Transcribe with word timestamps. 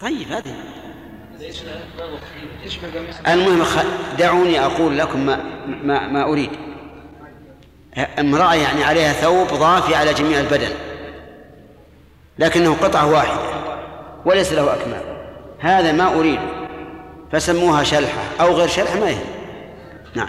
طيب 0.00 0.28
هذه. 0.28 0.54
المهم 3.28 3.66
دعوني 4.18 4.64
أقول 4.64 4.98
لكم 4.98 5.26
ما, 5.26 5.44
ما, 5.66 6.08
ما 6.08 6.24
أريد. 6.24 6.50
امرأة 8.18 8.54
يعني 8.54 8.84
عليها 8.84 9.12
ثوب 9.12 9.48
ضافي 9.48 9.94
على 9.94 10.14
جميع 10.14 10.40
البدن 10.40 10.70
لكنه 12.38 12.76
قطعة 12.82 13.12
واحدة 13.12 13.40
وليس 14.24 14.52
له 14.52 14.74
أكمام. 14.74 15.02
هذا 15.58 15.92
ما 15.92 16.14
أريد. 16.14 16.40
فسموها 17.32 17.84
شلحة 17.84 18.22
أو 18.40 18.54
غير 18.54 18.68
شلحة 18.68 19.00
ما 19.00 19.10
يهم. 19.10 19.26
نعم. 20.14 20.28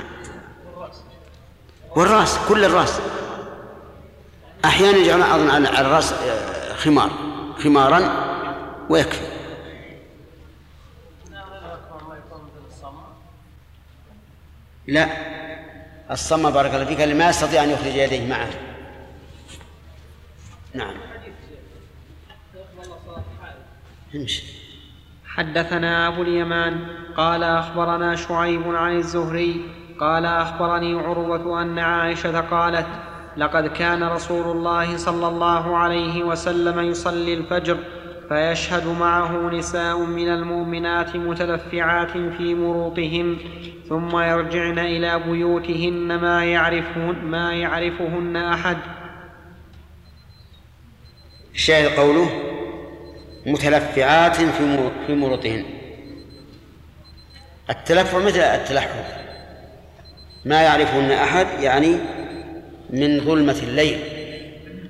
والرأس 1.95 2.39
كل 2.49 2.65
الرأس. 2.65 2.99
أحيانا 4.65 4.97
يجعلون 4.97 5.23
أظن 5.23 5.49
على 5.49 5.87
الرأس 5.87 6.13
آه، 6.13 6.73
خمار 6.73 7.11
خمارا 7.63 8.11
ويكفي. 8.89 9.36
لا. 14.87 15.07
الصم 16.11 16.49
بارك 16.51 16.73
الله 16.73 16.85
فيك 16.85 17.01
اللي 17.01 17.13
ما 17.13 17.29
يستطيع 17.29 17.63
أن 17.63 17.69
يخرج 17.69 17.95
يديه 17.95 18.27
معه. 18.27 18.49
نعم. 20.73 20.95
حدثنا 25.25 26.07
أبو 26.07 26.21
اليمان 26.21 26.87
قال 27.17 27.43
أخبرنا 27.43 28.15
شعيب 28.15 28.75
عن 28.75 28.95
الزهري 28.95 29.69
قال 29.99 30.25
أخبرني 30.25 30.93
عروة 30.99 31.61
أن 31.61 31.79
عائشة 31.79 32.39
قالت 32.41 32.87
لقد 33.37 33.67
كان 33.67 34.03
رسول 34.03 34.57
الله 34.57 34.97
صلى 34.97 35.27
الله 35.27 35.77
عليه 35.77 36.23
وسلم 36.23 36.79
يصلي 36.79 37.33
الفجر 37.33 37.77
فيشهد 38.29 38.87
معه 38.87 39.49
نساء 39.49 39.97
من 39.97 40.29
المؤمنات 40.29 41.15
متلفعات 41.15 42.11
في 42.11 42.55
مروطهن 42.55 43.37
ثم 43.89 44.19
يرجعن 44.19 44.79
إلى 44.79 45.19
بيوتهن 45.19 46.19
ما 46.19 46.45
يعرفهن, 46.45 47.15
ما 47.23 47.53
يعرفهن 47.53 48.35
أحد. 48.35 48.77
الشاهد 51.55 51.99
قوله 51.99 52.29
متلفعات 53.45 54.35
في 54.35 54.89
في 55.07 55.15
مروطهن 55.15 55.65
التلفع 57.69 58.17
مثل 58.17 58.39
التلحف 58.39 59.17
ما 60.45 60.61
يعرفهن 60.61 61.11
أحد 61.11 61.47
يعني 61.61 61.95
من 62.89 63.19
ظلمة 63.19 63.57
الليل. 63.63 63.99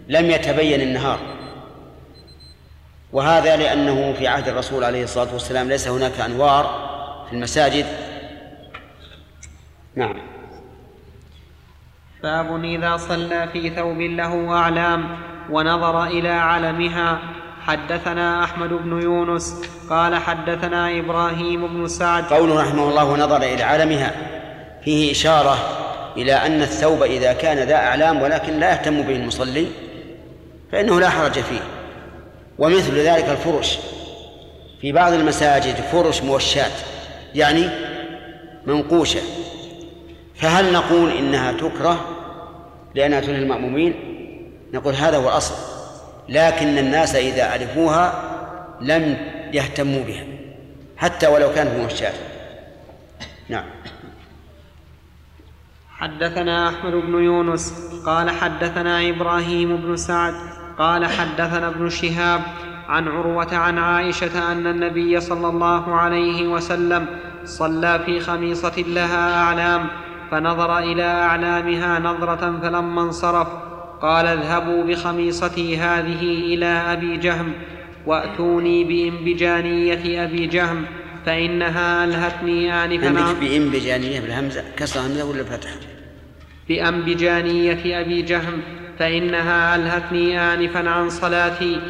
لم 0.08 0.26
يتبين 0.32 0.82
النهار. 0.82 1.37
وهذا 3.14 3.56
لأنه 3.56 4.14
في 4.14 4.28
عهد 4.28 4.48
الرسول 4.48 4.84
عليه 4.84 5.04
الصلاة 5.04 5.34
والسلام 5.34 5.68
ليس 5.68 5.88
هناك 5.88 6.20
أنوار 6.20 6.88
في 7.30 7.36
المساجد. 7.36 7.86
نعم. 9.96 10.18
باب 12.24 12.64
إذا 12.64 12.98
صلى 12.98 13.50
في 13.54 13.70
ثوب 13.70 13.98
له 13.98 14.50
أعلام 14.50 15.18
ونظر 15.50 16.04
إلى 16.04 16.30
علمها. 16.30 17.20
حدثنا 17.62 18.44
أحمد 18.44 18.70
بن 18.70 19.02
يونس 19.02 19.62
قال 19.90 20.16
حدثنا 20.16 21.00
إبراهيم 21.00 21.68
بن 21.68 21.88
سعد. 21.88 22.24
قوله 22.24 22.62
رحمه 22.62 22.90
الله 22.90 23.06
ونظر 23.06 23.38
إلى 23.38 23.64
علمها. 23.64 24.12
فيه 24.84 25.12
إشارة 25.12 25.58
إلى 26.18 26.34
أن 26.34 26.62
الثوب 26.62 27.04
إذا 27.04 27.34
كان 27.34 27.58
ذا 27.58 27.76
أعلام 27.76 28.22
ولكن 28.22 28.60
لا 28.60 28.72
يهتم 28.72 29.02
به 29.02 29.16
المصلي 29.16 29.68
فإنه 30.72 31.00
لا 31.00 31.10
حرج 31.10 31.32
فيه. 31.32 31.77
ومثل 32.60 32.96
ذلك 32.96 33.30
الفرش. 33.30 33.78
في 34.82 34.92
بعض 34.92 35.14
المساجد 35.14 35.76
فرش 35.76 36.22
موشات 36.22 36.72
يعني 37.36 37.70
منقوشة. 38.66 39.22
فهل 40.36 40.74
نقول 40.74 41.12
إنها 41.12 41.52
تكره 41.52 42.06
لأنها 42.96 43.20
تلهي 43.20 43.38
المأمومين؟ 43.38 43.94
نقول 44.74 44.94
هذا 44.94 45.18
هو 45.18 45.30
الأصل. 45.30 45.56
لكن 46.30 46.78
الناس 46.78 47.16
إذا 47.16 47.52
عرفوها 47.52 48.24
لم 48.82 49.18
يهتموا 49.54 50.04
بها 50.04 50.26
حتى 50.98 51.28
ولو 51.28 51.54
كانت 51.54 51.80
موشات 51.80 52.14
نعم. 53.50 53.66
حدثنا 55.90 56.70
أحمد 56.70 56.92
بن 56.92 57.24
يونس 57.24 57.74
قال 58.06 58.30
حدثنا 58.30 59.10
إبراهيم 59.10 59.78
بن 59.78 59.96
سعد 59.96 60.34
قال 60.78 61.06
حدثنا 61.06 61.68
ابن 61.68 61.90
شهاب 61.90 62.42
عن 62.90 63.08
عروة 63.08 63.56
عن 63.56 63.78
عائشة 63.78 64.52
أن 64.52 64.68
النبي 64.68 65.20
صلى 65.20 65.50
الله 65.50 65.96
عليه 65.96 66.48
وسلم 66.48 67.06
صلى 67.46 68.00
في 68.06 68.20
خميصة 68.20 68.84
لها 68.88 69.44
أعلام 69.44 69.88
فنظر 70.32 70.78
إلى 70.78 71.04
أعلامها 71.04 72.00
نظرة 72.00 72.60
فلما 72.62 73.02
انصرف 73.02 73.48
قال 74.02 74.26
اذهبوا 74.26 74.84
بخميصتي 74.84 75.78
هذه 75.78 76.22
إلى 76.22 76.66
أبي 76.66 77.18
جهم 77.18 77.54
وأتوني 78.06 78.84
بإنبجانية 78.84 80.24
أبي 80.24 80.48
جهم 80.48 80.86
فإنها 81.26 82.04
ألهتني 82.04 82.84
آنفا. 82.86 83.34
بإنبجانية 83.40 84.20
بالهمزة 84.20 84.64
كسر 84.78 85.00
همزة 85.00 85.26
ولا 85.26 85.44
فتح 85.44 85.70
بأنبجانية 86.70 88.02
أبي 88.02 88.22
جهم 88.22 88.62
فإنها 89.00 89.76
ألهتني 89.76 90.40
آنفا 90.40 90.90
عن 90.90 91.10
صلاتي. 91.10 91.82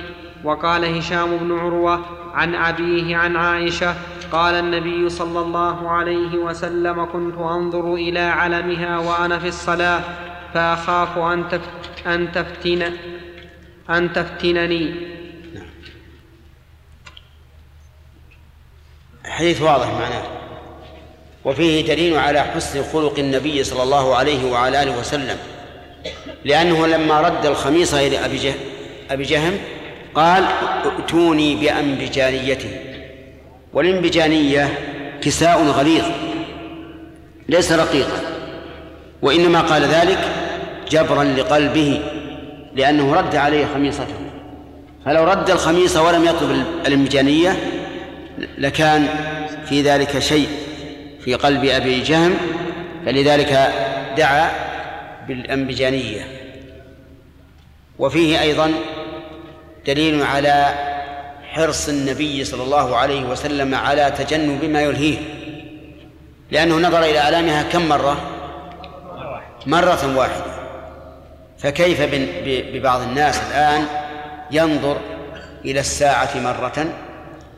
وقال 0.44 0.98
هشام 0.98 1.38
بن 1.38 1.60
عروة 1.60 2.06
عن 2.34 2.56
أبيه 2.56 3.18
عن 3.18 3.36
عائشة 3.36 3.96
قال 4.32 4.56
النبي 4.56 5.10
صلى 5.10 5.40
الله 5.40 5.90
عليه 5.90 6.38
وسلم 6.38 7.06
كنت 7.06 7.38
أنظر 7.38 7.94
إلى 7.94 8.20
علمها 8.20 9.00
وأنا 9.00 9.40
في 9.40 9.48
الصلاة 9.48 10.02
فأخاف 10.54 11.18
أن, 11.18 11.62
أن 12.08 12.32
تفتن 12.32 12.94
أن 13.90 14.14
تفتنني. 14.14 14.96
حديث 19.26 19.62
واضح 19.62 19.88
معناه. 19.88 20.24
وفيه 21.46 21.88
دليل 21.88 22.18
على 22.18 22.42
حسن 22.42 22.84
خلق 22.84 23.20
النبي 23.20 23.64
صلى 23.64 23.84
الله 23.84 24.16
عليه 24.16 24.52
وعلى 24.52 24.84
آله 24.84 25.00
وسلم. 25.00 25.38
لأنه 26.48 26.88
لما 26.88 27.22
رد 27.22 27.46
الخميصة 27.46 28.08
إلى 28.08 28.26
أبي, 28.26 28.38
جه 28.38 28.54
أبي 29.12 29.24
جهم 29.24 29.58
قال 30.16 30.44
ائتوني 30.86 31.56
بأنبجانيته 31.56 32.70
والأنبجانية 33.74 34.70
كساء 35.22 35.64
غليظ 35.64 36.06
ليس 37.50 37.72
رقيقا 37.72 38.22
وإنما 39.22 39.62
قال 39.62 39.84
ذلك 39.84 40.20
جبرا 40.90 41.24
لقلبه 41.24 42.02
لأنه 42.76 43.14
رد 43.14 43.36
عليه 43.36 43.66
خميصته. 43.74 44.16
فلو 45.06 45.24
رد 45.24 45.50
الخميصة 45.50 46.04
ولم 46.04 46.26
يطلب 46.26 46.66
الأنبجانية 46.86 47.56
لكان 48.58 49.08
في 49.70 49.82
ذلك 49.82 50.20
شيء 50.20 50.48
في 51.26 51.34
قلب 51.34 51.66
أبي 51.66 52.02
جهم 52.02 52.34
فلذلك 53.06 53.74
دعا 54.18 54.52
بالأنبجانية. 55.28 56.37
وفيه 58.00 58.42
أيضا 58.42 58.72
دليل 59.86 60.24
على 60.24 60.66
حرص 61.44 61.90
النبي 61.90 62.44
صلى 62.44 62.64
الله 62.64 62.98
عليه 62.98 63.26
وسلم 63.26 63.76
على 63.76 64.12
تجنب 64.18 64.66
ما 64.66 64.82
يلهيه 64.82 65.18
لأنه 66.52 66.76
نظر 66.88 67.04
إلى 67.04 67.20
أعلامها 67.20 67.64
كم 67.64 67.90
مرة؟ 67.90 68.18
مرة 69.66 70.18
واحدة. 70.18 70.58
فكيف 71.58 72.02
ببعض 72.74 73.02
الناس 73.02 73.42
الآن 73.52 73.86
ينظر 74.52 74.98
إلى 75.66 75.80
الساعة 75.80 76.40
مرة 76.40 76.86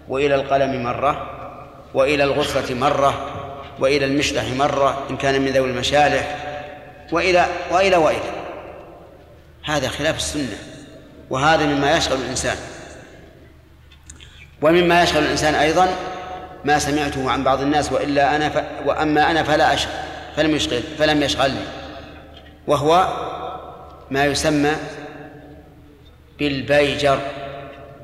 وإلى 0.09 0.35
القلم 0.35 0.83
مرة 0.83 1.29
وإلى 1.93 2.23
الغصة 2.23 2.75
مرة 2.75 3.25
وإلى 3.79 4.05
المشلح 4.05 4.43
مرة 4.57 5.03
إن 5.09 5.17
كان 5.17 5.41
من 5.41 5.47
ذوي 5.47 5.69
المشالح 5.69 6.35
وإلى 7.11 7.45
وإلى 7.71 7.97
وإلى. 7.97 8.38
هذا 9.75 9.87
خلاف 9.87 10.17
السنة 10.17 10.57
وهذا 11.29 11.65
مما 11.65 11.97
يشغل 11.97 12.19
الإنسان. 12.19 12.57
ومما 14.61 15.03
يشغل 15.03 15.23
الإنسان 15.23 15.55
أيضا 15.55 15.87
ما 16.65 16.79
سمعته 16.79 17.31
عن 17.31 17.43
بعض 17.43 17.61
الناس 17.61 17.91
وإلا 17.91 18.35
أنا 18.35 18.49
ف... 18.49 18.63
وأما 18.85 19.31
أنا 19.31 19.43
فلا 19.43 19.73
أشغل 19.73 19.91
فلم 20.35 20.55
يشغل 20.55 20.83
فلم 20.97 21.23
يشغلني. 21.23 21.65
وهو 22.67 23.07
ما 24.11 24.25
يسمى 24.25 24.71
بالبيجر 26.39 27.19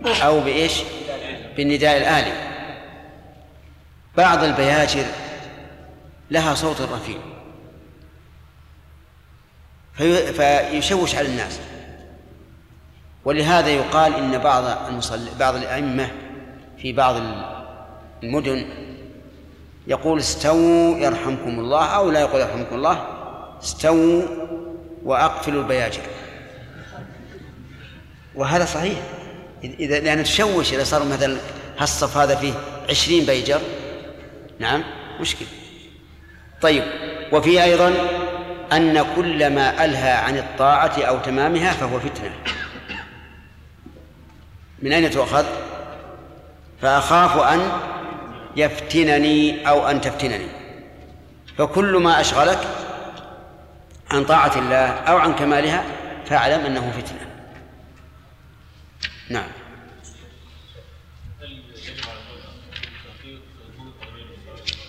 أو 0.06 0.40
بإيش؟ 0.40 0.74
بالنداء 1.58 1.98
الآلي. 1.98 2.34
بعض 4.18 4.44
البياجر 4.44 5.06
لها 6.32 6.56
صوت 6.56 6.82
رفيع. 6.82 7.18
في 9.98 10.34
فيشوش 10.34 11.16
على 11.16 11.28
الناس. 11.28 11.60
ولهذا 13.26 13.70
يقال 13.70 14.16
إن 14.16 14.38
بعض 14.38 14.88
المصلي 14.88 15.30
بعض 15.40 15.56
الأئمة 15.56 16.12
في 16.78 16.94
بعض 16.94 17.16
المدن 18.24 18.66
يقول 19.88 20.20
استووا 20.20 20.98
يرحمكم 20.98 21.60
الله 21.60 21.86
أو 21.86 22.12
لا 22.12 22.20
يقول 22.20 22.42
يرحمكم 22.42 22.76
الله 22.76 23.08
استووا 23.64 24.24
وأقفلوا 25.04 25.62
البياجر. 25.62 26.02
وهذا 28.36 28.66
صحيح. 28.66 28.98
إذا 29.64 30.00
لأن 30.00 30.24
تشوش 30.24 30.74
إذا 30.74 30.84
صار 30.84 31.06
مثلا 31.06 31.38
هالصف 31.78 32.18
هذا 32.18 32.36
فيه 32.36 32.54
عشرين 32.90 33.26
بيجر 33.26 33.62
نعم 34.60 34.84
مشكل 35.20 35.46
طيب 36.62 36.84
وفي 37.32 37.64
أيضا 37.64 37.94
أن 38.74 39.06
كل 39.16 39.54
ما 39.56 39.86
ألهى 39.86 40.12
عن 40.12 40.38
الطاعة 40.38 41.02
أو 41.02 41.20
تمامها 41.20 41.72
فهو 41.72 42.00
فتنة 42.00 42.32
من 44.82 44.94
أين 44.94 45.12
تؤخذ؟ 45.12 45.46
فأخاف 46.82 47.38
أن 47.38 47.72
يفتنني 48.56 49.70
أو 49.70 49.88
أن 49.88 50.02
تفتنني 50.02 50.48
فكل 51.58 51.96
ما 51.96 52.22
أشغلك 52.22 52.60
عن 54.12 54.26
طاعة 54.26 54.60
الله 54.60 54.88
أو 54.90 55.18
عن 55.18 55.36
كمالها 55.36 55.84
فاعلم 56.26 56.66
أنه 56.66 56.92
فتنة 56.92 57.28
نعم 59.30 59.50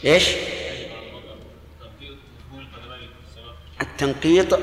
إيش؟ 0.04 0.55
التنقيط 3.96 4.58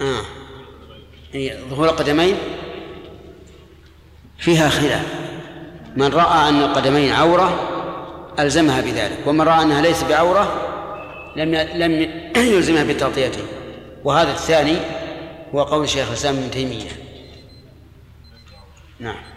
آه. 0.00 0.24
ظهور 1.70 1.88
القدمين 1.88 2.36
فيها 4.38 4.68
خلاف. 4.68 5.06
من 5.96 6.06
رأى 6.06 6.48
أن 6.48 6.62
القدمين 6.62 7.12
عورة 7.12 7.70
ألزمها 8.38 8.80
بذلك 8.80 9.18
ومن 9.26 9.40
رأى 9.40 9.62
أنها 9.62 9.82
ليس 9.82 10.04
بعورة 10.04 10.70
لم 11.36 11.54
لم 11.54 12.10
يلزمها 12.54 12.84
بتغطيته. 12.84 13.42
وهذا 14.04 14.32
الثاني 14.32 14.76
هو 15.54 15.62
قول 15.62 15.88
شيخ 15.88 16.08
الإسلام 16.08 16.36
ابن 16.36 16.50
تيمية. 16.50 16.90
نعم. 19.00 19.33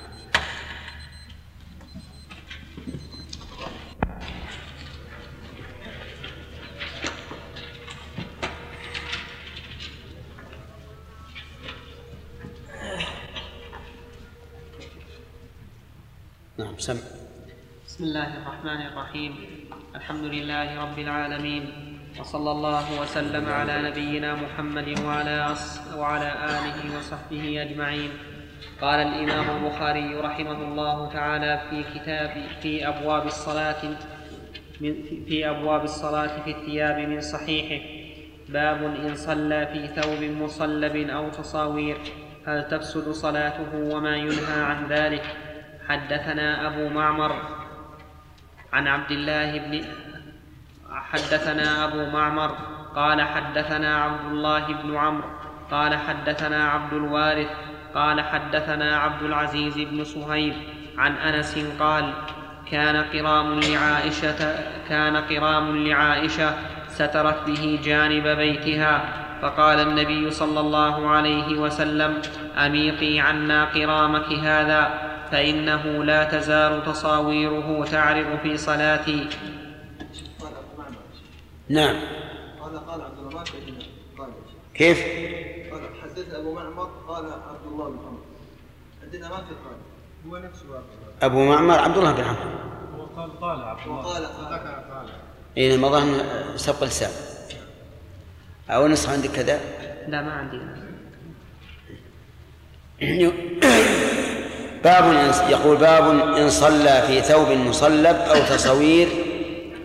نعم 16.59 16.77
سمع 16.77 16.99
بسم 17.87 18.03
الله 18.03 18.37
الرحمن 18.37 18.81
الرحيم. 18.81 19.35
الحمد 19.95 20.23
لله 20.23 20.81
رب 20.81 20.99
العالمين 20.99 21.63
وصلى 22.19 22.51
الله 22.51 23.01
وسلم 23.01 23.45
على 23.45 23.89
نبينا 23.89 24.35
محمد 24.35 24.99
وعلى 25.05 25.55
وعلى 25.97 26.29
آله 26.45 26.97
وصحبه 26.97 27.61
أجمعين. 27.61 28.09
قال 28.81 28.99
الإمام 28.99 29.47
البخاري 29.57 30.15
رحمه 30.15 30.59
الله 30.63 31.13
تعالى 31.13 31.61
في 31.69 31.99
كتاب 31.99 32.31
في 32.61 32.87
أبواب 32.87 33.25
الصلاة 33.25 33.81
من 34.81 34.93
في 35.27 35.49
أبواب 35.49 35.83
الصلاة 35.83 36.43
في 36.43 36.51
الثياب 36.51 37.09
من 37.09 37.21
صحيحه. 37.21 37.85
باب 38.49 38.83
إن 38.83 39.15
صلى 39.15 39.67
في 39.73 40.01
ثوب 40.01 40.21
مصلب 40.41 40.95
أو 40.95 41.29
تصاوير 41.29 41.97
هل 42.47 42.67
تفسد 42.67 43.09
صلاته 43.11 43.71
وما 43.93 44.15
ينهى 44.17 44.61
عن 44.61 44.87
ذلك؟ 44.87 45.46
حدثنا 45.89 46.67
أبو 46.67 46.89
معمر 46.89 47.35
عن 48.73 48.87
عبد 48.87 49.11
الله 49.11 49.59
بن 49.59 49.85
حدثنا 50.89 51.85
أبو 51.85 52.05
معمر 52.05 52.55
قال 52.95 53.21
حدثنا 53.21 54.03
عبد 54.03 54.31
الله 54.31 54.67
بن 54.67 54.95
عمرو 54.97 55.29
قال 55.71 55.95
حدثنا 55.95 56.69
عبد 56.69 56.93
الوارث 56.93 57.47
قال 57.95 58.21
حدثنا 58.21 58.97
عبد 58.97 59.23
العزيز 59.23 59.77
بن 59.77 60.03
صهيب 60.03 60.53
عن 60.97 61.15
أنس 61.15 61.59
قال 61.79 62.13
كان 62.71 63.03
قرام 63.03 63.59
لعائشة 63.59 64.55
كان 64.89 65.15
قرام 65.17 65.77
لعائشة 65.77 66.53
سترت 66.87 67.47
به 67.47 67.79
جانب 67.83 68.27
بيتها 68.27 69.03
فقال 69.41 69.79
النبي 69.79 70.31
صلى 70.31 70.59
الله 70.59 71.09
عليه 71.09 71.59
وسلم 71.59 72.21
أميقي 72.57 73.19
عنا 73.19 73.65
قرامك 73.65 74.33
هذا؟ 74.33 75.06
فإنه 75.31 76.03
لا 76.03 76.23
تزال 76.23 76.83
تصاويره 76.85 77.85
تعرض 77.85 78.39
في 78.43 78.57
صلاتي 78.57 79.29
نعم. 81.69 81.95
قال 82.61 82.85
قال 82.87 83.01
عبد 83.01 83.19
الرحمن 83.19 83.81
قال. 84.17 84.29
كيف؟ 84.73 85.01
قال 85.71 85.81
حدثنا 86.03 86.39
أبو 86.39 86.53
معمر 86.53 86.89
قال 87.07 87.25
عبد 87.25 87.65
الله 87.71 87.89
بن 87.89 87.97
عمر. 87.97 88.19
عندنا 89.03 89.29
ما 89.29 89.35
في 89.37 89.43
قال 89.43 89.77
هو 90.27 90.37
نفسه 90.37 90.65
أبو 91.21 91.45
معمر 91.45 91.79
عبد 91.79 91.97
الله 91.97 92.11
بن 92.11 92.23
عمرو 92.23 92.49
هو 92.95 93.05
قال 93.05 93.39
قال 93.39 93.61
عبد 93.61 93.87
الله. 93.87 93.97
وقال 93.97 94.23
ذكر 94.23 94.93
قال. 94.93 95.09
اي 95.57 95.77
ما 95.77 95.89
ظن 95.89 96.21
سبق 96.57 96.83
لسان 96.83 97.11
أو 98.69 98.87
نسخه 98.87 99.13
عندك 99.13 99.29
كذا؟ 99.29 99.59
لا 100.07 100.21
ما 100.21 100.31
عندي. 100.31 100.59
باب 104.83 105.33
يقول 105.49 105.77
باب 105.77 106.09
إن 106.37 106.49
صلى 106.49 107.03
في 107.07 107.21
ثوب 107.21 107.51
مصلب 107.51 108.15
أو 108.15 108.55
تصوير. 108.55 109.07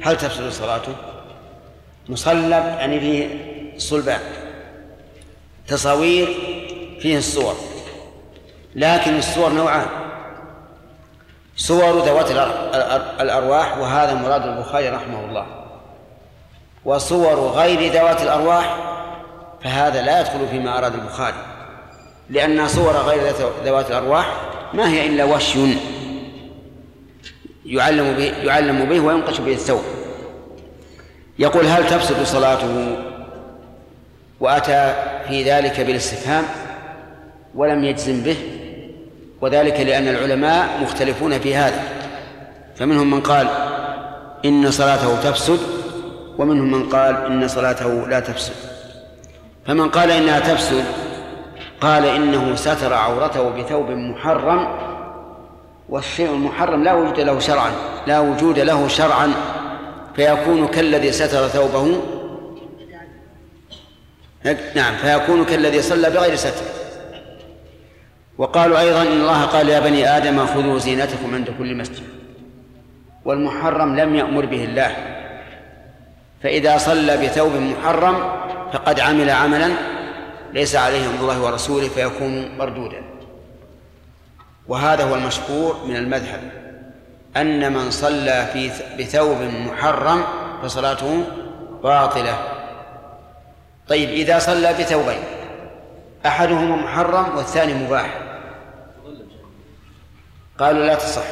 هل 0.02 0.16
تفسد 0.16 0.48
صلاته؟ 0.48 0.92
مصلب 2.08 2.50
يعني 2.50 3.00
فيه 3.00 3.28
صلبان. 3.78 4.20
تصاوير 5.68 6.26
فيه 7.00 7.18
الصور 7.18 7.54
لكن 8.74 9.18
الصور 9.18 9.52
نوعان. 9.52 9.86
صور 11.56 11.98
ذوات 11.98 12.30
الأرواح 13.20 13.78
وهذا 13.78 14.14
مراد 14.14 14.46
البخاري 14.46 14.88
رحمه 14.88 15.24
الله. 15.24 15.46
وصور 16.84 17.34
غير 17.34 17.92
ذوات 17.92 18.22
الأرواح 18.22 18.76
فهذا 19.64 20.02
لا 20.02 20.20
يدخل 20.20 20.48
فيما 20.48 20.78
أراد 20.78 20.94
البخاري 20.94 21.36
لأن 22.30 22.68
صور 22.68 22.92
غير 22.92 23.34
ذوات 23.64 23.90
الأرواح 23.90 24.51
ما 24.74 24.90
هي 24.90 25.06
إلا 25.06 25.24
وشي 25.24 25.74
يعلم 27.66 28.12
به 28.16 28.24
يعلم 28.24 28.84
به 28.84 29.00
وينقش 29.00 29.40
به 29.40 29.52
الثوب. 29.52 29.82
يقول 31.38 31.66
هل 31.66 31.86
تفسد 31.86 32.22
صلاته؟ 32.22 32.96
وأتى 34.40 34.94
في 35.28 35.42
ذلك 35.50 35.80
بالاستفهام 35.80 36.44
ولم 37.54 37.84
يجزم 37.84 38.20
به 38.22 38.36
وذلك 39.40 39.80
لأن 39.80 40.08
العلماء 40.08 40.80
مختلفون 40.82 41.38
في 41.38 41.54
هذا. 41.54 41.82
فمنهم 42.76 43.10
من 43.10 43.20
قال 43.20 43.48
إن 44.44 44.70
صلاته 44.70 45.30
تفسد 45.30 45.58
ومنهم 46.38 46.70
من 46.70 46.88
قال 46.88 47.26
إن 47.26 47.48
صلاته 47.48 48.08
لا 48.08 48.20
تفسد 48.20 48.52
فمن 49.66 49.88
قال 49.88 50.10
إنها 50.10 50.40
تفسد 50.40 50.84
قال 51.82 52.04
إنه 52.04 52.54
ستر 52.54 52.94
عورته 52.94 53.48
بثوب 53.48 53.90
محرم 53.90 54.68
والشيء 55.88 56.30
المحرم 56.30 56.84
لا 56.84 56.92
وجود 56.94 57.20
له 57.20 57.38
شرعا 57.38 57.70
لا 58.06 58.20
وجود 58.20 58.58
له 58.58 58.88
شرعا 58.88 59.32
فيكون 60.16 60.66
كالذي 60.66 61.12
ستر 61.12 61.48
ثوبه. 61.48 62.02
نعم 64.74 64.94
فيكون 64.96 65.44
كالذي 65.44 65.82
صلى 65.82 66.10
بغير 66.10 66.36
ستر. 66.36 66.64
وقالوا 68.38 68.80
أيضا 68.80 69.02
إن 69.02 69.20
الله 69.20 69.42
قال 69.44 69.68
يا 69.68 69.80
بني 69.80 70.16
آدم 70.16 70.46
خذوا 70.46 70.78
زينتكم 70.78 71.34
عند 71.34 71.50
كل 71.58 71.74
مسجد. 71.74 72.02
والمحرم 73.24 73.96
لم 73.96 74.14
يأمر 74.14 74.46
به 74.46 74.64
الله. 74.64 74.96
فإذا 76.42 76.78
صلى 76.78 77.16
بثوب 77.16 77.52
محرم 77.52 78.16
فقد 78.72 79.00
عمل 79.00 79.30
عملا 79.30 79.68
ليس 80.52 80.76
عليه 80.76 81.06
أمر 81.06 81.20
الله 81.20 81.42
ورسوله 81.42 81.88
فيكون 81.88 82.56
مردودا. 82.58 83.02
وهذا 84.68 85.04
هو 85.04 85.14
المشهور 85.14 85.84
من 85.84 85.96
المذهب 85.96 86.40
أن 87.36 87.72
من 87.72 87.90
صلى 87.90 88.48
في 88.52 88.70
بثوب 88.98 89.38
محرم 89.42 90.24
فصلاته 90.62 91.24
باطلة. 91.82 92.38
طيب 93.88 94.08
إذا 94.08 94.38
صلى 94.38 94.72
بثوبين 94.72 95.20
أحدهما 96.26 96.76
محرم 96.76 97.36
والثاني 97.36 97.74
مباح. 97.74 98.18
قالوا 100.58 100.86
لا 100.86 100.94
تصح 100.94 101.24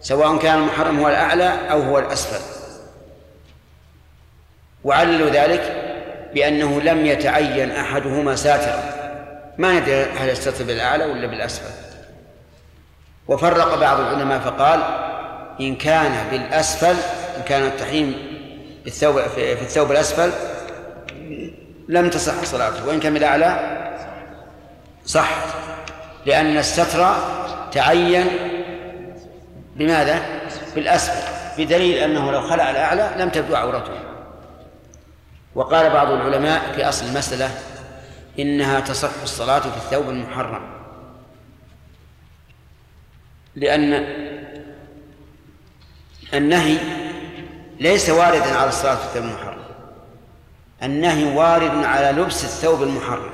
سواء 0.00 0.36
كان 0.38 0.58
المحرم 0.58 1.00
هو 1.00 1.08
الأعلى 1.08 1.70
أو 1.70 1.82
هو 1.82 1.98
الأسفل. 1.98 2.40
وعللوا 4.84 5.30
ذلك 5.30 5.87
بأنه 6.34 6.80
لم 6.80 7.06
يتعين 7.06 7.70
أحدهما 7.70 8.36
ساترا. 8.36 8.82
ما 9.58 9.80
ندري 9.80 10.02
هل 10.02 10.28
يستتر 10.28 10.64
بالأعلى 10.64 11.04
ولا 11.04 11.26
بالأسفل. 11.26 11.70
وفرق 13.28 13.80
بعض 13.80 14.00
العلماء 14.00 14.38
فقال 14.38 14.80
إن 15.60 15.76
كان 15.76 16.12
بالأسفل 16.30 16.96
إن 17.36 17.42
كان 17.42 17.62
التحريم 17.62 18.14
بالثوب 18.84 19.20
في 19.20 19.62
الثوب 19.62 19.90
الأسفل 19.92 20.30
لم 21.88 22.10
تصح 22.10 22.44
صلاته. 22.44 22.88
وإن 22.88 23.00
كان 23.00 23.14
بالأعلى 23.14 23.78
صح 25.06 25.30
لأن 26.26 26.56
الستر 26.58 27.14
تعين 27.72 28.26
بماذا؟ 29.76 30.22
بالأسفل. 30.74 31.38
بدليل 31.58 31.98
أنه 31.98 32.32
لو 32.32 32.42
خلع 32.42 32.70
الأعلى 32.70 33.10
لم 33.16 33.28
تبدو 33.28 33.56
عورته. 33.56 34.07
وقال 35.58 35.90
بعض 35.90 36.10
العلماء 36.10 36.72
في 36.72 36.88
أصل 36.88 37.06
المسألة 37.06 37.50
إنها 38.38 38.80
تصح 38.80 39.10
الصلاة 39.22 39.60
في 39.60 39.76
الثوب 39.76 40.08
المحرم. 40.08 40.62
لأن 43.56 43.92
النهي 46.34 46.78
ليس 47.80 48.10
واردا 48.10 48.56
على 48.56 48.68
الصلاة 48.68 48.94
في 48.94 49.04
الثوب 49.04 49.24
المحرم. 49.24 49.58
النهي 50.82 51.36
وارد 51.36 51.84
على 51.84 52.22
لبس 52.22 52.44
الثوب 52.44 52.82
المحرم. 52.82 53.30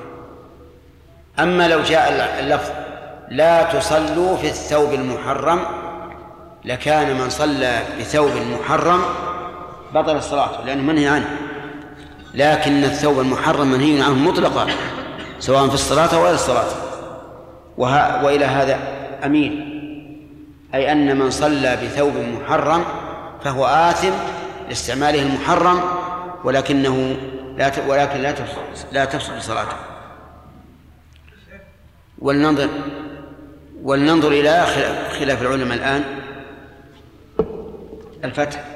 أما 1.38 1.69
لو 1.69 1.83
جاء 1.83 2.09
اللفظ 2.40 2.71
لا 3.28 3.62
تصلوا 3.62 4.37
في 4.37 4.47
الثوب 4.47 4.95
المحرم 4.95 5.66
لكان 6.64 7.19
من 7.19 7.31
صلى 7.31 7.83
بثوب 8.00 8.33
محرم 8.37 9.02
بطل 9.95 10.16
الصلاة 10.16 10.64
لأنه 10.64 10.83
منهي 10.83 11.09
عنه. 11.09 11.44
لكن 12.35 12.85
الثوب 12.85 13.21
المحرم 13.21 13.67
منهي 13.71 14.03
عنه 14.03 14.14
مطلقا 14.14 14.67
سواء 15.38 15.69
في 15.69 15.75
الصلاة 15.75 16.14
أو 16.14 16.25
غير 16.25 16.35
الصلاة. 16.35 16.67
وها 17.79 18.23
وإلى 18.23 18.45
هذا 18.45 18.79
أمين. 19.25 19.75
أي 20.75 20.93
أن 20.93 21.19
من 21.19 21.31
صلى 21.31 21.76
بثوب 21.76 22.12
محرم 22.17 22.85
فهو 23.45 23.67
آثم 23.67 24.12
لاستعماله 24.69 25.23
المحرم 25.23 25.81
ولكنه 26.45 27.17
لا 27.59 27.73
ولكن 27.88 28.21
لا 28.21 28.33
تفسد 28.33 28.59
لا 28.93 29.05
تفسد 29.05 29.38
صلاته 29.38 29.76
ولننظر 32.19 32.69
ولننظر 33.83 34.29
إلى 34.29 34.67
خلاف 35.19 35.43
العلماء 35.43 35.76
الآن. 35.76 36.05
الفتح. 38.25 38.74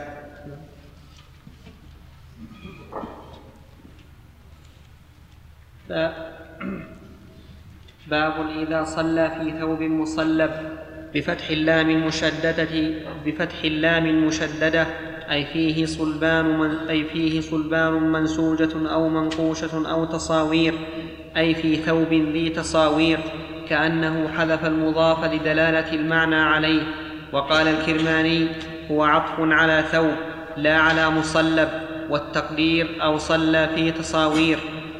باب 8.10 8.34
إذا 8.62 8.84
صلى 8.84 9.30
في 9.30 9.60
ثوب 9.60 9.82
مصلب 9.82 10.50
بفتح 11.14 11.50
اللام 11.50 11.90
المشددة 11.90 12.68
بفتح 13.26 13.64
اللام 13.64 14.06
المشددة 14.06 14.86
أي 15.30 15.44
فيه 15.44 15.86
صلبان 15.86 16.58
من 16.58 16.70
أي 16.88 17.04
فيه 17.04 17.40
صلبان 17.40 17.92
منسوجة 17.92 18.92
أو 18.92 19.08
منقوشة 19.08 19.90
أو 19.90 20.04
تصاوير 20.04 20.74
أي 21.36 21.54
في 21.54 21.76
ثوب 21.76 22.12
ذي 22.12 22.48
تصاوير 22.48 23.18
كأنه 23.68 24.28
حذف 24.28 24.66
المضاف 24.66 25.24
لدلالة 25.24 25.92
المعنى 25.92 26.36
عليه. 26.36 26.82
وقال 27.32 27.68
الكرماني 27.68 28.46
هو 28.90 29.04
عطف 29.04 29.34
على 29.38 29.84
ثوب 29.92 30.14
لا 30.56 30.78
على 30.78 31.10
مصلب 31.10 31.68
والتقدير 32.10 32.98
أو 33.02 33.18
صلى 33.18 33.68
في 33.74 33.92
تصاوير. 33.92 34.58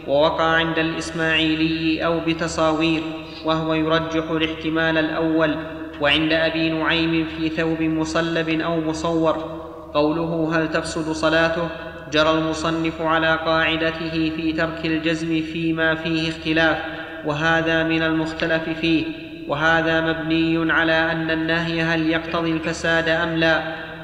ووقع 0.09 0.45
عند 0.45 0.79
الإسماعيلي 0.79 2.05
أو 2.05 2.21
بتصاوير 2.21 3.03
وهو 3.45 3.75
يرجح 3.75 4.31
الاحتمال 4.31 4.99
الأول 4.99 5.57
وعند 6.01 6.33
أبي 6.33 6.71
نعيم 6.71 7.27
في 7.37 7.49
ثوب 7.49 7.83
مصلب 7.83 8.49
أو 8.49 8.81
مصور. 8.81 9.59
قوله 9.95 10.51
هل 10.55 10.71
تفسد 10.71 11.13
صلاته؟ 11.13 11.69
جرى 12.13 12.31
المصنف 12.31 13.03
على 13.03 13.37
قاعدته 13.47 14.33
في 14.37 14.53
ترك 14.53 14.81
الجزم 14.85 15.43
فيما 15.43 15.95
فيه 15.95 16.29
اختلاف 16.29 16.79
وهذا 17.25 17.85
من 17.85 18.03
المختلف 18.03 18.69
فيه. 18.81 19.05
وهذا 19.49 20.01
مبني 20.01 20.73
على 20.73 21.13
أن 21.13 21.31
النهي 21.31 21.83
هل 21.83 22.11
يقتضي 22.11 22.53
الفساد 22.53 23.09
أم 23.09 23.37
لا. 23.37 23.63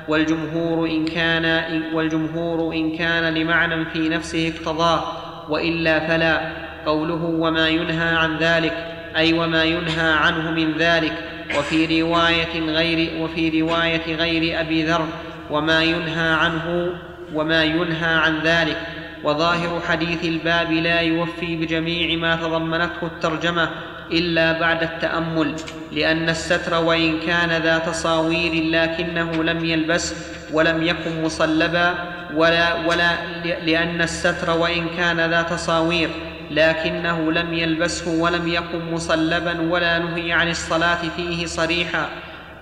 والجمهور 0.09 0.87
إن 0.87 1.05
كان 1.05 1.73
والجمهور 1.95 2.75
إن 2.75 2.97
كان 2.97 3.35
لمعنى 3.35 3.85
في 3.85 4.09
نفسه 4.09 4.53
اقتضاه. 4.57 5.24
وإلا 5.49 6.09
فلا. 6.09 6.53
قوله 6.87 7.25
وما 7.25 7.69
ينهى 7.69 8.17
عن 8.17 8.37
ذلك 8.39 8.75
أي 9.17 9.33
وما 9.33 9.65
ينهى 9.65 10.13
عنه 10.13 10.51
من 10.51 10.73
ذلك. 10.79 11.13
وفي 11.59 12.03
رواية 12.03 12.61
غير 12.61 13.23
وفي 13.23 13.61
رواية 13.61 14.17
غير 14.17 14.61
أبي 14.61 14.85
ذر 14.85 15.07
وما 15.51 15.83
ينهى 15.83 16.35
عنه 16.35 16.91
وما 17.35 17.65
ينهى 17.65 18.15
عن 18.15 18.41
ذلك. 18.41 18.77
وظاهر 19.25 19.81
حديث 19.89 20.25
الباب 20.25 20.73
لا 20.73 21.01
يوفي 21.01 21.57
بجميع 21.57 22.19
ما 22.19 22.37
تضمنته 22.37 23.07
الترجمة 23.07 23.69
إلا 24.13 24.61
بعد 24.61 24.83
التأمل 24.83 25.55
لأن 25.93 26.29
الستر 26.29 26.85
وإن 26.85 27.21
كان 27.21 27.63
ذا 27.63 27.79
تصاوير 27.79 28.65
لكنه 28.71 29.45
لم 29.45 29.65
يلبس 29.65 30.15
ولم 30.53 30.83
يكن 30.83 31.23
مصلبا 31.23 31.95
ولا, 32.35 32.75
ولا 32.87 33.11
لأن 33.45 34.03
الستر 34.03 34.51
وإن 34.51 34.87
كان 34.97 35.31
ذا 35.31 35.43
تصاوير 35.43 36.11
لكنه 36.51 37.33
لم 37.33 37.55
يلبسه 37.55 38.11
ولم 38.11 38.49
يكن 38.49 38.93
مصلبا 38.93 39.61
ولا 39.61 39.99
نهي 39.99 40.33
عن 40.33 40.51
الصلاة 40.51 40.99
فيه 41.17 41.47
صريحا. 41.47 42.09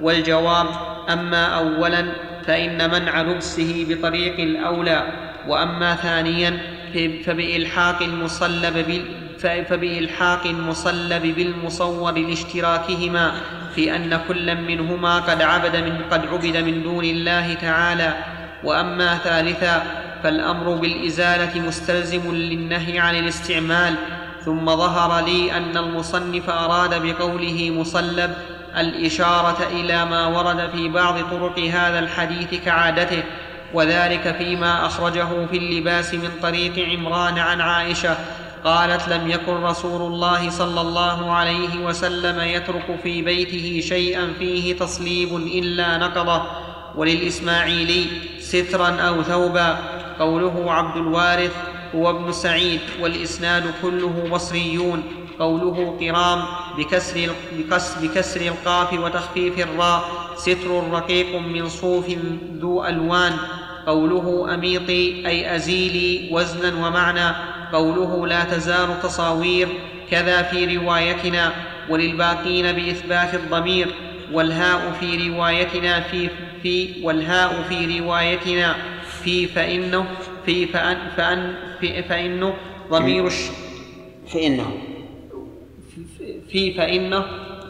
والجواب 0.00 0.66
أما 1.08 1.46
اولا 1.46 2.04
فإن 2.46 2.90
منع 2.90 3.22
لبسه 3.22 3.86
بطريق 3.88 4.40
الأولى 4.40 5.06
وأما 5.48 5.94
ثانيا 5.94 6.58
فبإلحاق 7.24 8.02
المصلب 8.02 9.04
فبإلحاق 9.42 10.46
المصلب 10.46 11.22
بالمصور 11.22 12.12
لاشتراكهما 12.12 13.32
في 13.74 13.96
أن 13.96 14.20
كلا 14.28 14.54
منهما 14.54 15.18
قد 15.18 15.42
عبد 15.42 15.76
من 15.76 15.98
قد 16.10 16.26
عبد 16.26 16.56
من 16.56 16.82
دون 16.82 17.04
الله 17.04 17.54
تعالى. 17.54 18.14
وأما 18.64 19.18
ثالثا 19.18 19.82
فالأمر 20.22 20.74
بالإزالة 20.74 21.60
مستلزم 21.60 22.34
للنهي 22.34 22.98
عن 22.98 23.14
الاستعمال. 23.14 23.94
ثم 24.44 24.66
ظهر 24.66 25.24
لي 25.24 25.56
أن 25.56 25.76
المصنف 25.76 26.50
أراد 26.50 27.02
بقوله 27.02 27.70
مصلب 27.70 28.34
الإشارة 28.76 29.66
إلى 29.70 30.04
ما 30.04 30.26
ورد 30.26 30.70
في 30.70 30.88
بعض 30.88 31.14
طرق 31.30 31.58
هذا 31.58 31.98
الحديث 31.98 32.64
كعادته 32.64 33.22
وذلك 33.74 34.34
فيما 34.38 34.86
أخرجه 34.86 35.46
في 35.50 35.56
اللباس 35.56 36.14
من 36.14 36.30
طريق 36.42 36.88
عمران 36.88 37.38
عن 37.38 37.60
عائشة 37.60 38.16
قالت 38.64 39.08
لم 39.08 39.30
يكن 39.30 39.52
رسول 39.52 40.12
الله 40.12 40.50
صلى 40.50 40.80
الله 40.80 41.32
عليه 41.32 41.84
وسلم 41.84 42.40
يترك 42.40 43.00
في 43.02 43.22
بيته 43.22 43.80
شيئا 43.88 44.32
فيه 44.38 44.76
تصليب 44.76 45.36
إلا 45.36 45.98
نقضه 45.98 46.42
وللإسماعيلي 46.96 48.06
سترا 48.40 48.88
أو 48.88 49.22
ثوبا. 49.22 49.78
قوله 50.18 50.72
عبد 50.72 50.96
الوارث 50.96 51.56
هو 51.94 52.10
ابن 52.10 52.32
سعيد 52.32 52.80
والإسناد 53.00 53.64
كله 53.82 54.28
بصريون. 54.32 55.02
قوله 55.38 55.96
قرام 56.00 56.42
بكسر, 56.78 57.30
بكسر 58.02 58.40
القاف 58.40 58.92
وتخفيف 58.92 59.58
الراء 59.58 60.02
ستر 60.36 60.90
رقيق 60.92 61.36
من 61.36 61.68
صوف 61.68 62.06
ذو 62.60 62.84
ألوان. 62.84 63.32
قوله 63.86 64.54
أميطي 64.54 65.26
أي 65.26 65.56
أزيلي 65.56 66.28
وزنا 66.32 66.86
ومعنى. 66.86 67.34
قوله 67.72 68.26
لا 68.26 68.44
تزال 68.44 69.02
تصاوير 69.02 69.68
كذا 70.10 70.42
في 70.42 70.76
روايتنا 70.76 71.52
وللباقين 71.88 72.72
بإثبات 72.72 73.34
الضمير 73.34 73.88
والهاء 74.32 74.92
في 75.00 75.28
روايتنا 75.28 76.00
في 76.00 76.28
في 76.62 76.88
والهاء 77.02 77.62
في 77.68 78.00
روايتنا 78.00 78.76
في 79.24 79.46
فإنه 79.46 80.06
في 80.46 80.66
فأن 80.66 80.96
فأن 81.16 81.54
في 81.80 82.02
فإنه 82.02 82.54
ضمير 82.90 83.26
الش 83.26 83.50
فإنه. 84.26 84.78
في 86.48 86.74
فإنه 86.74 87.26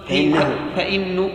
فإنه. 0.09 0.57
فإنه 0.77 1.31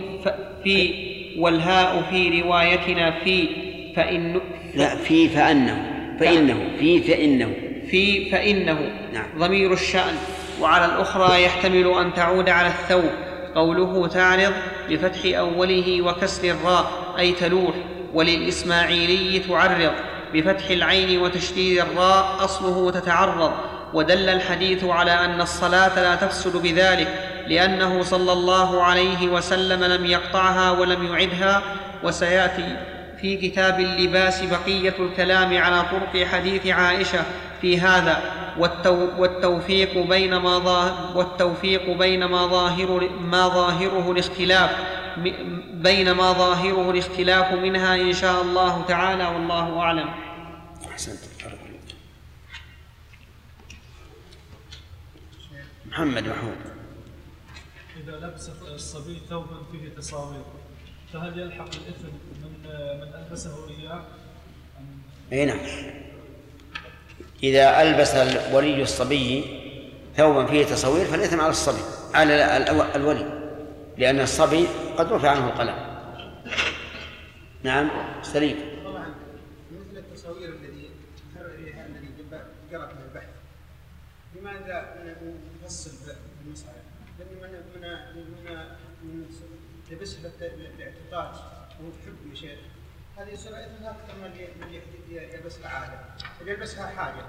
في 0.64 1.08
والهاء 1.38 2.02
في 2.10 2.40
روايتنا 2.40 3.10
في 3.10 3.48
فإنه 3.96 4.40
لا 4.74 4.96
في 4.96 5.28
فأنه. 5.28 6.16
فإنه. 6.20 6.68
في 6.78 7.00
فإنه. 7.00 7.67
في 7.90 8.30
فإنه 8.30 8.78
نعم. 9.12 9.24
ضمير 9.38 9.72
الشأن. 9.72 10.14
وعلى 10.60 10.84
الأخرى 10.84 11.42
يحتمل 11.42 11.94
أن 12.00 12.14
تعود 12.14 12.48
على 12.48 12.68
الثوب. 12.68 13.10
قوله 13.54 14.08
تعرض 14.08 14.52
بفتح 14.90 15.38
أوله 15.38 16.02
وكسر 16.02 16.50
الراء 16.50 17.14
أي 17.18 17.32
تلوح. 17.32 17.74
وللإسماعيلي 18.14 19.38
تعرض 19.38 19.92
بفتح 20.34 20.70
العين 20.70 21.20
وتشديد 21.20 21.78
الراء 21.78 22.44
أصله 22.44 22.90
تتعرض. 22.90 23.52
ودل 23.94 24.28
الحديث 24.28 24.84
على 24.84 25.24
أن 25.24 25.40
الصلاة 25.40 26.02
لا 26.02 26.14
تفسد 26.14 26.56
بذلك 26.56 27.08
لأنه 27.48 28.02
صلى 28.02 28.32
الله 28.32 28.82
عليه 28.82 29.28
وسلم 29.28 29.84
لم 29.84 30.06
يقطعها 30.06 30.70
ولم 30.70 31.06
يعدها. 31.06 31.62
وسيأتي 32.02 32.76
في 33.20 33.36
كتاب 33.36 33.80
اللباس 33.80 34.42
بقية 34.42 34.94
الكلام 34.98 35.58
على 35.58 35.82
طرق 35.82 36.26
حديث 36.26 36.66
عائشة. 36.66 37.18
في 37.60 37.80
هذا 37.80 38.22
والتوفيق 39.18 39.98
بين 39.98 40.36
ما 40.36 40.58
ظاهر 40.58 41.16
والتوفيق 41.16 41.90
بين 41.90 42.24
ما 42.24 42.46
ظاهر 42.46 43.08
ما 43.08 43.48
ظاهره 43.48 44.12
الاختلاف 44.12 44.70
بين 45.72 46.10
ما 46.10 46.32
ظاهره 46.32 46.90
الاختلاف 46.90 47.52
منها 47.52 47.94
إن 47.94 48.12
شاء 48.12 48.42
الله 48.42 48.82
تعالى 48.82 49.26
والله 49.26 49.80
أعلم. 49.80 50.08
أحسنت 50.90 51.18
محمد 55.86 56.28
محمود 56.28 56.56
إذا 57.96 58.16
لبس 58.16 58.50
الصبي 58.74 59.18
ثوبا 59.28 59.62
فيه 59.72 59.88
تصاوير 59.88 60.42
فهل 61.12 61.38
يلحق 61.38 61.68
الإثم 61.74 62.06
من 62.42 62.52
من 63.00 63.14
ألبسه 63.14 63.68
إياه؟ 63.68 64.04
أي 65.32 65.44
نعم 65.44 65.58
إذا 67.42 67.82
ألبس 67.82 68.14
ولي 68.52 68.82
الصبي 68.82 69.44
ثوبا 70.16 70.46
فيه 70.46 70.64
تصوير 70.64 71.04
فالإثم 71.04 71.40
على 71.40 71.50
الصبي 71.50 71.82
على 72.14 72.94
الولي 72.94 73.50
لأن 73.98 74.20
الصبي 74.20 74.66
قد 74.96 75.12
رفع 75.12 75.30
عنه 75.30 75.46
القلم. 75.46 75.74
نعم 77.62 77.90
سليم. 78.22 78.56
طبعا 78.84 79.14
مثل 79.70 80.02
من 82.94 83.02
البحث. 83.08 83.28
لماذا 84.34 84.94
من 85.04 85.14
من 88.16 88.56
من 89.02 89.26
لبسها 89.90 90.30
بالاعتقاد 90.40 91.34
وحب 91.80 92.34
شيء 92.34 92.58
هذه 93.16 93.28
يصير 93.28 93.52
اثمها 93.52 93.90
أكثر 93.90 94.14
من 94.18 94.24
اللي 94.24 95.34
يلبسها 95.34 95.68
عاده 95.68 95.92
اللي 95.94 96.17
يلبسها 96.46 96.86
حاجة. 96.86 97.24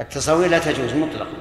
التصاوير 0.00 0.50
لا 0.50 0.58
تجوز 0.58 0.92
مطلقا 0.92 1.32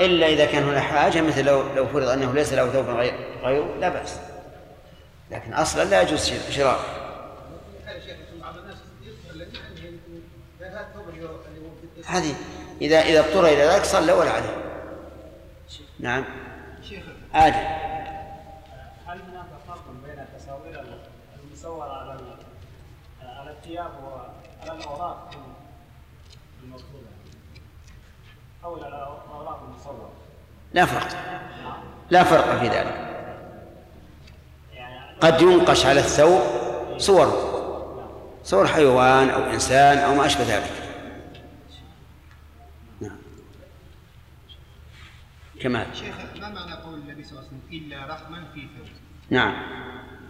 إلا 0.00 0.26
إذا 0.26 0.46
كان 0.46 0.62
هناك 0.62 0.82
حاجة 0.82 1.20
مثل 1.20 1.44
لو 1.44 1.74
لو 1.74 1.86
فرض 1.86 2.08
أنه 2.08 2.32
ليس 2.32 2.52
له 2.52 2.70
ثوب 2.70 2.86
غير 2.86 3.14
غيره 3.42 3.76
لا 3.80 3.88
بأس. 3.88 4.18
لكن 5.30 5.54
أصلا 5.54 5.84
لا 5.84 6.02
يجوز 6.02 6.32
شراء. 6.50 7.04
هذه 12.06 12.34
اذا 12.80 13.00
إذا 13.00 13.20
اضطر 13.20 13.46
إلى 13.46 13.62
ذلك 13.62 13.84
صلى 13.84 14.12
ولا 14.12 14.30
عليه. 14.30 14.56
نعم. 16.00 16.24
عادي. 17.34 17.84
المصور 21.64 21.90
على 21.90 22.18
على 23.22 23.50
الثياب 23.50 23.90
الاوراق 24.72 25.30
أو 28.64 28.76
على 28.76 28.88
الاوراق 28.88 29.62
المصور 29.68 30.10
لا 30.74 30.86
فرق. 30.86 31.08
لا 32.10 32.24
فرق 32.24 32.58
في 32.58 32.68
ذلك. 32.68 33.04
قد 35.20 35.40
ينقش 35.42 35.86
على 35.86 36.00
الثوب 36.00 36.40
صور 36.98 37.54
صور 38.44 38.66
حيوان 38.66 39.30
أو 39.30 39.42
إنسان 39.42 39.98
أو 39.98 40.14
ما 40.14 40.26
أشبه 40.26 40.44
ذلك. 40.44 40.70
نعم. 43.00 43.16
كمال. 45.60 45.86
شيخ 45.96 46.14
ما 46.40 46.48
معنى 46.48 46.74
قول 46.74 46.94
النبي 46.94 47.24
صلى 47.24 47.38
الله 47.38 47.48
عليه 47.48 47.58
وسلم 47.58 47.62
إلا 47.72 48.06
رقما 48.06 48.44
في 48.54 48.60
ثوب؟ 48.60 48.86
نعم. 49.30 49.54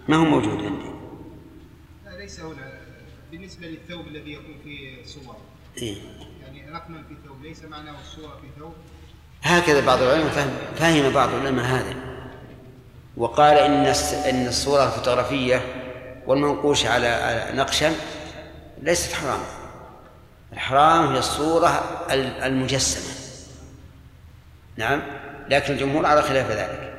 ما 0.08 0.16
هو 0.16 0.24
موجود 0.24 0.64
عندي؟ 0.64 0.90
ليس 2.18 2.40
هنا. 2.40 2.73
بالنسبة 3.34 3.66
للثوب 3.66 4.06
الذي 4.06 4.32
يكون 4.32 4.54
فيه 4.64 5.04
صور. 5.04 5.36
إيه؟ 5.78 5.96
يعني 6.42 6.70
رقما 6.70 7.02
في 7.08 7.14
ثوب 7.26 7.42
ليس 7.42 7.64
معناه 7.64 7.94
الصورة 8.00 8.40
في 8.40 8.60
ثوب. 8.60 8.74
هكذا 9.42 9.86
بعض 9.86 10.02
العلماء 10.02 10.28
فهم, 10.28 10.50
فهم 10.76 11.12
بعض 11.12 11.34
العلماء 11.34 11.64
هذا. 11.64 11.94
وقال 13.16 13.56
إن 13.56 13.86
إن 14.30 14.46
الصورة 14.46 14.86
الفوتوغرافية 14.86 15.60
والمنقوش 16.26 16.86
على 16.86 17.44
نقشا 17.54 17.92
ليست 18.82 19.12
حرام 19.12 19.40
الحرام 20.52 21.12
هي 21.12 21.18
الصورة 21.18 21.68
المجسمة. 22.42 23.14
نعم؟ 24.76 25.02
لكن 25.48 25.72
الجمهور 25.72 26.06
على 26.06 26.22
خلاف 26.22 26.50
ذلك. 26.50 26.94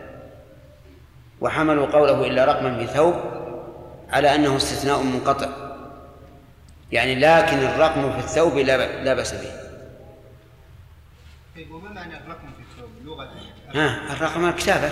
وحملوا 1.41 1.85
قوله 1.85 2.27
إلا 2.27 2.45
رقما 2.45 2.85
في 2.85 2.93
ثوب 2.93 3.15
على 4.09 4.35
أنه 4.35 4.57
استثناء 4.57 5.03
منقطع. 5.03 5.64
يعني 6.91 7.15
لكن 7.15 7.57
الرقم 7.57 8.11
في 8.11 8.19
الثوب 8.19 8.57
لا 8.57 9.03
لا 9.03 9.13
بأس 9.13 9.33
به. 9.33 9.51
طيب 11.55 11.71
وما 11.71 11.89
معنى 11.89 12.17
الرقم 12.17 12.47
في 12.47 12.61
الثوب؟ 12.71 12.89
لغة. 13.03 13.33
ها 13.73 14.13
الرقم 14.13 14.45
الكتابة. 14.45 14.91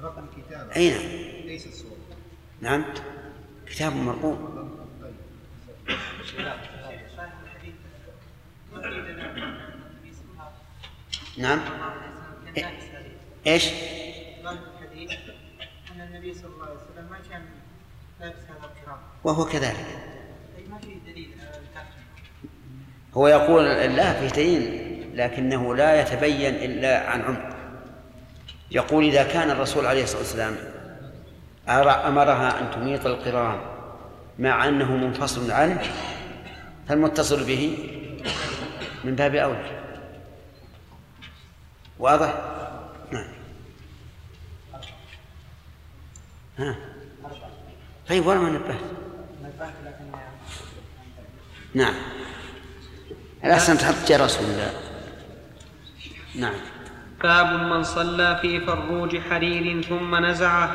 الرقم 0.00 0.26
كتابة. 0.36 0.76
أي 0.76 0.90
نعم. 0.90 1.46
ليس 1.46 1.66
الصورة 1.66 1.96
نعم. 2.60 2.84
كتاب 3.66 3.96
مرقوم. 3.96 4.66
نعم. 11.38 11.60
إيش؟ 13.46 13.68
وهو 19.24 19.44
كذلك. 19.44 20.15
هو 23.16 23.28
يقول 23.28 23.64
لا 23.64 24.12
في 24.12 24.26
دليل 24.26 24.86
لكنه 25.14 25.74
لا 25.74 26.00
يتبين 26.00 26.54
إلا 26.54 27.10
عن 27.10 27.22
عمق. 27.22 27.56
يقول 28.70 29.04
إذا 29.04 29.22
كان 29.22 29.50
الرسول 29.50 29.86
عليه 29.86 30.02
الصلاة 30.02 30.18
والسلام 30.20 30.56
أمرها 32.08 32.60
أن 32.60 32.70
تميط 32.70 33.06
القرآن 33.06 33.60
مع 34.38 34.68
أنه 34.68 34.96
منفصل 34.96 35.50
عنه 35.50 35.82
فالمتصل 36.88 37.44
به 37.44 37.78
من 39.04 39.14
باب 39.14 39.34
أولى. 39.34 39.80
واضح؟ 41.98 42.34
نعم. 43.10 43.28
ها. 46.58 46.76
طيب 48.08 48.26
ولا 48.26 48.38
ما 48.38 48.50
نبهت؟ 48.50 48.80
نعم. 51.74 51.94
الأحسن 53.46 53.78
تحط 53.78 53.94
جرس 54.08 54.40
ولا؟ 54.40 54.70
نعم. 56.34 56.54
باب 57.22 57.52
من 57.52 57.82
صلى 57.82 58.38
في 58.42 58.60
فروج 58.60 59.18
حرير 59.30 59.82
ثم 59.82 60.24
نزعه 60.24 60.72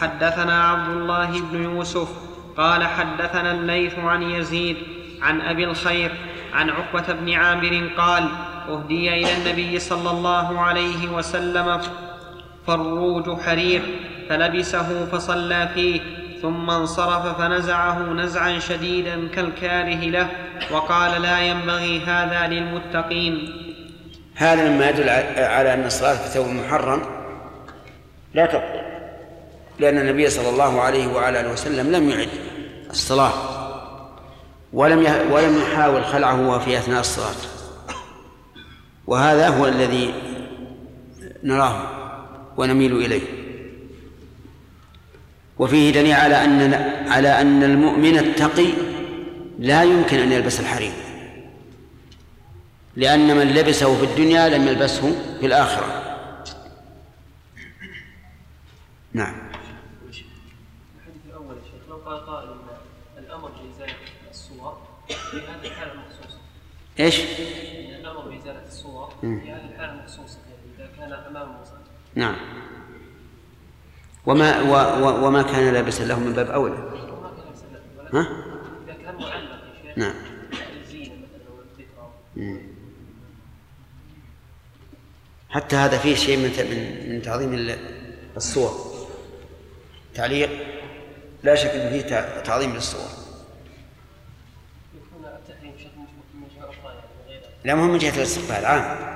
حدثنا 0.00 0.64
عبد 0.64 0.88
الله 0.96 1.40
بن 1.40 1.62
يوسف 1.62 2.08
قال 2.56 2.84
حدثنا 2.84 3.52
الليث 3.52 3.98
عن 3.98 4.22
يزيد 4.22 4.76
عن 5.22 5.40
أبي 5.40 5.64
الخير 5.64 6.12
عن 6.52 6.70
عقبة 6.70 7.12
بن 7.12 7.32
عامر 7.32 7.90
قال 7.96 8.28
أهدي 8.68 9.14
إلى 9.14 9.36
النبي 9.36 9.78
صلى 9.78 10.10
الله 10.10 10.60
عليه 10.60 11.08
وسلم 11.08 11.80
فروج 12.66 13.40
حرير 13.40 13.82
فلبسه 14.28 15.06
فصلى 15.06 15.68
فيه. 15.74 16.00
ثم 16.44 16.70
انصرف 16.70 17.38
فنزعه 17.38 18.12
نزعا 18.12 18.58
شديدا 18.58 19.28
كالكاره 19.28 20.04
له 20.04 20.28
وقال 20.72 21.22
لا 21.22 21.40
ينبغي 21.40 22.00
هذا 22.00 22.46
للمتقين. 22.46 23.48
هذا 24.34 24.68
مما 24.68 24.90
يدل 24.90 25.08
على 25.38 25.74
أن 25.74 25.84
الصلاة 25.84 26.14
في 26.14 26.28
ثوب 26.28 26.46
محرم 26.46 27.02
لا 28.34 28.46
تبطل 28.46 28.84
لأن 29.78 29.98
النبي 29.98 30.30
صلى 30.30 30.48
الله 30.48 30.80
عليه 30.80 31.06
وعلى 31.06 31.40
آله 31.40 31.52
وسلم 31.52 31.92
لم 31.92 32.10
يعد 32.10 32.28
الصلاة 32.90 33.32
ولم 34.72 34.98
ولم 35.30 35.62
يحاول 35.62 36.04
خلعه 36.04 36.58
في 36.58 36.78
أثناء 36.78 37.00
الصلاة. 37.00 37.40
وهذا 39.06 39.48
هو 39.48 39.66
الذي 39.66 40.14
نراه 41.42 41.76
ونميل 42.56 42.96
إليه. 42.96 43.43
وفيه 45.58 45.92
دليل 45.92 46.12
على 46.12 46.44
أن 46.44 46.74
على 47.08 47.40
أن 47.40 47.62
المؤمن 47.62 48.18
التقي 48.18 48.68
لا 49.58 49.82
يمكن 49.82 50.18
أن 50.18 50.32
يلبس 50.32 50.60
الحرير. 50.60 50.92
لأن 52.96 53.36
من 53.36 53.46
لبسه 53.46 53.96
في 53.96 54.04
الدنيا 54.04 54.48
لم 54.48 54.68
يلبسه 54.68 55.36
في 55.40 55.46
الآخرة. 55.46 56.04
نعم. 59.12 59.34
الحديث 60.04 61.22
الأول 61.26 61.56
شيخ 61.64 61.88
لو 61.88 61.96
قال 61.96 62.26
قائل 62.26 62.56
الأمر 63.18 63.48
بإزالة 63.48 63.94
الصور 64.30 64.78
في 65.08 65.36
هذه 65.36 65.66
الحالة 65.66 65.92
المخصوصة 65.92 66.38
إيش؟ 67.00 67.20
الأمر 68.00 68.20
بإزالة 68.20 68.62
الصور 68.66 69.14
في 69.20 69.26
هذه 69.26 69.70
الحالة 69.74 69.92
المخصوصة 69.92 70.38
يعني 70.48 70.90
إذا 70.90 70.90
كان 70.96 71.12
أمام 71.12 71.60
مصلي 71.60 71.78
نعم. 72.14 72.36
وما 74.26 74.60
و 74.62 74.72
و 75.04 75.26
وما 75.26 75.42
كان 75.42 75.74
لابسا 75.74 76.02
له 76.04 76.18
من 76.20 76.32
باب 76.32 76.56
ولا 76.62 76.74
ها؟ 78.12 78.26
نعم. 79.96 80.14
حتى 85.50 85.76
هذا 85.76 85.98
فيه 85.98 86.14
شيء 86.14 86.36
من 86.36 86.50
من 87.14 87.22
تعظيم 87.22 87.54
ال- 87.54 87.78
الصور. 88.36 88.94
تعليق؟ 90.14 90.50
لا 91.42 91.54
شك 91.54 91.70
ان 91.70 91.90
فيه 91.90 92.00
تع- 92.02 92.40
تعظيم 92.40 92.74
للصور. 92.74 93.08
يعني 97.32 97.46
لا 97.64 97.74
مهم 97.74 97.90
من 97.92 97.98
جهة 97.98 98.16
الاستقبال 98.16 98.64
عام. 98.66 99.14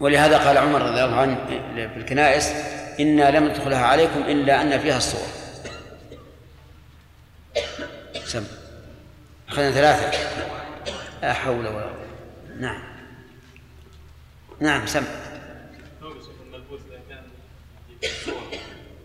ولهذا 0.00 0.38
قال 0.38 0.58
عمر 0.58 0.82
رضي 0.82 1.04
الله 1.04 1.16
عنه 1.16 1.46
في 1.74 1.96
الكنائس 1.96 2.52
إنا 3.00 3.38
لم 3.38 3.44
ندخلها 3.44 3.86
عليكم 3.86 4.20
إلا 4.20 4.62
أن 4.62 4.78
فيها 4.78 4.96
الصور. 4.96 5.26
سم. 8.24 8.44
أخذنا 9.48 9.70
ثلاثة. 9.70 10.18
لا 11.22 11.32
حول 11.32 11.66
ولا 11.66 11.82
قوة. 11.82 12.06
نعم. 12.58 12.82
نعم 14.60 14.86
سم. 14.86 15.04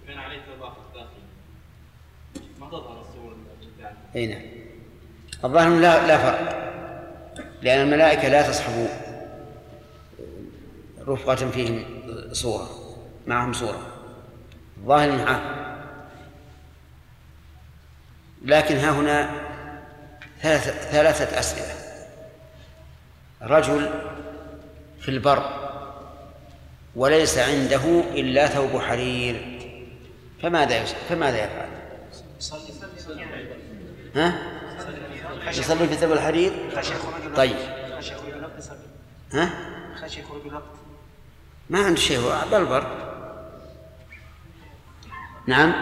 كان 0.07 0.17
ما 2.59 2.67
تظهر 2.67 3.03
إي 4.15 4.27
نعم. 4.27 4.41
الظاهر 5.43 5.69
لا 5.69 6.07
لا 6.07 6.17
فرق. 6.17 6.69
لأن 7.61 7.81
الملائكة 7.81 8.27
لا 8.27 8.49
تصحب 8.49 8.87
رفقة 11.07 11.35
فيهم 11.35 11.85
صورة. 12.31 12.88
معهم 13.29 13.53
صورة 13.53 13.87
الظاهر 14.77 15.11
معه 15.11 15.41
لكن 18.45 18.75
ها 18.75 18.91
هنا 18.91 19.29
ثلاثة, 20.41 20.71
ثلاثة 20.71 21.39
أسئلة 21.39 21.75
رجل 23.41 23.89
في 25.01 25.09
البر 25.09 25.69
وليس 26.95 27.37
عنده 27.37 28.03
إلا 28.13 28.47
ثوب 28.47 28.81
حرير 28.81 29.59
فماذا 30.41 30.83
فماذا 30.83 31.43
يفعل؟ 31.43 31.69
ها؟ 34.15 34.39
يصلي 35.47 35.87
في 35.87 35.95
ثوب 35.95 36.11
الحرير؟ 36.11 36.51
طيب 37.35 37.55
ها؟ 39.33 39.49
ما 41.69 41.79
عنده 41.79 41.99
شيء 41.99 42.19
هو 42.19 42.43
بالبر 42.51 43.08
نعم. 45.49 45.73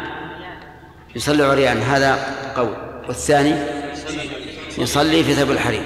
يصلي 1.15 1.43
عريان 1.43 1.77
هذا 1.77 2.35
قول. 2.55 2.73
والثاني؟ 3.07 3.55
يصلي 4.77 5.23
في 5.23 5.33
ثوب 5.33 5.51
الحرير. 5.51 5.81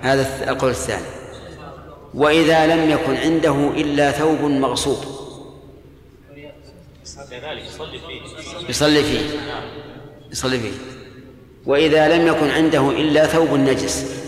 هذا 0.00 0.50
القول 0.50 0.70
الثاني. 0.70 1.06
وإذا 2.14 2.66
لم 2.66 2.90
يكن 2.90 3.16
عنده 3.16 3.70
إلا 3.76 4.10
ثوب 4.10 4.40
مغصوب. 4.40 4.98
يصلي 8.68 9.02
فيه. 9.02 9.20
يصلي 10.30 10.58
فيه. 10.58 10.72
وإذا 11.66 12.16
لم 12.16 12.26
يكن 12.26 12.50
عنده 12.50 12.90
إلا 12.90 13.26
ثوب 13.26 13.54
نجس. 13.54 14.22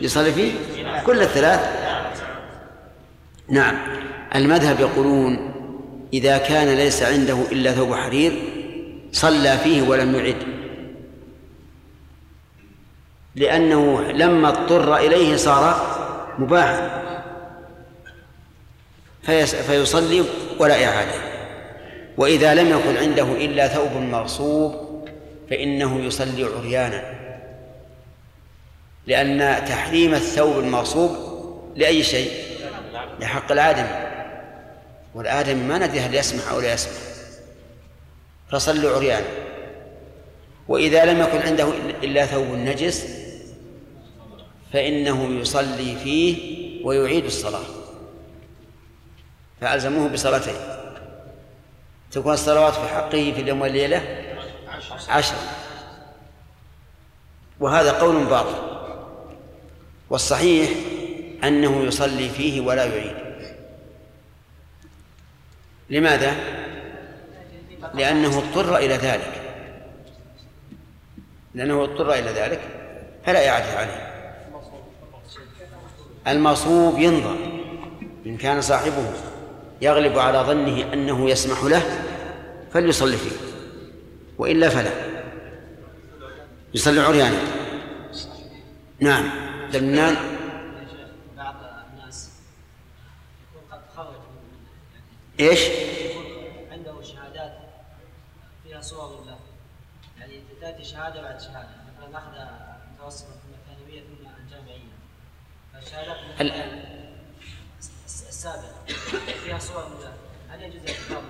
يصلي 0.00 0.32
فيه؟ 0.32 0.52
كل 1.06 1.22
الثلاث؟ 1.22 1.60
نعم. 3.48 3.76
المذهب 4.34 4.80
يقولون 4.80 5.55
إذا 6.12 6.38
كان 6.38 6.76
ليس 6.76 7.02
عنده 7.02 7.38
إلا 7.52 7.72
ثوب 7.72 7.94
حرير 7.94 8.32
صلى 9.12 9.58
فيه 9.58 9.82
ولم 9.82 10.14
يعد. 10.14 10.36
لأنه 13.34 14.12
لما 14.12 14.48
اضطر 14.48 14.96
إليه 14.96 15.36
صار 15.36 15.96
مباحا. 16.38 17.02
فيصلي 19.66 20.24
ولا 20.58 20.84
إعادة. 20.84 21.20
وإذا 22.16 22.54
لم 22.54 22.78
يكن 22.78 22.96
عنده 22.96 23.22
إلا 23.22 23.68
ثوب 23.68 23.92
مغصوب 23.92 25.08
فإنه 25.50 26.00
يصلي 26.00 26.44
عريانا. 26.44 27.02
لأن 29.06 29.64
تحريم 29.64 30.14
الثوب 30.14 30.58
المغصوب 30.58 31.16
لأي 31.76 32.02
شيء؟ 32.02 32.30
لحق 33.20 33.52
الآدمي 33.52 34.05
والآدمي 35.16 35.62
ما 35.62 35.78
ندري 35.78 36.00
هل 36.00 36.14
يسمع 36.14 36.50
أو 36.50 36.60
لا 36.60 36.72
يسمع 36.72 36.92
فصلوا 38.50 38.96
عريانا 38.96 39.26
وإذا 40.68 41.04
لم 41.04 41.20
يكن 41.20 41.38
عنده 41.38 41.68
إلا 42.02 42.26
ثوب 42.26 42.46
نجس 42.46 43.06
فإنه 44.72 45.40
يصلي 45.40 45.96
فيه 45.96 46.36
ويعيد 46.84 47.24
الصلاة. 47.24 47.64
فألزموه 49.60 50.08
بصلاتين. 50.08 50.54
تكون 52.12 52.32
الصلوات 52.32 52.72
في 52.72 52.88
حقه 52.88 53.10
في 53.10 53.40
اليوم 53.40 53.60
والليلة 53.60 54.02
عشر. 55.08 55.34
وهذا 57.60 57.92
قول 57.92 58.24
باطل. 58.24 58.76
والصحيح 60.10 60.70
أنه 61.44 61.84
يصلي 61.84 62.28
فيه 62.28 62.60
ولا 62.60 62.84
يعيد. 62.84 63.25
لماذا؟ 65.90 66.36
لأنه 67.94 68.38
اضطر 68.38 68.76
إلى 68.76 68.94
ذلك. 68.94 69.42
لأنه 71.54 71.84
اضطر 71.84 72.12
إلى 72.12 72.30
ذلك 72.30 72.60
فلا 73.24 73.48
إعادة 73.48 73.78
عليه. 73.78 74.06
المصوب 76.28 76.98
ينظر 76.98 77.36
إن 78.26 78.36
كان 78.36 78.60
صاحبه 78.60 79.12
يغلب 79.80 80.18
على 80.18 80.38
ظنه 80.38 80.92
أنه 80.92 81.30
يسمح 81.30 81.64
له 81.64 81.82
فليصلي 82.72 83.16
فيه. 83.16 83.36
وإلا 84.38 84.68
فلا. 84.68 84.90
يصلي 86.74 87.00
عريانا. 87.00 87.38
نعم. 89.00 89.46
دمنان 89.72 90.16
بعض 91.36 91.54
الناس 91.92 92.30
يكون 93.42 93.62
قد 93.72 93.80
خرج 93.96 94.14
من 94.14 95.25
إيش؟ 95.40 95.60
عنده 96.72 97.02
شهادات 97.02 97.52
فيها 98.64 98.80
صور 98.80 99.22
لله 99.24 99.38
يعني 100.20 100.40
تأتي 100.60 100.84
شهادة 100.84 101.22
بعد 101.22 101.40
شهادة 101.40 101.68
مثلا 101.98 102.18
اخذ 102.18 102.52
متوسطة 102.94 103.26
ثم 103.26 103.54
الثانوية 103.72 104.00
ثم 104.00 104.26
الجامعية. 104.44 104.96
فالشهادات 105.74 106.16
ال- 106.40 106.52
الس- 108.06 108.24
السابقة. 108.28 108.74
فيها 109.44 109.58
صور 109.58 109.84
لله 109.88 110.12
هل 110.50 110.62
يجوز 110.62 110.80
الاعتبار؟ 110.82 111.22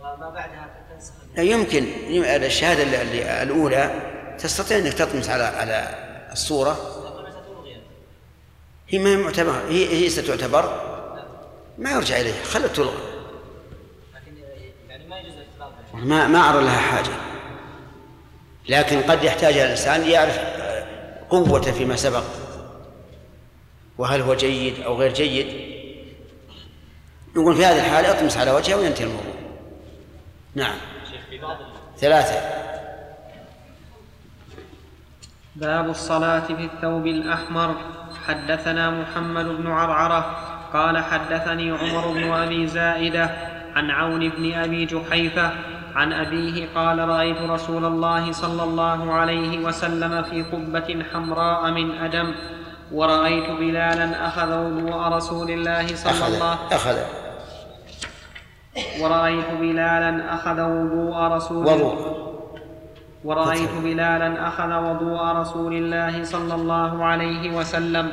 وما 0.00 0.30
بعدها 0.30 0.86
تنسخ 0.94 1.12
لا 1.36 1.42
يمكن. 1.42 1.84
يم- 2.14 2.24
الشهادة 2.24 2.82
ال- 2.82 2.94
ال- 2.94 3.22
الأولى 3.22 4.10
تستطيع 4.38 4.78
أنك 4.78 4.92
تطمس 4.92 5.28
على 5.28 5.42
على 5.44 5.94
تلغيت 7.46 7.80
هي 8.88 8.98
ما 8.98 9.10
هي 9.10 9.16
معتبرة 9.16 9.68
هي 9.68 10.04
هي 10.04 10.08
ستعتبر 10.10 10.89
ما 11.80 11.90
يرجع 11.90 12.20
إليها 12.20 12.44
خلها 12.44 12.68
تلغى 12.68 12.98
لكن 14.14 14.36
يعني 14.88 15.08
ما 15.08 15.18
يجوز 15.18 15.32
الاعتبار 15.32 15.72
بها 15.92 16.04
ما 16.04 16.28
ما 16.28 16.50
أرى 16.50 16.64
لها 16.64 16.80
حاجة. 16.80 17.12
لكن 18.68 19.02
قد 19.02 19.24
يحتاج 19.24 19.58
الإنسان 19.58 20.08
يعرف 20.08 20.38
آه، 20.38 20.86
قوته 21.30 21.72
فيما 21.72 21.96
سبق. 21.96 22.24
وهل 23.98 24.20
هو 24.20 24.34
جيد 24.34 24.80
أو 24.80 24.96
غير 24.96 25.12
جيد. 25.12 25.70
نقول 27.36 27.56
في 27.56 27.64
هذه 27.64 27.78
الحالة 27.86 28.10
اطمس 28.10 28.36
على 28.36 28.50
وجهه 28.50 28.76
وينتهي 28.76 29.04
الموضوع. 29.04 29.34
نعم. 30.54 30.76
ثلاثة. 31.98 32.40
باب 35.56 35.90
الصلاة 35.90 36.40
في 36.40 36.52
الثوب 36.52 37.06
الأحمر. 37.06 37.76
حدثنا 38.26 38.90
محمد 38.90 39.44
بن 39.44 39.66
عرعرة 39.66 40.49
قال 40.74 40.98
حدثني 40.98 41.70
عمر 41.70 42.12
بن 42.12 42.32
أبي 42.32 42.66
زائدة 42.66 43.30
عن 43.76 43.90
عون 43.90 44.28
بن 44.28 44.54
أبي 44.54 44.86
جحيفة 44.86 45.50
عن 45.94 46.12
أبيه 46.12 46.68
قال 46.74 46.98
رأيت 47.08 47.40
رسول 47.50 47.84
الله 47.84 48.32
صلى 48.32 48.62
الله 48.62 49.12
عليه 49.12 49.58
وسلم 49.58 50.22
في 50.22 50.42
قبة 50.42 51.04
حمراء 51.12 51.70
من 51.70 51.90
أدم 51.90 52.34
ورأيت 52.92 53.50
بلالا 53.50 54.26
أخذ 54.26 54.50
وضوء 54.58 55.08
رسول 55.08 55.50
الله 55.50 55.86
صلى 55.86 56.26
الله 56.28 56.58
أخذ 56.72 56.96
ورأيت 59.00 59.50
بلالا 59.60 60.34
أخذ 60.34 60.60
وضوء 60.60 61.16
رسول 61.16 61.66
وضوء. 61.66 62.20
ورأيت 63.24 63.70
بلالا 63.84 64.48
أخذ 64.48 64.72
وضوء 64.72 65.22
رسول 65.22 65.72
الله 65.72 66.24
صلى 66.24 66.54
الله 66.54 67.04
عليه 67.04 67.56
وسلم. 67.56 68.12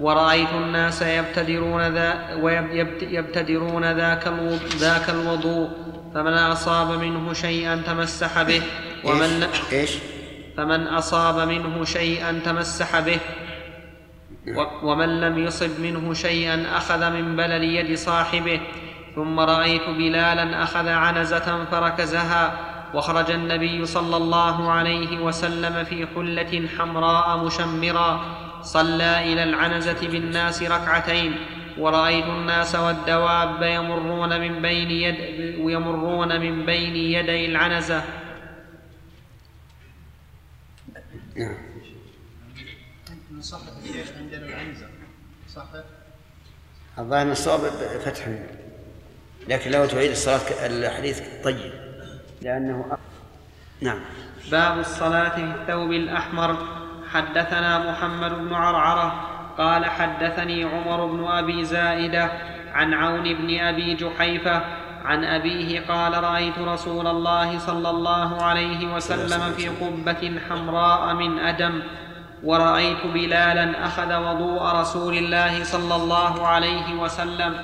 ورأيت 0.00 0.52
الناس 0.52 1.02
يبتدرون 1.02 1.94
ذا 1.94 2.34
ويبتدرون 2.42 3.92
ذاك 3.92 4.26
الوضوء, 4.26 4.68
ذاك 4.76 5.10
الوضوء 5.10 5.68
فمن 6.14 6.32
أصاب 6.32 7.00
منه 7.00 7.32
شيئا 7.32 7.82
تمسح 7.86 8.42
به 8.42 8.62
ومن 9.04 9.48
إيش؟ 9.72 9.90
فمن 10.56 10.86
أصاب 10.86 11.48
منه 11.48 11.84
شيئا 11.84 12.40
تمسح 12.44 13.00
به 13.00 13.18
ومن 14.82 15.20
لم 15.20 15.38
يصب 15.38 15.80
منه 15.80 16.14
شيئا 16.14 16.76
أخذ 16.76 17.10
من 17.10 17.36
بلل 17.36 17.64
يد 17.64 17.98
صاحبه 17.98 18.60
ثم 19.14 19.40
رأيت 19.40 19.88
بلالا 19.88 20.62
أخذ 20.62 20.88
عنزة 20.88 21.64
فركزها 21.70 22.58
وخرج 22.94 23.30
النبي 23.30 23.86
صلى 23.86 24.16
الله 24.16 24.70
عليه 24.72 25.18
وسلم 25.18 25.84
في 25.84 26.06
حلة 26.14 26.68
حمراء 26.78 27.44
مشمرا 27.44 28.20
صلى 28.64 29.32
إلى 29.32 29.42
العنزة 29.42 30.08
بالناس 30.08 30.62
ركعتين. 30.62 31.38
ورأيت 31.78 32.24
الناس 32.24 32.74
والدواب 32.74 33.62
يمرون 33.62 34.40
من 34.40 34.62
بين 34.62 34.90
يد 34.90 35.18
يمرون 35.58 36.40
من 36.40 36.66
بين 36.66 36.96
يدي 36.96 37.46
العنزة. 37.46 38.02
نعم 41.36 41.56
من 43.30 43.42
صحة 43.42 43.72
الشيخ 43.84 44.12
عندنا 44.16 44.46
العنزة 44.46 44.86
صحة 45.48 45.84
الظاهر 46.98 47.32
الصواب 47.32 47.60
فتح 48.04 48.28
لكن 49.48 49.70
لو 49.70 49.86
تعيد 49.86 50.10
الصلاة 50.10 50.66
الحديث 50.66 51.20
طيب 51.44 51.72
لأنه 52.42 52.98
نعم. 53.80 54.00
باب 54.50 54.78
الصلاة 54.78 55.28
في 55.28 55.60
الثوب 55.60 55.92
الأحمر. 55.92 56.83
حدثنا 57.14 57.90
محمد 57.90 58.38
بن 58.38 58.54
عرعرة 58.54 59.14
قال 59.58 59.84
حدثني 59.84 60.64
عمر 60.64 61.06
بن 61.06 61.26
أبي 61.26 61.64
زائدة 61.64 62.30
عن 62.74 62.94
عون 62.94 63.22
بن 63.34 63.60
أبي 63.60 63.94
جحيفة 63.94 64.62
عن 65.04 65.24
أبيه 65.24 65.80
قال 65.88 66.24
رأيت 66.24 66.58
رسول 66.58 67.06
الله 67.06 67.58
صلى 67.58 67.90
الله 67.90 68.42
عليه 68.42 68.94
وسلم 68.94 69.52
في 69.56 69.68
قبة 69.68 70.38
حمراء 70.48 71.14
من 71.14 71.38
أدم 71.38 71.82
ورأيت 72.44 73.06
بلالا 73.14 73.86
أخذ 73.86 74.14
وضوء 74.16 74.62
رسول 74.62 75.18
الله 75.18 75.64
صلى 75.64 75.96
الله 75.96 76.46
عليه 76.46 76.94
وسلم 76.94 77.54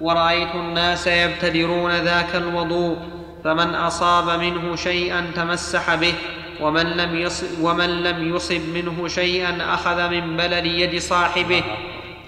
ورأيت 0.00 0.54
الناس 0.54 1.06
يبتدرون 1.06 1.90
ذاك 1.90 2.34
الوضوء 2.34 2.96
فمن 3.44 3.74
أصاب 3.74 4.40
منه 4.40 4.76
شيئا 4.76 5.30
تمسح 5.34 5.94
به 5.94 6.14
ومن 6.60 6.86
لم 6.86 7.16
يصب, 7.16 7.46
ومن 7.60 8.02
لم 8.02 8.36
يصب 8.36 8.60
منه 8.74 9.08
شيئا 9.08 9.74
أخذ 9.74 10.08
من 10.08 10.36
بلل 10.36 10.66
يد 10.66 10.98
صاحبه. 10.98 11.62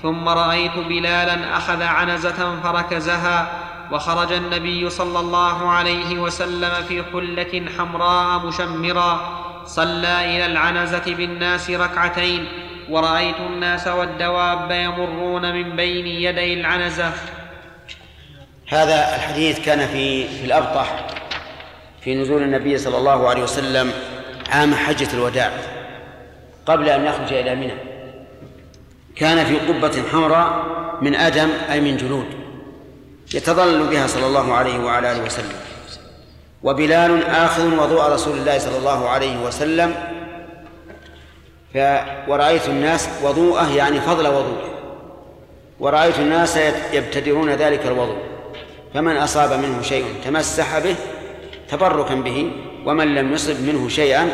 ثم 0.03 0.29
رأيت 0.29 0.77
بلالا 0.89 1.57
أخذ 1.57 1.83
عنزة 1.83 2.61
فركزها 2.63 3.51
وخرج 3.93 4.33
النبي 4.33 4.91
صلى 4.91 5.21
الله 5.21 5.69
عليه 5.69 6.19
وسلم 6.19 6.71
في 6.89 7.03
حلة 7.13 7.65
حمراء 7.79 8.47
مشمرا. 8.47 9.45
صلى 9.67 10.25
إلى 10.25 10.47
العنزة 10.47 11.15
بالناس 11.15 11.71
ركعتين 11.71 12.49
ورأيت 12.91 13.37
الناس 13.41 13.89
والدواب 13.89 14.71
يمرون 14.71 15.53
من 15.53 15.77
بين 15.77 16.07
يدي 16.07 16.61
العنزة. 16.61 17.13
هذا 18.69 19.17
الحديث 19.17 19.61
كان 19.61 19.87
في 19.87 20.29
في 20.29 20.45
الأبطح 20.45 21.07
في 22.01 22.15
نزول 22.15 22.43
النبي 22.43 22.79
صلى 22.79 22.97
الله 22.99 23.29
عليه 23.29 23.43
وسلم. 23.43 23.93
عام 24.51 24.75
حجة 24.75 25.09
الوداع 25.15 25.53
قبل 26.67 26.89
أن 26.89 27.05
يخرج 27.05 27.33
إلى 27.33 27.55
منى. 27.55 27.75
كان 29.17 29.45
في 29.45 29.59
قبة 29.59 30.03
حمراء 30.13 30.67
من 31.03 31.15
أدم 31.15 31.49
أي 31.71 31.81
من 31.81 31.97
جلود 31.97 32.27
يتظلل 33.35 33.87
بها 33.87 34.07
صلى 34.07 34.27
الله 34.27 34.55
عليه 34.55 34.79
وعلى 34.79 35.13
آله 35.13 35.25
وسلم. 35.25 35.53
وبلال 36.63 37.25
آخذ 37.25 37.79
وضوء 37.79 38.13
رسول 38.13 38.39
الله 38.39 38.59
صلى 38.59 38.79
الله 38.79 39.09
عليه 39.09 39.47
وسلم 39.47 39.95
ف 41.75 41.79
ورأيت 42.29 42.69
الناس 42.69 43.09
وضوءه 43.23 43.77
يعني 43.77 44.01
فضل 44.01 44.27
وضوءه. 44.27 44.69
ورأيت 45.81 46.19
الناس 46.19 46.59
يبتدرون 46.93 47.51
ذلك 47.51 47.87
الوضوء 47.87 48.19
فمن 48.95 49.17
أصاب 49.17 49.53
منه 49.53 49.83
شيء 49.83 50.05
تمسح 50.25 50.79
به 50.79 50.97
تبركا 51.69 52.15
به. 52.15 52.51
ومن 52.89 53.15
لم 53.15 53.33
يصب 53.33 53.61
منه 53.67 53.89
شيئا 53.89 54.29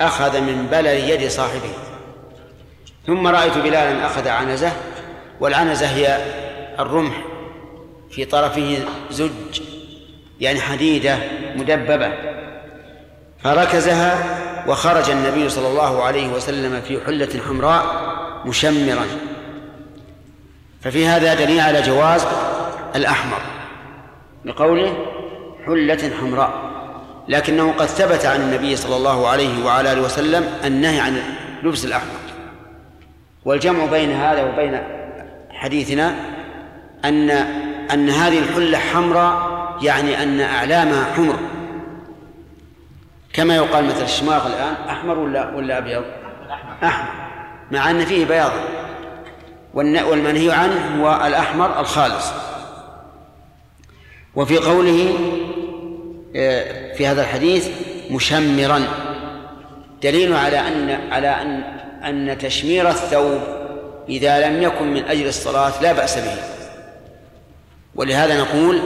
أخذ 0.00 0.40
من 0.40 0.68
بلل 0.70 1.10
يد 1.10 1.28
صاحبه. 1.28 1.72
ثم 3.06 3.26
رأيت 3.26 3.58
بلالا 3.58 4.06
أخذ 4.06 4.28
عنزة 4.28 4.72
والعنزة 5.40 5.86
هي 5.86 6.18
الرمح 6.78 7.14
في 8.10 8.24
طرفه 8.24 8.78
زج 9.10 9.60
يعني 10.40 10.60
حديدة 10.60 11.18
مدببة. 11.56 12.12
فركزها 13.42 14.38
وخرج 14.68 15.10
النبي 15.10 15.48
صلى 15.48 15.68
الله 15.68 16.02
عليه 16.02 16.28
وسلم 16.28 16.80
في 16.80 17.00
حلة 17.06 17.40
حمراء 17.48 17.84
مشمرا. 18.44 19.06
ففي 20.82 21.06
هذا 21.06 21.34
دليل 21.34 21.60
على 21.60 21.82
جواز 21.82 22.26
الأحمر. 22.96 23.40
بقوله 24.44 24.96
حلة 25.66 26.10
حمراء. 26.20 26.65
لكنه 27.28 27.72
قد 27.72 27.86
ثبت 27.86 28.26
عن 28.26 28.40
النبي 28.40 28.76
صلى 28.76 28.96
الله 28.96 29.28
عليه 29.28 29.64
وعلى 29.64 29.92
آله 29.92 30.02
وسلم 30.02 30.58
النهي 30.64 31.00
عن 31.00 31.22
لبس 31.62 31.84
الأحمر. 31.84 32.18
والجمع 33.44 33.86
بين 33.86 34.12
هذا 34.12 34.42
وبين 34.42 34.82
حديثنا 35.50 36.14
أن 37.04 37.30
أن 37.90 38.10
هذه 38.10 38.38
الحلة 38.38 38.78
حمراء 38.78 39.56
يعني 39.82 40.22
أن 40.22 40.40
أعلامها 40.40 41.04
حمر. 41.14 41.36
كما 43.32 43.56
يقال 43.56 43.84
مثل 43.84 44.02
الشماغ 44.02 44.46
الآن 44.46 44.74
أحمر 44.88 45.18
ولا 45.18 45.54
ولا 45.54 45.78
أبيض؟ 45.78 46.04
أحمر. 46.84 47.12
مع 47.70 47.90
أن 47.90 48.04
فيه 48.04 48.24
بياضا 48.24 48.64
والمنهي 49.74 50.52
عنه 50.52 51.02
هو 51.02 51.26
الأحمر 51.26 51.80
الخالص. 51.80 52.32
وفي 54.34 54.58
قوله 54.58 55.18
في 56.96 57.06
هذا 57.06 57.22
الحديث 57.22 57.68
مشمرا 58.10 58.82
دليل 60.02 60.34
على 60.34 60.58
أن 60.58 61.12
على 61.12 61.28
أن 61.28 61.62
أن 62.04 62.38
تشمير 62.38 62.88
الثوب 62.88 63.40
إذا 64.08 64.48
لم 64.48 64.62
يكن 64.62 64.94
من 64.94 65.04
أجل 65.04 65.26
الصلاة 65.26 65.82
لا 65.82 65.92
بأس 65.92 66.18
به. 66.18 66.36
ولهذا 67.94 68.40
نقول 68.40 68.80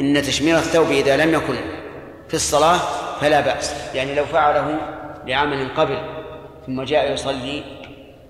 إن 0.00 0.22
تشمير 0.22 0.56
الثوب 0.56 0.90
إذا 0.90 1.16
لم 1.16 1.34
يكن 1.34 1.54
في 2.28 2.34
الصلاة 2.34 2.78
فلا 3.20 3.40
بأس. 3.40 3.74
يعني 3.94 4.14
لو 4.14 4.24
فعله 4.24 4.78
لعمل 5.26 5.68
قبل 5.76 5.98
ثم 6.66 6.82
جاء 6.82 7.12
يصلي 7.12 7.64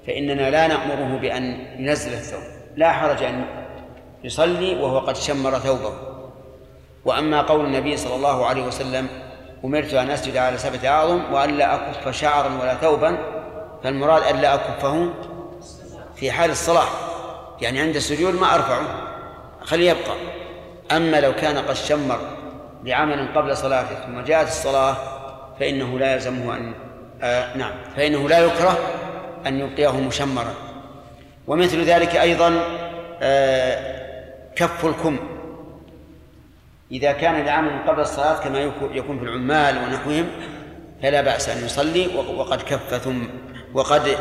فإننا 0.07 0.51
لا 0.51 0.67
نأمره 0.67 1.19
بأن 1.21 1.67
ينزل 1.79 2.13
الثوب. 2.13 2.43
لا 2.77 2.93
حرج 2.93 3.23
أن 3.23 3.45
يصلي 4.25 4.75
وهو 4.75 4.99
قد 4.99 5.17
شمر 5.17 5.59
ثوبه. 5.59 6.14
وأما 7.05 7.43
قول 7.43 7.65
النبي 7.65 7.97
صلى 7.97 8.15
الله 8.17 8.47
عليه 8.47 8.63
وسلم 8.63 9.09
أمرت 9.65 9.95
أن 9.95 10.11
أسجد 10.11 10.37
على 10.37 10.59
سبعة 10.59 10.91
أعظم 10.91 11.33
وأن 11.33 11.51
لا 11.51 11.75
أكف 11.75 12.09
شعرا 12.17 12.59
ولا 12.61 12.75
ثوبا 12.75 13.19
فالمراد 13.85 14.23
أن 14.23 14.37
لا 14.37 14.55
أكفه 14.55 15.11
في 16.17 16.31
حال 16.31 16.51
الصلاة 16.51 16.87
يعني 17.61 17.81
عند 17.81 17.97
السجود 17.97 18.35
ما 18.35 18.55
أرفعه 18.55 18.83
خليه 19.61 19.91
يبقى. 19.91 20.17
أما 20.93 21.21
لو 21.21 21.33
كان 21.35 21.59
قد 21.59 21.75
شمر 21.75 22.19
بعمل 22.83 23.29
قبل 23.37 23.57
صلاته 23.57 23.95
ثم 24.07 24.21
جاءت 24.21 24.47
الصلاة 24.49 24.97
فإنه 25.61 25.99
لا 25.99 26.15
يلزمه 26.15 26.57
أن 26.57 26.75
آه 27.23 27.57
نعم 27.57 27.73
فإنه 27.97 28.29
لا 28.29 28.39
يكره 28.39 28.79
أن 29.47 29.61
يبقيه 29.61 30.01
مشمرا. 30.01 30.55
ومثل 31.47 31.85
ذلك 31.85 32.17
أيضا 32.17 32.61
آه 33.23 33.95
كف 34.57 34.85
الكم. 34.87 35.19
إذا 36.93 37.13
كان 37.13 37.45
لعمل 37.45 37.89
قبل 37.89 38.01
الصلاة 38.01 38.39
كما 38.39 38.59
يكون 38.93 39.19
في 39.19 39.25
العمال 39.25 39.79
ونحوهم 39.79 40.27
فلا 41.03 41.21
بأس 41.23 41.49
أن 41.49 41.65
يصلي 41.65 42.07
وقد 42.37 42.63
كف 42.63 42.95
ثم 42.95 43.23
وقد 43.75 44.17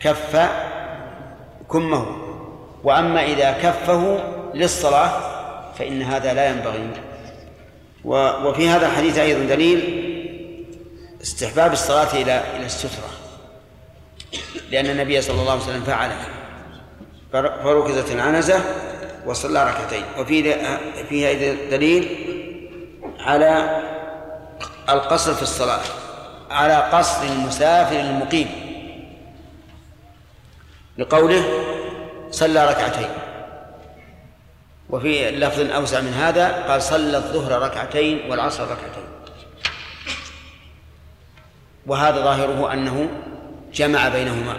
كف 0.00 0.50
كمه. 1.72 2.06
وأما 2.84 3.24
إذا 3.24 3.52
كفه 3.52 4.18
للصلاة 4.54 5.12
فإن 5.74 6.02
هذا 6.02 6.32
لا 6.32 6.48
ينبغي. 6.50 6.90
وفي 8.44 8.68
هذا 8.68 8.86
الحديث 8.86 9.18
أيضا 9.18 9.44
دليل 9.44 10.04
استحباب 11.22 11.72
الصلاة 11.72 12.12
إلى 12.12 12.42
إلى 12.56 12.66
السترة. 12.66 13.10
لأن 14.70 14.86
النبي 14.86 15.20
صلى 15.20 15.40
الله 15.40 15.52
عليه 15.52 15.62
وسلم 15.62 15.82
فعل 15.82 16.10
فركزت 17.32 18.12
العنزة 18.12 18.60
وصلى 19.28 19.64
ركعتين. 19.64 20.02
وفي 20.18 20.54
فيها 21.08 21.32
دليل 21.70 22.08
على 23.20 23.82
القصر 24.88 25.34
في 25.34 25.42
الصلاة 25.42 25.80
على 26.50 26.74
قصر 26.74 27.22
المسافر 27.22 28.00
المقيم. 28.00 28.48
لقوله 30.98 31.44
صلى 32.30 32.70
ركعتين. 32.70 33.08
وفي 34.90 35.30
لفظ 35.30 35.60
أوسع 35.70 36.00
من 36.00 36.12
هذا 36.12 36.48
قال 36.68 36.82
صلى 36.82 37.16
الظهر 37.16 37.62
ركعتين 37.62 38.30
والعصر 38.30 38.62
ركعتين. 38.64 39.04
وهذا 41.86 42.24
ظاهره 42.24 42.72
أنه 42.72 43.08
جمع 43.74 44.08
بينهما 44.08 44.56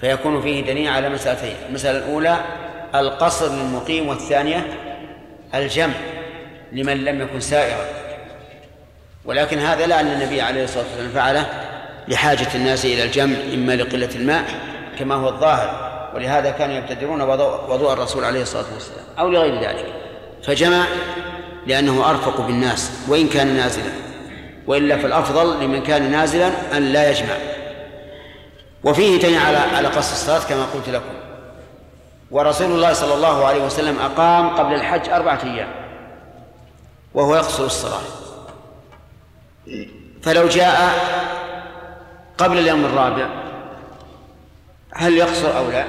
فيكون 0.00 0.42
فيه 0.42 0.60
دليل 0.60 0.88
على 0.88 1.08
مسألتين. 1.08 1.56
المسألة 1.68 1.98
الأولى 1.98 2.67
القصر 2.94 3.52
للمقيم 3.52 4.08
والثانية 4.08 4.66
الجمع 5.54 5.94
لمن 6.72 7.04
لم 7.04 7.22
يكن 7.22 7.40
سائرا. 7.40 7.84
ولكن 9.24 9.58
هذا 9.58 9.86
لا 9.86 10.00
أن 10.00 10.06
النبي 10.06 10.40
عليه 10.40 10.64
الصلاة 10.64 10.84
والسلام 10.84 11.10
فعله 11.10 11.46
لحاجة 12.08 12.48
الناس 12.54 12.84
إلى 12.84 13.04
الجمع 13.04 13.36
إما 13.54 13.72
لقلة 13.72 14.08
الماء 14.14 14.44
كما 14.98 15.14
هو 15.14 15.28
الظاهر 15.28 15.88
ولهذا 16.14 16.50
كانوا 16.50 16.76
يبتدرون 16.76 17.20
وضوء 17.68 17.92
الرسول 17.92 18.24
عليه 18.24 18.42
الصلاة 18.42 18.64
والسلام 18.74 19.04
أو 19.18 19.30
لغير 19.30 19.60
ذلك. 19.68 19.86
فجمع 20.44 20.84
لأنه 21.66 22.10
أرفق 22.10 22.40
بالناس 22.40 22.92
وإن 23.08 23.28
كان 23.28 23.56
نازلا 23.56 23.90
وإلا 24.66 24.98
فالأفضل 24.98 25.64
لمن 25.64 25.82
كان 25.82 26.10
نازلا 26.10 26.76
أن 26.76 26.92
لا 26.92 27.10
يجمع. 27.10 27.34
وفيه 28.84 29.20
دليل 29.20 29.38
على 29.38 29.56
على 29.56 29.88
قصر 29.88 30.12
الصلاة 30.12 30.48
كما 30.48 30.64
قلت 30.64 30.88
لكم. 30.88 31.27
ورسول 32.30 32.72
الله 32.72 32.92
صلى 32.92 33.14
الله 33.14 33.46
عليه 33.46 33.64
وسلم 33.64 33.98
أقام 33.98 34.48
قبل 34.48 34.74
الحج 34.74 35.08
أربعة 35.08 35.40
أيام 35.44 35.68
وهو 37.14 37.36
يقصر 37.36 37.64
الصلاة. 37.64 38.02
فلو 40.22 40.48
جاء 40.48 40.92
قبل 42.38 42.58
اليوم 42.58 42.84
الرابع 42.84 43.28
هل 44.94 45.14
يقصر 45.14 45.58
أو 45.58 45.70
لا؟ 45.70 45.86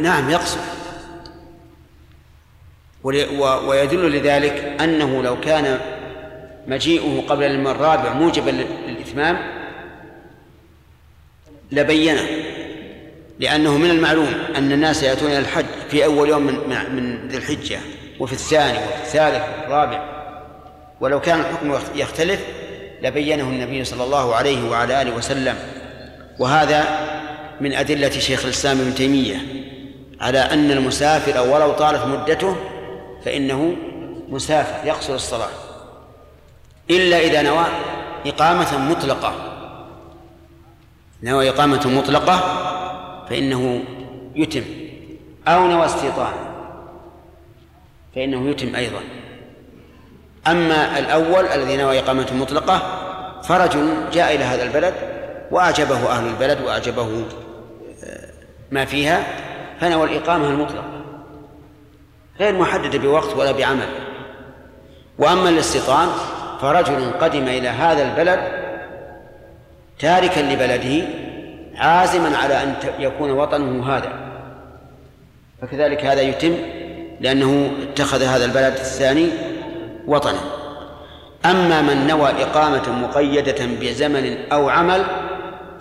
نعم 0.00 0.30
يقصر. 0.30 0.60
ويدل 3.66 4.12
لذلك 4.12 4.80
أنه 4.80 5.22
لو 5.22 5.40
كان 5.40 5.80
مجيئه 6.66 7.26
قبل 7.28 7.44
اليوم 7.44 7.68
الرابع 7.68 8.12
موجبا 8.12 8.50
للإتمام 8.50 9.38
لبينه. 11.72 12.45
لأنه 13.38 13.78
من 13.78 13.90
المعلوم 13.90 14.34
أن 14.56 14.72
الناس 14.72 15.02
يأتون 15.02 15.28
إلى 15.28 15.38
الحج 15.38 15.66
في 15.90 16.04
أول 16.04 16.28
يوم 16.28 16.42
من 16.42 16.52
من 16.96 17.28
ذي 17.28 17.36
الحجة 17.36 17.78
وفي 18.20 18.32
الثاني 18.32 18.78
وفي 18.78 19.02
الثالث 19.02 19.42
وفي 19.42 19.66
الرابع. 19.66 20.04
ولو 21.00 21.20
كان 21.20 21.40
الحكم 21.40 21.78
يختلف 21.94 22.40
لبينه 23.02 23.44
النبي 23.44 23.84
صلى 23.84 24.04
الله 24.04 24.34
عليه 24.34 24.70
وعلى 24.70 25.02
آله 25.02 25.14
وسلم. 25.14 25.56
وهذا 26.38 26.84
من 27.60 27.72
أدلة 27.72 28.10
شيخ 28.10 28.44
الإسلام 28.44 28.80
ابن 28.80 28.94
تيمية 28.94 29.36
على 30.20 30.38
أن 30.38 30.70
المسافر 30.70 31.48
ولو 31.48 31.72
طالت 31.72 32.06
مدته 32.06 32.56
فإنه 33.24 33.76
مسافر 34.28 34.86
يقصر 34.86 35.14
الصلاة. 35.14 35.50
إلا 36.90 37.18
إذا 37.18 37.42
نوى 37.42 37.64
إقامة 38.26 38.78
مطلقة. 38.78 39.34
نوى 41.22 41.48
إقامة 41.48 41.86
مطلقة 41.86 42.66
فإنه 43.30 43.84
يتم. 44.36 44.64
أو 45.48 45.66
نوى 45.66 45.86
استيطان. 45.86 46.32
فإنه 48.14 48.50
يتم 48.50 48.76
أيضا. 48.76 49.00
أما 50.46 50.98
الأول 50.98 51.46
الذي 51.46 51.76
نوى 51.76 51.98
إقامة 51.98 52.26
مطلقة 52.34 52.82
فرجل 53.42 53.94
جاء 54.12 54.34
إلى 54.34 54.44
هذا 54.44 54.62
البلد 54.62 54.94
وأعجبه 55.50 56.10
أهل 56.10 56.26
البلد 56.26 56.60
وأعجبه 56.60 57.24
آه، 58.04 58.28
ما 58.70 58.84
فيها 58.84 59.26
فنوى 59.80 60.04
الإقامة 60.04 60.48
المطلقة. 60.48 61.02
غير 62.40 62.54
محددة 62.54 62.98
بوقت 62.98 63.36
ولا 63.36 63.52
بعمل. 63.52 63.88
وأما 65.18 65.48
الاستيطان 65.48 66.08
فرجل 66.60 67.10
قدم 67.10 67.42
إلى 67.48 67.68
هذا 67.68 68.02
البلد 68.02 68.40
تاركا 69.98 70.40
لبلده 70.40 71.08
عازما 71.76 72.36
على 72.36 72.62
أن 72.62 72.74
يكون 72.98 73.30
وطنه 73.30 73.96
هذا. 73.96 74.12
فكذلك 75.62 76.04
هذا 76.04 76.20
يتم 76.20 76.56
لأنه 77.20 77.70
اتخذ 77.82 78.22
هذا 78.22 78.44
البلد 78.44 78.72
الثاني 78.72 79.28
وطنا. 80.06 80.40
أما 81.44 81.82
من 81.82 82.06
نوى 82.06 82.30
إقامة 82.30 82.92
مقيدة 82.92 83.66
بزمن 83.80 84.50
أو 84.52 84.68
عمل 84.68 85.04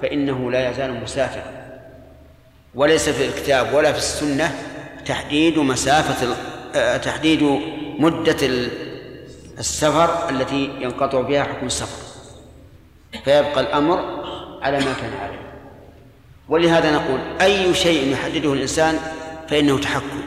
فإنه 0.01 0.51
لا 0.51 0.69
يزال 0.69 1.03
مسافرا. 1.03 1.55
وليس 2.75 3.09
في 3.09 3.25
الكتاب 3.25 3.73
ولا 3.73 3.91
في 3.91 3.97
السنة 3.97 4.51
تحديد 5.05 5.59
مسافة 5.59 6.35
آه، 6.75 6.97
تحديد 6.97 7.43
مدة 7.99 8.37
السفر 9.59 10.29
التي 10.29 10.69
ينقطع 10.79 11.21
بها 11.21 11.43
حكم 11.43 11.65
السفر. 11.65 12.05
فيبقى 13.23 13.59
الأمر 13.61 13.99
على 14.61 14.77
ما 14.77 14.93
كان 15.01 15.13
عليه. 15.21 15.44
ولهذا 16.49 16.91
نقول 16.91 17.19
أي 17.41 17.73
شيء 17.73 18.11
يحدده 18.11 18.53
الإنسان 18.53 18.99
فإنه 19.49 19.79
تحكم 19.79 20.21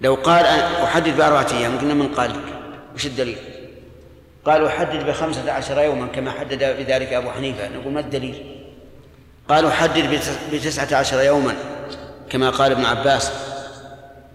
لو 0.00 0.14
قال 0.14 0.46
أحدد 0.84 1.16
بأربعة 1.16 1.46
أيام 1.52 1.78
قلنا 1.78 1.94
من 1.94 2.08
قال 2.08 2.30
لك 2.30 2.60
وش 2.94 3.06
الدليل؟ 3.06 3.36
قالوا 4.44 4.68
حدد 4.68 5.06
بخمسة 5.06 5.52
عشر 5.52 5.78
يوما 5.78 6.06
كما 6.06 6.30
حدد 6.30 6.58
بذلك 6.58 7.12
أبو 7.12 7.30
حنيفة 7.30 7.68
نقول 7.68 7.92
ما 7.92 8.00
الدليل؟ 8.00 8.62
قالوا 9.48 9.70
حدد 9.70 10.20
بتسعة 10.52 10.98
عشر 10.98 11.22
يوما 11.22 11.54
كما 12.30 12.50
قال 12.50 12.72
ابن 12.72 12.84
عباس 12.84 13.32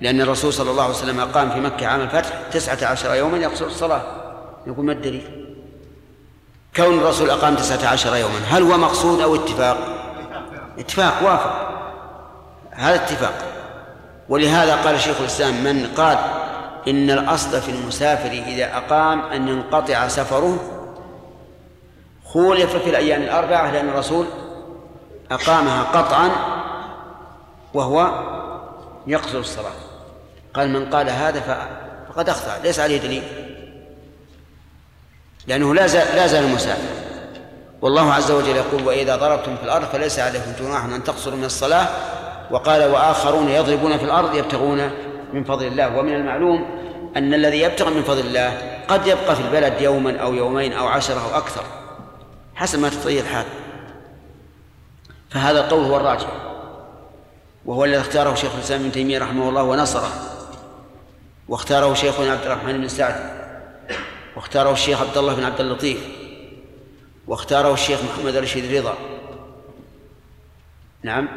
لأن 0.02 0.21
الرسول 0.21 0.54
صلى 0.54 0.71
الله 0.71 0.84
عليه 0.84 0.93
وسلم 0.93 1.19
أقام 1.19 1.52
في 1.52 1.60
مكة 1.60 1.88
عام 1.88 2.02
الفتح 2.02 2.30
تسعة 2.52 2.86
عشر 2.91 3.15
يوما 3.15 3.38
يقصر 3.38 3.65
الصلاة 3.65 4.04
نقول 4.67 4.86
ما 4.86 4.91
الدليل؟ 4.91 5.21
كون 6.76 6.97
الرسول 7.00 7.30
أقام 7.30 7.56
تسعة 7.56 7.88
عشر 7.88 8.15
يوما 8.15 8.39
هل 8.47 8.63
هو 8.63 8.78
مقصود 8.78 9.21
أو 9.21 9.36
اتفاق؟ 9.36 10.07
اتفاق 10.77 11.23
وافق. 11.23 11.69
هذا 12.71 12.95
اتفاق. 12.95 13.33
ولهذا 14.29 14.75
قال 14.75 14.99
شيخ 14.99 15.19
الإسلام 15.19 15.63
من 15.63 15.87
قال 15.97 16.17
إن 16.87 17.11
الأصل 17.11 17.61
في 17.61 17.71
المسافر 17.71 18.31
إذا 18.31 18.77
أقام 18.77 19.21
أن 19.21 19.47
ينقطع 19.47 20.07
سفره 20.07 20.57
خولف 22.25 22.75
في 22.75 22.89
الأيام 22.89 23.21
الأربعة 23.21 23.71
لأن 23.71 23.89
الرسول 23.89 24.25
أقامها 25.31 25.83
قطعا 25.83 26.29
وهو 27.73 28.11
يقصر 29.07 29.39
الصلاة. 29.39 29.71
قال 30.53 30.69
من 30.69 30.89
قال 30.89 31.09
هذا 31.09 31.39
فقد 32.09 32.29
أخطأ. 32.29 32.59
ليس 32.63 32.79
عليه 32.79 32.97
دليل. 32.97 33.23
لأنه 35.47 35.75
لا 35.75 35.87
زال 35.87 36.15
لا 36.15 36.27
زال 36.27 36.47
مسافر. 36.47 37.07
والله 37.81 38.13
عز 38.13 38.31
وجل 38.31 38.55
يقول 38.55 38.87
وإذا 38.87 39.15
ضربتم 39.15 39.57
في 39.57 39.63
الأرض 39.63 39.85
فليس 39.85 40.19
عليكم 40.19 40.51
جناح 40.59 40.83
أن 40.83 41.03
تقصروا 41.03 41.37
من 41.37 41.43
الصلاة. 41.43 41.87
وقال 42.51 42.91
وآخرون 42.91 43.49
يضربون 43.49 43.97
في 43.97 44.03
الأرض 44.03 44.35
يبتغون 44.35 44.91
من 45.33 45.43
فضل 45.43 45.67
الله. 45.67 45.97
ومن 45.97 46.13
المعلوم 46.13 46.65
أن 47.17 47.33
الذي 47.33 47.61
يبتغي 47.61 47.93
من 47.93 48.03
فضل 48.03 48.19
الله 48.19 48.77
قد 48.87 49.07
يبقى 49.07 49.35
في 49.35 49.41
البلد 49.41 49.81
يوما 49.81 50.17
أو 50.17 50.33
يومين 50.33 50.73
أو 50.73 50.87
عشرة 50.87 51.19
أو 51.19 51.37
أكثر 51.37 51.63
حسب 52.55 52.79
ما 52.79 52.89
تطير 52.89 53.23
الحال. 53.23 53.45
فهذا 55.29 55.59
القول 55.59 55.85
هو 55.85 55.97
الراجح 55.97 56.27
وهو 57.65 57.85
الذي 57.85 58.01
اختاره 58.01 58.35
شيخ 58.35 58.55
الإسلام 58.55 58.81
ابن 58.81 58.91
تيمية 58.91 59.19
رحمه 59.19 59.49
الله 59.49 59.63
ونصره 59.63 60.09
واختاره 61.47 61.93
شيخنا 61.93 62.31
عبد 62.31 62.45
الرحمن 62.45 62.81
بن 62.81 62.87
سعد 62.87 63.15
واختاره 64.35 64.71
الشيخ 64.71 65.01
عبد 65.01 65.17
الله 65.17 65.33
بن 65.35 65.43
عبد 65.43 65.59
اللطيف 65.61 66.16
واختاره 67.28 67.73
الشيخ 67.73 67.99
محمد 68.03 68.36
رشيد 68.36 68.75
رضا 68.75 68.95
نعم. 71.03 71.28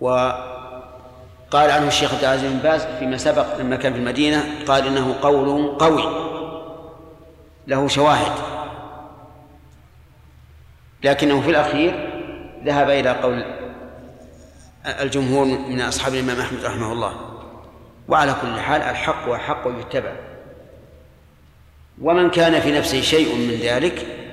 وقال 0.00 1.70
عنه 1.70 1.88
الشيخ 1.88 2.14
عبد 2.14 2.24
العزيز 2.24 2.52
بن 2.52 2.58
باز 2.58 2.82
فيما 2.98 3.16
سبق 3.16 3.56
لما 3.60 3.76
كان 3.76 3.92
في 3.92 3.98
المدينة 3.98 4.64
قال 4.66 4.86
إنه 4.86 5.16
قول 5.22 5.78
قوي. 5.78 6.04
له 7.66 7.88
شواهد. 7.88 8.32
لكنه 11.04 11.40
في 11.40 11.50
الأخير 11.50 12.10
ذهب 12.64 12.90
إلى 12.90 13.10
قول 13.10 13.44
الجمهور 14.86 15.44
من 15.44 15.80
أصحاب 15.80 16.14
الإمام 16.14 16.40
أحمد 16.40 16.64
رحمه 16.64 16.92
الله. 16.92 17.14
وعلى 18.08 18.34
كل 18.42 18.60
حال 18.60 18.82
الحق 18.82 19.28
وحق 19.28 19.68
يتبع. 19.80 20.12
ومن 22.02 22.30
كان 22.30 22.60
في 22.60 22.72
نفسه 22.72 23.00
شيء 23.00 23.34
من 23.36 23.54
ذلك 23.62 24.23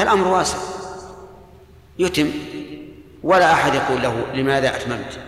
فالأمر 0.00 0.28
واسع. 0.28 0.58
يتم. 1.98 2.30
ولا 3.22 3.52
أحد 3.52 3.74
يقول 3.74 4.02
له 4.02 4.26
لماذا 4.34 4.76
أتممت. 4.76 5.18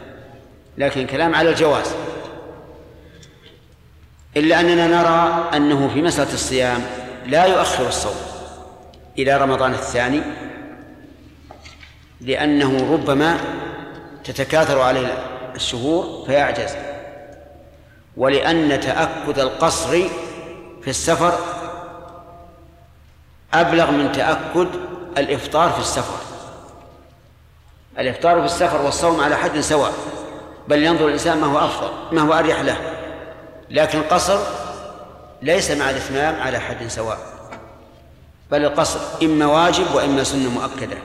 لكن 0.78 1.06
كلام 1.06 1.34
على 1.34 1.50
الجواز. 1.50 1.86
إلا 4.36 4.60
أننا 4.60 4.86
نرى 4.86 5.50
أنه 5.56 5.90
في 5.94 6.02
مسألة 6.02 6.32
الصيام 6.34 6.80
لا 7.26 7.44
يؤخر 7.44 7.88
الصوم 7.88 8.14
إلى 9.18 9.36
رمضان 9.36 9.72
الثاني 9.72 10.20
لأنه 12.20 12.92
ربما 12.92 13.38
تتكاثر 14.24 14.80
عليه 14.80 15.24
الشهور 15.54 16.26
فيعجز. 16.26 16.70
ولأن 18.16 18.80
تأكد 18.80 19.38
القصر 19.38 19.90
في 20.82 20.88
السفر 20.88 21.61
أبلغ 23.55 23.90
من 23.90 24.12
تأكد 24.12 24.68
الإفطار 25.18 25.70
في 25.70 25.78
السفر. 25.78 26.14
الإفطار 27.98 28.38
في 28.38 28.44
السفر 28.44 28.82
والصوم 28.82 29.20
على 29.20 29.36
حد 29.36 29.61
سواء 29.61 29.92
بل 30.68 30.82
ينظر 30.82 31.07
الإنسان 31.07 31.38
ما 31.38 31.46
هو 31.46 31.59
أفضل 31.59 31.90
ما 32.12 32.22
هو 32.22 32.32
أريح 32.32 32.61
له. 32.61 32.76
لكن 33.70 33.98
القصر 33.98 34.38
ليس 35.42 35.70
مع 35.70 35.90
الإتمام 35.90 36.40
على 36.40 36.59
حد 36.59 36.88
سواء 36.88 37.18
بل 38.50 38.64
القصر 38.64 39.00
إما 39.22 39.46
واجب 39.46 39.94
وإما 39.94 40.24
سنة 40.24 40.50
مؤكدة. 40.50 40.96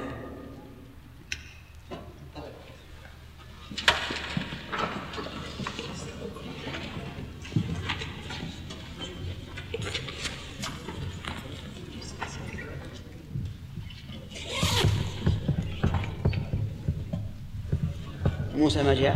موسى 18.57 18.83
ما 18.83 18.93
جاء؟ 18.93 19.15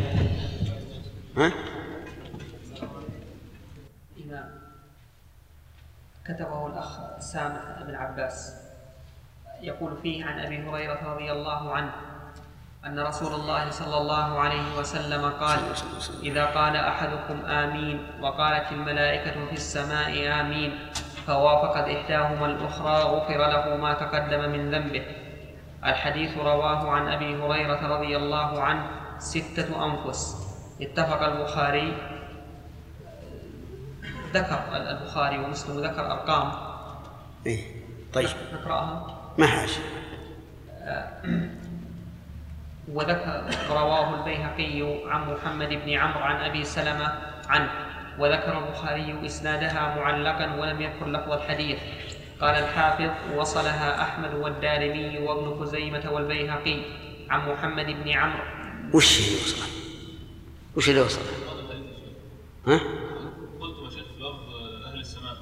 ها؟ 1.37 1.51
إذا 4.17 4.49
كتبه 6.25 6.67
الأخ 6.67 7.19
سامح 7.19 7.61
بن 7.87 7.95
عباس 7.95 8.55
يقول 9.61 9.97
فيه 10.03 10.25
عن 10.25 10.39
أبي 10.39 10.57
هريرة 10.57 11.13
رضي 11.13 11.31
الله 11.31 11.73
عنه 11.73 11.91
أن 12.85 12.99
رسول 12.99 13.33
الله 13.33 13.69
صلى 13.69 13.97
الله 13.97 14.39
عليه 14.39 14.77
وسلم 14.79 15.29
قال 15.29 15.59
إذا 16.23 16.45
قال 16.45 16.75
أحدكم 16.75 17.45
آمين 17.45 18.07
وقالت 18.21 18.71
الملائكة 18.71 19.45
في 19.45 19.53
السماء 19.53 20.41
آمين 20.41 20.79
فوافقت 21.27 21.89
إحداهما 21.89 22.45
الأخرى 22.45 23.03
غفر 23.03 23.37
له 23.37 23.75
ما 23.75 23.93
تقدم 23.93 24.49
من 24.49 24.71
ذنبه. 24.71 25.05
الحديث 25.85 26.37
رواه 26.37 26.89
عن 26.89 27.07
أبي 27.07 27.35
هريرة 27.35 27.87
رضي 27.97 28.17
الله 28.17 28.61
عنه 28.61 29.00
ستة 29.22 29.86
أنفس. 29.86 30.47
اتفق 30.82 31.22
البخاري 31.22 31.93
ذكر 34.34 34.59
البخاري 34.74 35.38
ومسلم 35.38 35.80
ذكر 35.80 36.11
أرقام. 36.11 36.51
إيه 37.45 37.61
طيب. 38.13 38.30
نقرأها 38.53 39.17
ما 39.38 39.47
حاج 39.47 39.80
وذكر 42.91 43.43
رواه 43.69 44.19
البيهقي 44.19 45.01
عن 45.05 45.34
محمد 45.34 45.69
بن 45.69 45.89
عمرو 45.93 46.19
عن 46.19 46.36
أبي 46.36 46.63
سلمة 46.63 47.07
عنه 47.49 47.72
وذكر 48.19 48.57
البخاري 48.57 49.26
إسنادها 49.26 49.95
معلقا 49.95 50.55
ولم 50.55 50.82
يذكر 50.82 51.07
لفظ 51.07 51.32
الحديث. 51.32 51.80
قال 52.41 52.55
الحافظ 52.55 53.11
وصلها 53.36 54.01
أحمد 54.01 54.34
والدارمي 54.34 55.19
وابن 55.19 55.59
خزيمة 55.59 56.11
والبيهقي 56.11 56.82
عن 57.30 57.51
محمد 57.51 57.86
بن 57.86 58.09
عمرو. 58.09 58.43
وش 58.93 59.19
اللي 59.19 59.41
وصل؟ 59.41 59.61
وش 60.77 60.89
اللي 60.89 61.01
وصل؟ 61.01 61.21
ها؟ 62.67 62.79
قلت 63.59 63.93
في 63.93 63.99
لفظ 63.99 64.55
أهل 64.85 64.99
السماء 64.99 65.37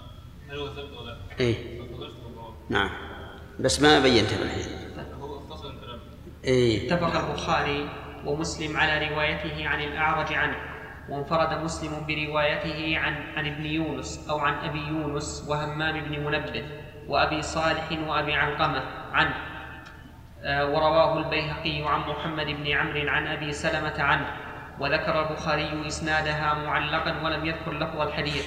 هل 0.50 0.58
هو 0.60 0.68
ثابت 0.68 0.98
ولا 0.98 1.06
لا؟ 1.06 1.18
بالله 1.38 2.10
نعم. 2.70 2.90
بس 3.60 3.82
ما 3.82 4.00
بينتها 4.00 4.38
بالحين 4.38 4.66
هو 5.22 5.38
اختصر 5.38 5.70
الكلام 5.70 6.00
إيه. 6.46 6.88
اتفق 6.88 7.30
البخاري 7.30 7.90
ومسلم 8.26 8.78
على 8.78 9.08
روايته 9.10 9.68
عن 9.68 9.82
الأعرج 9.84 10.34
عنه 10.34 10.58
وانفرد 11.10 11.64
مسلم 11.64 11.92
بروايته 12.08 12.98
عن 12.98 13.14
عن 13.14 13.48
ابن 13.48 13.66
يونس 13.66 14.30
أو 14.30 14.40
عن 14.40 14.54
أبي 14.54 14.80
يونس 14.80 15.46
وهمام 15.48 16.02
بن 16.02 16.26
منبه 16.26 16.66
وأبي 17.08 17.42
صالح 17.42 17.92
وأبي 18.08 18.34
علقمة 18.34 18.84
عنه. 19.12 19.49
ورواه 20.44 21.18
البيهقي 21.18 21.84
عن 21.94 22.00
محمد 22.00 22.46
بن 22.46 22.68
عمرو 22.72 23.10
عن 23.10 23.28
أبي 23.28 23.52
سلمة 23.54 24.02
عنه 24.02 24.36
وذكر 24.80 25.30
البخاري 25.30 25.88
إسنادها 25.88 26.54
معلقا 26.54 27.22
ولم 27.24 27.46
يذكر 27.46 27.74
لفظ 27.80 28.02
الحديث 28.02 28.46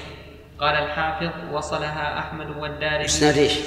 قال 0.58 0.74
الحافظ 0.74 1.54
وصلها 1.54 2.18
أحمد 2.18 2.56
والدارمي 2.56 3.04
إسناد 3.04 3.36
إيش؟ 3.38 3.58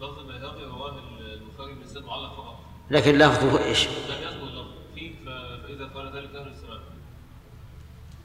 لفظ 0.00 0.18
البيهقي 0.18 0.64
رواه 0.64 0.94
البخاري 1.20 1.72
معلق 2.06 2.34
فقط 2.36 2.56
لكن 2.90 3.18
لفظه 3.18 3.64
إيش؟ 3.64 3.86
لم 3.88 3.92
يذكر 4.22 4.42
اللفظ 4.42 4.68
فيه 4.94 5.10
ف- 5.24 5.66
فاذا 5.66 5.84
قال 5.94 6.06
ذلك 6.16 6.34
أهل 6.34 6.48
السماء 6.48 6.80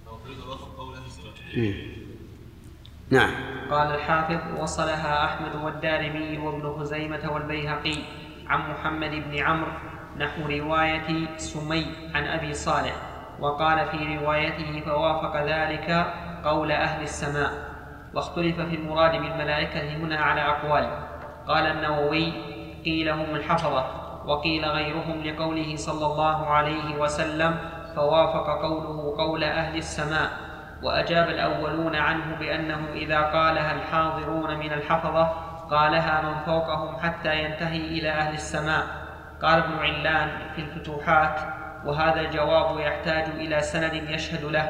أو 0.08 0.18
فاذا 0.18 0.44
وافق 0.50 0.76
قول 0.78 0.96
أهل 0.96 1.06
السماء 1.06 1.34
مم. 1.58 1.76
نعم 3.10 3.32
قال 3.72 3.96
الحافظ 3.96 4.62
وصلها 4.62 5.26
أحمد 5.26 5.56
والدارمي 5.64 6.38
وابن 6.38 6.80
خزيمة 6.80 7.32
والبيهقي 7.32 7.98
عن 8.48 8.72
محمد 8.72 9.12
بن 9.12 9.40
عمرو 9.40 9.72
نحو 10.18 10.42
رواية 10.50 11.38
سمي 11.38 11.86
عن 12.16 12.24
أبي 12.28 12.54
صالح 12.54 12.96
وقال 13.40 13.86
في 13.86 14.18
روايته 14.18 14.80
فوافق 14.86 15.36
ذلك 15.36 16.14
قول 16.44 16.72
أهل 16.72 17.04
السماء 17.04 17.52
واختلف 18.14 18.62
في 18.62 18.76
المراد 18.76 19.12
بالملائكة 19.12 19.96
هنا 19.98 20.18
على 20.20 20.42
أقوال. 20.42 20.90
قال 21.48 21.66
النووي 21.66 22.34
قيل 22.86 23.10
هم 23.10 23.36
الحفظة 23.36 23.86
وقيل 24.26 24.66
غيرهم 24.66 25.24
لقوله 25.24 25.76
صلى 25.76 26.06
الله 26.06 26.48
عليه 26.48 26.98
وسلم 26.98 27.58
فوافق 27.96 28.62
قوله 28.62 29.16
قول 29.18 29.44
أهل 29.44 29.78
السماء. 29.78 30.45
وأجاب 30.84 31.30
الأولون 31.30 31.96
عنه 31.96 32.36
بأنه 32.40 32.88
إذا 32.94 33.22
قالها 33.22 33.72
الحاضرون 33.72 34.58
من 34.58 34.74
الحفظة 34.74 35.24
قالها 35.72 36.22
من 36.22 36.46
فوقهم 36.46 36.98
حتى 36.98 37.44
ينتهي 37.44 37.78
إلى 37.78 38.10
أهل 38.10 38.34
السماء. 38.34 38.84
قال 39.42 39.64
ابن 39.64 39.74
علان 39.80 40.30
في 40.56 40.62
الفتوحات 40.62 41.40
وهذا 41.86 42.22
الجواب 42.22 42.80
يحتاج 42.80 43.24
إلى 43.24 43.62
سند 43.62 43.94
يشهد 43.94 44.44
له. 44.44 44.70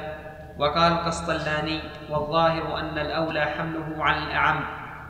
وقال 0.60 0.91
القسطلاني 0.91 1.80
والظاهر 2.10 2.80
أن 2.80 2.97
الأولى 2.97 3.45
حمله 3.45 4.03
على 4.03 4.24
الأعم 4.24 4.60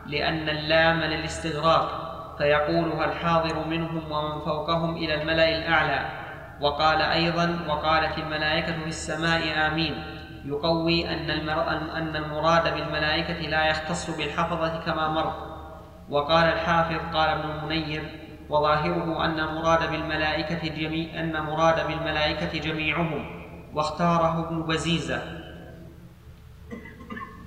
لأن 0.08 0.50
اللام 0.50 1.00
للاستغراق 1.00 2.06
فيقولها 2.38 3.06
الحاضر 3.06 3.68
منهم 3.68 4.12
ومن 4.12 4.42
فوقهم 4.46 4.96
إلى 4.96 5.22
الملأ 5.22 5.58
الأعلى؟ 5.58 6.06
وقال 6.62 7.02
أيضا 7.02 7.60
وقالت 7.68 8.18
الملائكة 8.18 8.74
في 8.74 8.88
السماء 8.88 9.68
آمين. 9.68 10.15
يقوي 10.46 11.14
أن. 11.14 11.50
أن 11.96 12.16
المراد 12.16 12.74
بالملائكة 12.74 13.50
لا 13.50 13.66
يختص 13.66 14.10
بالحفظة 14.18 14.80
كما 14.86 15.10
مر. 15.10 15.34
وقال 16.10 16.46
الحافظ 16.46 17.00
قال 17.14 17.30
ابن 17.30 17.50
المنير 17.50 18.04
وظاهره 18.50 19.26
أن 19.26 19.40
المراد 19.40 19.92
بالملائكة 19.92 20.68
جميع 20.68 21.20
أن 21.20 21.42
مراد 21.42 21.88
بالملائكة 21.88 22.60
جميعهم. 22.60 23.42
واختاره 23.74 24.48
ابن 24.48 24.62
بزيزة. 24.62 25.22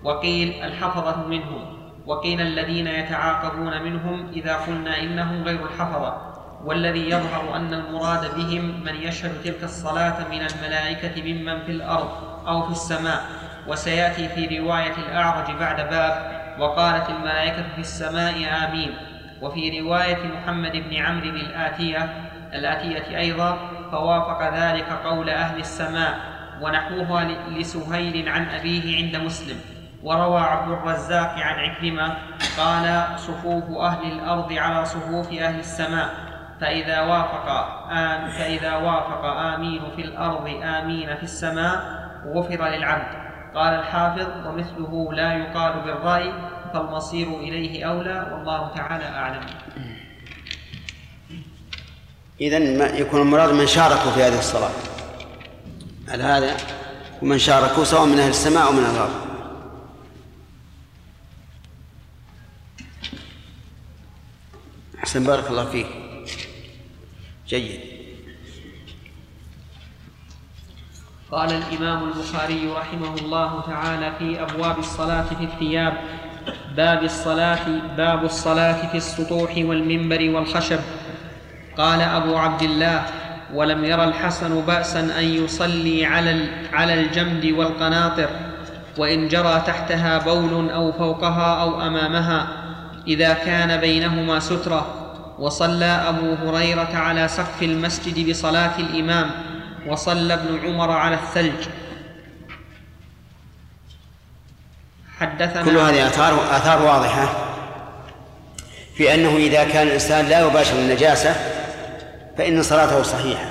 وقيل 0.05 0.63
الحفظة 0.63 1.27
منهم. 1.27 1.79
وقيل 2.07 2.41
الذين 2.41 2.87
يتعاقبون 2.87 3.83
منهم 3.83 4.29
إذا 4.29 4.57
قلنا 4.57 5.01
إنهم 5.01 5.43
غير 5.43 5.65
الحفظة. 5.65 6.29
والذي 6.65 7.11
يظهر 7.11 7.57
أن 7.57 7.75
المراد 7.75 8.35
بهم 8.37 8.85
من 8.85 8.95
يشهد 8.95 9.43
تلك 9.45 9.65
الصلاة 9.65 10.29
من 10.29 10.47
الملائكة 10.47 11.23
ممن 11.23 11.65
في 11.65 11.73
الأرض. 11.73 12.38
أو 12.49 12.63
في 12.63 12.73
السماء 12.73 13.23
وسيأتي 13.67 14.29
في 14.29 14.59
رواية 14.59 14.95
الأعرج 15.09 15.57
بعد 15.57 15.77
باب 15.77 16.39
وقالت 16.59 17.11
الملائكة 17.11 17.65
في 17.75 17.81
السماء 17.81 18.35
آمين. 18.65 18.95
وفي 19.43 19.81
رواية 19.81 20.19
محمد 20.27 20.73
بن 20.73 20.97
عمرو 20.97 21.29
الآتية 21.29 22.11
الآتية 22.55 23.19
أيضا 23.19 23.59
فوافق 23.91 24.55
ذلك 24.55 24.87
قول 25.05 25.31
أهل 25.31 25.61
السماء 25.61 26.19
ونحوها 26.61 27.25
لسهيل 27.49 28.29
عن 28.29 28.49
أبيه 28.49 28.97
عند 28.97 29.17
مسلم. 29.25 29.57
وروى 30.03 30.41
عبد 30.41 30.71
الرزاق 30.73 31.31
عن 31.39 31.59
عكرمة 31.59 32.17
قال 32.59 33.05
صفوف 33.17 33.65
أهل 33.79 34.13
الأرض 34.13 34.53
على 34.53 34.85
صفوف 34.85 35.33
أهل 35.33 35.59
السماء 35.59 36.09
فإذا 36.61 37.01
وافق 37.01 37.49
آم 37.91 38.29
فإذا 38.31 38.77
وافق 38.77 39.25
آمين 39.25 39.81
في 39.97 40.03
الأرض 40.03 40.61
آمين 40.63 41.17
في 41.17 41.23
السماء 41.23 42.08
غفر 42.27 42.69
للعبد. 42.69 43.29
قال 43.55 43.75
الحافظ 43.75 44.47
ومثله 44.47 45.13
لا 45.13 45.33
يقال 45.33 45.81
بالرأي 45.81 46.33
فالمصير 46.73 47.29
إليه 47.29 47.85
أولى 47.85 48.31
والله 48.33 48.75
تعالى 48.75 49.05
أعلم. 49.05 49.47
إذا 52.41 52.59
يكون 52.99 53.21
المراد 53.21 53.53
من 53.53 53.67
شاركوا 53.67 54.11
في 54.11 54.23
هذه 54.23 54.39
الصلاة. 54.39 54.71
على 56.09 56.23
هذا 56.23 56.57
ومن 57.23 57.39
شاركوا 57.39 57.85
سواء 57.85 58.07
من 58.07 58.19
أهل 58.19 58.31
السماء 58.31 58.67
أو 58.67 58.73
من 58.73 58.85
أهل 58.85 58.95
الأرض. 58.95 59.29
أحسن 64.99 65.25
بارك 65.25 65.51
الله 65.51 65.65
فيك. 65.65 65.87
جيد. 67.49 67.98
قال 71.33 71.51
الإمام 71.53 72.09
البخاري 72.09 72.69
رحمه 72.77 73.15
الله 73.15 73.63
تعالى 73.67 74.13
في 74.19 74.43
أبواب 74.43 74.79
الصلاة 74.79 75.23
في 75.23 75.45
الثياب 75.45 75.93
باب 76.77 77.03
الصلاة 77.03 77.67
باب 77.97 78.25
الصلاة 78.25 78.91
في 78.91 78.97
السطوح 78.97 79.51
والمنبر 79.57 80.31
والخشب. 80.31 80.79
قال 81.79 82.01
أبو 82.01 82.37
عبد 82.37 82.63
الله 82.63 83.05
ولم 83.55 83.85
ير 83.85 84.05
الحسن 84.05 84.61
بأسا 84.61 85.01
أن 85.01 85.25
يصلي 85.25 86.07
على 86.07 86.49
على 86.73 86.95
الجمد 86.95 87.45
والقناطر 87.47 88.29
وإن 88.99 89.29
جرى 89.29 89.63
تحتها 89.67 90.19
بول 90.19 90.71
أو 90.71 90.93
فوقها 90.93 91.63
أو 91.63 91.81
أمامها 91.83 92.49
إذا 93.07 93.33
كان 93.33 93.81
بينهما 93.81 94.41
سترة 94.41 94.87
وصلى 95.39 95.85
أبو 96.09 96.35
هريرة 96.35 96.97
على 96.97 97.29
سقف 97.29 97.63
المسجد 97.63 98.31
بصلاة 98.31 98.79
الإمام 98.79 99.31
وصلى 99.87 100.35
ابن 100.35 100.59
عمر 100.65 100.91
على 100.91 101.15
الثلج. 101.15 101.69
حدثنا 105.19 105.63
كل 105.63 105.79
هذه 105.79 106.07
آثار 106.07 106.57
آثار 106.57 106.83
واضحة 106.83 107.29
في 108.95 109.15
أنه 109.15 109.37
إذا 109.37 109.65
كان 109.65 109.87
الإنسان 109.87 110.25
لا 110.25 110.41
يباشر 110.41 110.79
النجاسة 110.79 111.35
فإن 112.39 112.63
صلاته 112.63 113.03
صحيحة 113.03 113.51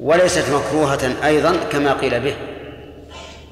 وليست 0.00 0.50
مكروهة 0.50 1.14
أيضا 1.24 1.56
كما 1.72 1.92
قيل 1.92 2.20
به. 2.20 2.36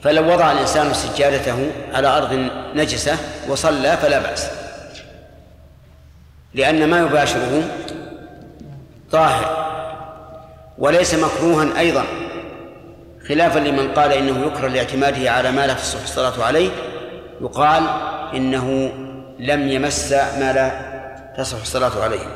فلو 0.02 0.32
وضع 0.32 0.52
الإنسان 0.52 0.94
سجادته 0.94 1.70
على 1.92 2.08
أرض 2.08 2.50
نجسة 2.74 3.18
وصلى 3.48 3.96
فلا 3.96 4.18
بأس. 4.18 4.50
لأن 6.54 6.88
ما 6.90 7.00
يباشره 7.00 7.62
طاهر 9.10 9.71
وليس 10.82 11.14
مكروها 11.14 11.78
أيضا 11.78 12.04
خلافا 13.28 13.58
لمن 13.58 13.92
قال 13.94 14.12
إنه 14.12 14.46
يكره 14.46 14.68
لاعتماده 14.68 15.30
على 15.30 15.52
ما 15.52 15.66
لا 15.66 15.74
تصح 15.74 16.02
الصلاة 16.02 16.44
عليه 16.44 16.70
يقال 17.40 17.82
إنه 18.34 18.92
لم 19.38 19.68
يمس 19.68 20.12
ما 20.12 20.52
لا 20.52 20.72
تصح 21.38 21.60
الصلاة 21.60 22.02
عليه. 22.02 22.26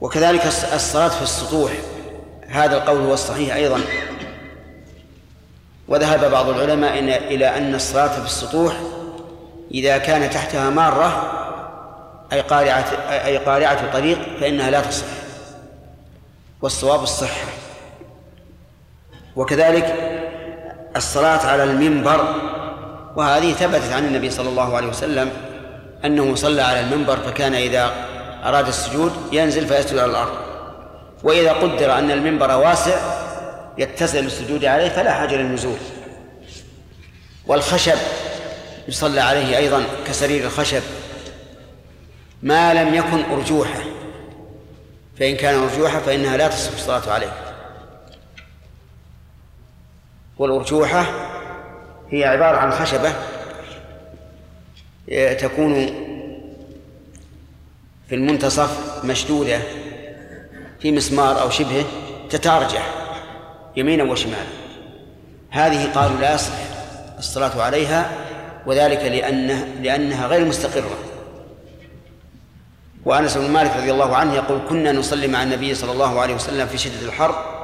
وكذلك 0.00 0.46
الصلاة 0.74 1.08
في 1.08 1.22
السطوح 1.22 1.72
هذا 2.48 2.76
القول 2.76 2.98
هو 2.98 3.14
الصحيح 3.14 3.54
أيضا. 3.54 3.80
وذهب 5.88 6.30
بعض 6.30 6.48
العلماء 6.48 6.98
إلى 6.98 7.56
أن 7.56 7.74
الصلاة 7.74 8.20
في 8.20 8.26
السطوح 8.26 8.74
إذا 9.70 9.98
كان 9.98 10.30
تحتها 10.30 10.70
مارة 10.70 11.30
أي 12.32 12.40
قارعة 12.40 12.86
أي 13.08 13.36
قارعة 13.36 13.92
طريق 13.92 14.18
فإنها 14.40 14.70
لا 14.70 14.80
تصح. 14.80 15.23
والصواب 16.64 17.02
الصحة 17.02 17.46
وكذلك 19.36 19.94
الصلاة 20.96 21.46
على 21.46 21.64
المنبر 21.64 22.34
وهذه 23.16 23.52
ثبتت 23.52 23.92
عن 23.92 24.04
النبي 24.04 24.30
صلى 24.30 24.48
الله 24.48 24.76
عليه 24.76 24.86
وسلم 24.88 25.30
أنه 26.04 26.34
صلى 26.34 26.62
على 26.62 26.80
المنبر 26.80 27.16
فكان 27.16 27.54
إذا 27.54 27.94
أراد 28.44 28.68
السجود 28.68 29.12
ينزل 29.32 29.66
فيسجد 29.66 29.98
على 29.98 30.10
الأرض. 30.10 30.32
وإذا 31.22 31.52
قدر 31.52 31.98
أن 31.98 32.10
المنبر 32.10 32.50
واسع 32.50 32.96
يتسع 33.78 34.18
للسجود 34.18 34.64
عليه 34.64 34.88
فلا 34.88 35.12
حاجة 35.12 35.36
للنزول. 35.36 35.76
والخشب 37.46 37.98
يصلى 38.88 39.20
عليه 39.20 39.56
أيضا 39.56 39.84
كسرير 40.06 40.44
الخشب 40.44 40.82
ما 42.42 42.74
لم 42.74 42.94
يكن 42.94 43.32
أرجوحة 43.32 43.93
فإن 45.18 45.36
كان 45.36 45.62
أرجوحة 45.62 45.98
فإنها 45.98 46.36
لا 46.36 46.48
تصح 46.48 46.72
الصلاة 46.72 47.12
عليه 47.12 47.32
والأرجوحة 50.38 51.06
هي 52.10 52.24
عبارة 52.24 52.56
عن 52.56 52.72
خشبة 52.72 53.12
تكون 55.34 55.74
في 58.08 58.14
المنتصف 58.14 59.04
مشدودة 59.04 59.60
في 60.80 60.92
مسمار 60.92 61.40
أو 61.40 61.50
شبهه 61.50 61.84
تتارجح 62.30 62.94
يمينا 63.76 64.04
وشمالا. 64.04 64.46
هذه 65.50 65.92
قالوا 65.92 66.20
لا 66.20 66.34
يصح 66.34 66.52
الصلاة 67.18 67.62
عليها 67.62 68.12
وذلك 68.66 68.98
لأنه 68.98 69.66
لأنها 69.82 70.26
غير 70.26 70.44
مستقرة. 70.44 70.98
وأنس 73.04 73.36
بن 73.36 73.50
مالك 73.50 73.76
رضي 73.76 73.90
الله 73.90 74.16
عنه 74.16 74.34
يقول 74.34 74.60
كنا 74.68 74.92
نصلي 74.92 75.26
مع 75.26 75.42
النبي 75.42 75.74
صلى 75.74 75.92
الله 75.92 76.20
عليه 76.20 76.34
وسلم 76.34 76.66
في 76.66 76.78
شدة 76.78 77.06
الحر 77.06 77.54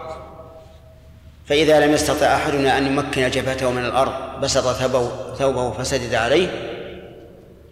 فإذا 1.46 1.86
لم 1.86 1.92
يستطع 1.92 2.26
أحدنا 2.26 2.78
أن 2.78 2.86
يمكن 2.86 3.30
جبهته 3.30 3.70
من 3.70 3.84
الأرض 3.84 4.40
بسط 4.40 4.72
ثوبه, 4.72 5.34
ثوبه 5.34 5.70
فسجد 5.70 6.14
عليه 6.14 6.48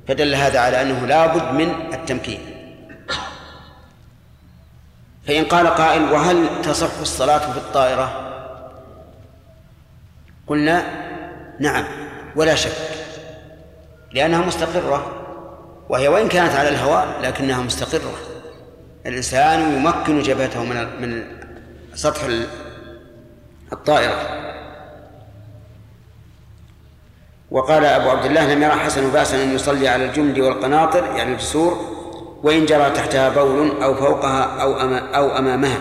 فدل 0.09 0.35
هذا 0.35 0.61
على 0.61 0.83
أنه 0.83 1.07
لا 1.07 1.27
بد 1.27 1.53
من 1.53 1.95
التمكين. 1.95 2.41
فإن 5.27 5.45
قال 5.45 5.67
قائل 5.67 6.03
وهل 6.03 6.63
تصح 6.63 6.99
الصلاة 7.01 7.53
في 7.53 7.59
الطائرة؟ 7.59 8.31
قلنا 10.47 10.85
نعم 11.61 11.85
ولا 12.37 12.55
شك 12.55 12.73
لأنها 14.13 14.41
مستقرة. 14.41 15.18
وهي 15.89 16.09
وإن 16.09 16.29
كانت 16.29 16.55
على 16.55 16.69
الهواء 16.69 17.21
لكنها 17.23 17.63
مستقرة. 17.63 18.15
الإنسان 19.07 19.73
يمكن 19.77 20.23
جبهته 20.23 20.65
من 20.65 21.01
من 21.01 21.25
سطح 21.95 22.21
الطائرة. 23.73 24.49
وقال 27.51 27.85
أبو 27.85 28.11
عبد 28.11 28.25
الله 28.25 28.55
لم 28.55 28.63
يرى 28.63 28.73
حسن 28.73 29.11
بأسا 29.11 29.43
أن 29.43 29.55
يصلي 29.55 29.89
على 29.89 30.05
الجند 30.05 30.39
والقناطر 30.39 31.05
يعني 31.17 31.33
الجسور 31.33 31.99
وإن 32.43 32.67
جرى 32.67 32.91
تحتها 32.91 33.29
بول 33.29 33.83
أو 33.83 33.95
فوقها 33.95 34.63
أو 34.63 34.75
أو 35.15 35.39
أمامها. 35.39 35.81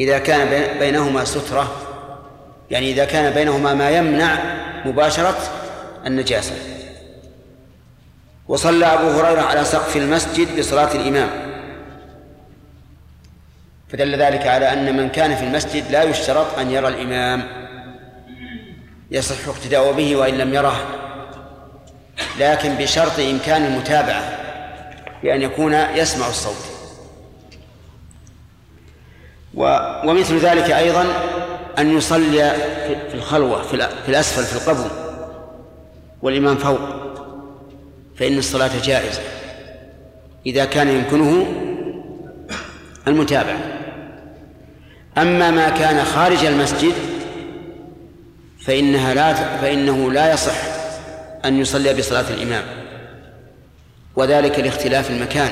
إذا 0.00 0.18
كان 0.18 0.78
بينهما 0.78 1.24
سترة 1.24 1.72
يعني 2.70 2.92
إذا 2.92 3.04
كان 3.04 3.34
بينهما 3.34 3.74
ما 3.74 3.90
يمنع 3.90 4.38
مباشرة 4.84 5.38
النجاسة. 6.06 6.81
وصلى 8.48 8.86
أبو 8.86 9.10
هريرة 9.10 9.40
على 9.40 9.64
سقف 9.64 9.96
المسجد 9.96 10.58
بصلاة 10.58 10.94
الإمام. 10.94 11.30
فدل 13.88 14.22
ذلك 14.22 14.46
على 14.46 14.72
أن 14.72 14.96
من 14.96 15.08
كان 15.08 15.36
في 15.36 15.44
المسجد 15.44 15.90
لا 15.90 16.02
يشترط 16.02 16.58
أن 16.58 16.70
يرى 16.70 16.88
الإمام. 16.88 17.44
يصح 19.10 19.48
اقتداء 19.48 19.92
به 19.92 20.16
وإن 20.16 20.38
لم 20.38 20.54
يره. 20.54 20.86
لكن 22.38 22.74
بشرط 22.74 23.18
إمكان 23.18 23.64
المتابعة 23.64 24.38
بأن 25.22 25.42
يكون 25.42 25.72
يسمع 25.74 26.28
الصوت. 26.28 26.72
ومثل 30.04 30.38
ذلك 30.38 30.70
أيضا 30.70 31.04
أن 31.78 31.96
يصلي 31.96 32.50
في 32.86 33.14
الخلوة 33.14 33.62
في 33.62 34.08
الأسفل 34.08 34.42
في 34.44 34.52
القبو 34.52 34.88
والإمام 36.22 36.56
فوق. 36.56 37.11
فإن 38.16 38.38
الصلاة 38.38 38.70
جائزة. 38.84 39.20
إذا 40.46 40.64
كان 40.64 40.88
يمكنه 40.88 41.46
المتابعة. 43.08 43.58
أما 45.18 45.50
ما 45.50 45.68
كان 45.68 46.04
خارج 46.04 46.44
المسجد 46.44 46.92
فإنها 48.60 49.14
لا 49.14 49.34
فإنه 49.34 50.12
لا 50.12 50.32
يصح 50.32 50.56
أن 51.44 51.60
يصلي 51.60 51.94
بصلاة 51.94 52.30
الإمام. 52.30 52.64
وذلك 54.16 54.58
لاختلاف 54.58 55.10
المكان. 55.10 55.50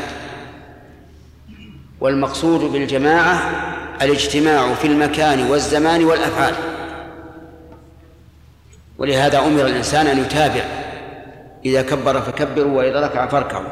والمقصود 2.00 2.60
بالجماعة 2.60 3.40
الاجتماع 4.02 4.74
في 4.74 4.86
المكان 4.86 5.50
والزمان 5.50 6.04
والأفعال. 6.04 6.54
ولهذا 8.98 9.38
أمر 9.38 9.66
الإنسان 9.66 10.06
أن 10.06 10.18
يتابع. 10.18 10.79
إذا 11.64 11.82
كبر 11.82 12.20
فكبروا 12.20 12.78
وإذا 12.78 13.00
ركع 13.00 13.26
فاركعوا. 13.26 13.68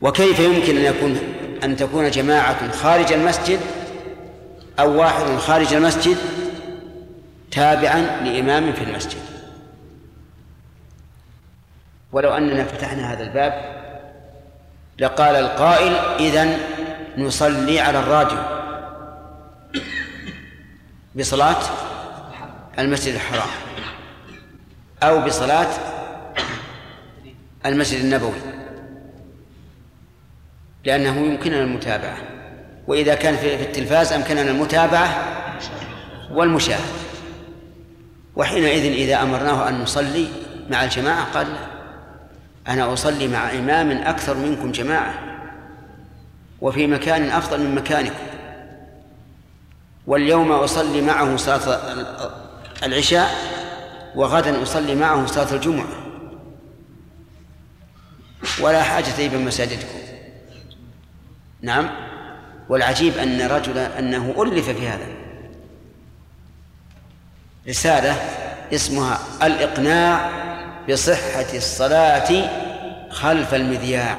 وكيف 0.00 0.40
يمكن 0.40 0.76
أن 0.76 0.84
يكون 0.84 1.18
أن 1.64 1.76
تكون 1.76 2.10
جماعة 2.10 2.72
خارج 2.72 3.12
المسجد 3.12 3.60
أو 4.78 5.00
واحد 5.00 5.36
خارج 5.36 5.74
المسجد 5.74 6.16
تابعا 7.50 8.00
لإمام 8.24 8.72
في 8.72 8.84
المسجد؟ 8.84 9.20
ولو 12.12 12.30
أننا 12.30 12.64
فتحنا 12.64 13.12
هذا 13.12 13.22
الباب 13.22 13.76
لقال 14.98 15.36
القائل 15.36 15.92
إذن 16.20 16.58
نصلي 17.18 17.80
على 17.80 17.98
الراديو. 17.98 18.38
بصلاة 21.14 21.62
المسجد 22.78 23.14
الحرام 23.14 23.48
أو 25.02 25.20
بصلاة 25.20 25.68
المسجد 27.68 28.00
النبوي 28.00 28.38
لأنه 30.84 31.16
يمكننا 31.16 31.60
المتابعة 31.62 32.16
وإذا 32.86 33.14
كان 33.14 33.36
في 33.36 33.54
التلفاز 33.54 34.12
أمكننا 34.12 34.50
المتابعة 34.50 35.38
والمشاهدة 36.30 36.84
وحينئذ 38.36 38.92
إذا 38.92 39.22
أمرناه 39.22 39.68
أن 39.68 39.80
نصلي 39.80 40.28
مع 40.70 40.84
الجماعة 40.84 41.24
قال 41.24 41.46
لا 41.46 41.76
أنا 42.68 42.92
أصلي 42.92 43.28
مع 43.28 43.50
إمام 43.50 43.90
أكثر 43.90 44.36
منكم 44.36 44.72
جماعة 44.72 45.14
وفي 46.60 46.86
مكان 46.86 47.30
أفضل 47.30 47.60
من 47.60 47.74
مكانكم. 47.74 48.14
واليوم 50.06 50.52
أصلي 50.52 51.00
معه 51.00 51.36
صلاة 51.36 51.80
العشاء 52.82 53.30
وغدا 54.14 54.62
أصلي 54.62 54.94
معه 54.94 55.26
صلاة 55.26 55.54
الجمعة. 55.54 56.05
ولا 58.60 58.82
حاجة 58.82 59.16
لي 59.18 59.28
بمساجدكم 59.28 59.98
نعم. 61.62 61.90
والعجيب 62.68 63.18
أن 63.18 63.40
رجلا 63.40 63.98
أنه 63.98 64.34
ألف 64.42 64.70
في 64.70 64.88
هذا. 64.88 65.06
رسالة 67.68 68.16
اسمها 68.72 69.18
الإقناع 69.42 70.30
بصحة 70.90 71.56
الصلاة 71.56 72.50
خلف 73.10 73.54
المذياع. 73.54 74.18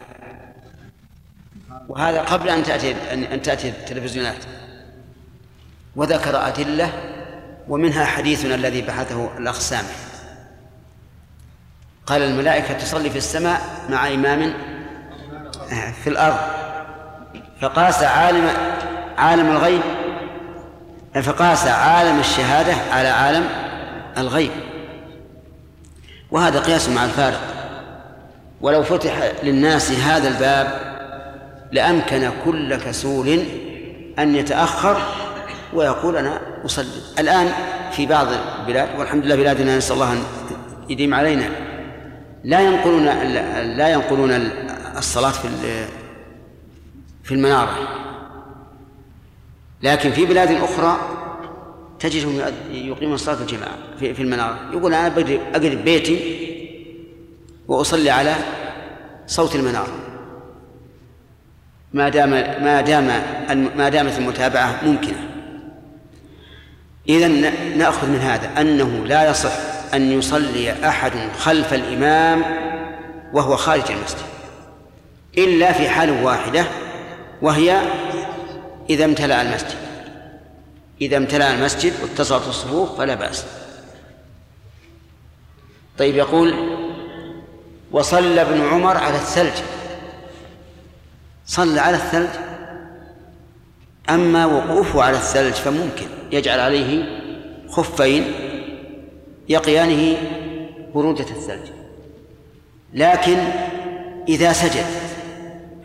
وهذا 1.89 2.21
قبل 2.21 2.49
أن 2.49 2.63
تأتي 2.63 2.95
أن 3.13 3.41
تأتي 3.41 3.69
التلفزيونات. 3.69 4.45
وذكر 5.95 6.47
أدلة 6.47 6.93
ومنها 7.67 8.05
حديثنا 8.05 8.55
الذي 8.55 8.81
بحثه 8.81 9.37
الأخ 9.37 9.59
سامح 9.59 10.07
قال 12.07 12.21
الملائكة 12.21 12.73
تصلي 12.73 13.09
في 13.09 13.17
السماء 13.17 13.61
مع 13.89 14.07
إمام 14.07 14.53
في 16.03 16.09
الأرض. 16.09 16.37
فقاس 17.61 18.03
عالم 18.03 18.49
عالم 19.17 19.51
الغيب 19.51 19.81
فقاس 21.23 21.67
عالم 21.67 22.19
الشهادة 22.19 22.73
على 22.91 23.07
عالم 23.07 23.49
الغيب. 24.17 24.51
وهذا 26.31 26.59
قياس 26.59 26.89
مع 26.89 27.05
الفارق. 27.05 27.39
ولو 28.61 28.83
فتح 28.83 29.31
للناس 29.43 29.91
هذا 29.91 30.27
الباب 30.27 30.97
لأمكن 31.71 32.29
كل 32.45 32.75
كسول 32.75 33.39
أن 34.19 34.35
يتأخر 34.35 34.97
ويقول 35.73 36.17
أنا 36.17 36.39
أصلي. 36.65 36.87
الآن 37.19 37.51
في 37.91 38.05
بعض 38.05 38.27
البلاد 38.59 38.89
والحمد 38.99 39.25
لله 39.25 39.35
بلادنا 39.35 39.77
نسأل 39.77 39.95
الله 39.95 40.13
أن 40.13 40.23
يديم 40.89 41.13
علينا. 41.13 41.49
لا 42.47 42.59
ينقلون 42.61 43.05
لا 43.77 43.89
ينقلون 43.89 44.31
الصلاة 44.97 45.31
في 45.31 45.87
في 47.23 47.31
المنارة. 47.31 47.77
لكن 49.83 50.11
في 50.11 50.25
بلاد 50.25 50.51
أخرى 50.51 50.97
تجدهم 51.99 52.41
يقيمون 52.71 53.17
صلاة 53.17 53.41
الجماعة 53.41 53.77
في 53.99 54.13
في 54.13 54.21
المنارة. 54.21 54.59
يقول 54.73 54.93
أنا 54.93 55.07
أقرب 55.55 55.83
بيتي 55.83 56.37
وأصلي 57.67 58.09
على 58.09 58.35
صوت 59.27 59.55
المنارة. 59.55 59.97
ما 61.93 62.09
دام 62.09 62.29
ما 62.63 62.81
دام 62.81 63.07
ما 63.77 63.89
دامت 63.89 64.17
المتابعة 64.17 64.85
ممكنة. 64.85 65.29
إذا 67.09 67.27
نأخذ 67.77 68.09
من 68.09 68.19
هذا 68.19 68.61
أنه 68.61 69.05
لا 69.05 69.29
يصح 69.29 69.76
أن 69.93 70.11
يصلي 70.11 70.87
أحد 70.87 71.11
خلف 71.39 71.73
الإمام 71.73 72.43
وهو 73.33 73.55
خارج 73.55 73.91
المسجد 73.91 74.25
إلا 75.37 75.73
في 75.73 75.89
حال 75.89 76.23
واحدة 76.23 76.65
وهي 77.41 77.81
إذا 78.89 79.05
امتلأ 79.05 79.41
المسجد. 79.41 79.77
إذا 81.01 81.17
امتلأ 81.17 81.53
المسجد 81.53 81.93
واتصلت 82.01 82.47
الصفوف 82.47 82.97
فلا 82.97 83.15
بأس. 83.15 83.45
طيب 85.97 86.15
يقول 86.15 86.53
وصلى 87.91 88.41
ابن 88.41 88.61
عمر 88.61 88.97
على 88.97 89.15
الثلج. 89.15 89.63
صلى 91.45 91.79
على 91.79 91.97
الثلج؟ 91.97 92.29
أما 94.09 94.45
وقوفه 94.45 95.03
على 95.03 95.17
الثلج 95.17 95.53
فممكن 95.53 96.07
يجعل 96.31 96.59
عليه 96.59 97.03
خفين 97.69 98.23
يقيانه 99.49 100.17
برودة 100.95 101.23
الثلج. 101.23 101.69
لكن 102.93 103.37
إذا 104.27 104.53
سجد 104.53 104.85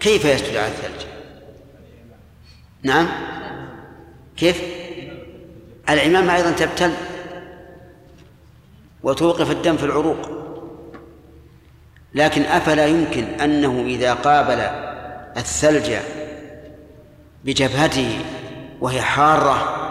كيف 0.01 0.25
يسجد 0.25 0.57
على 0.57 0.67
الثلج؟ 0.67 1.07
نعم. 2.83 3.09
كيف؟ 4.37 4.63
العمامة 5.89 6.37
أيضا 6.37 6.51
تبتل 6.51 6.93
وتوقف 9.03 9.51
الدم 9.51 9.77
في 9.77 9.85
العروق. 9.85 10.31
لكن 12.15 12.43
أفلا 12.43 12.87
يمكن 12.87 13.25
أنه 13.25 13.85
إذا 13.87 14.15
قابل 14.15 14.61
الثلج 15.37 15.93
بجبهته 17.45 18.19
وهي 18.81 19.01
حارة 19.01 19.82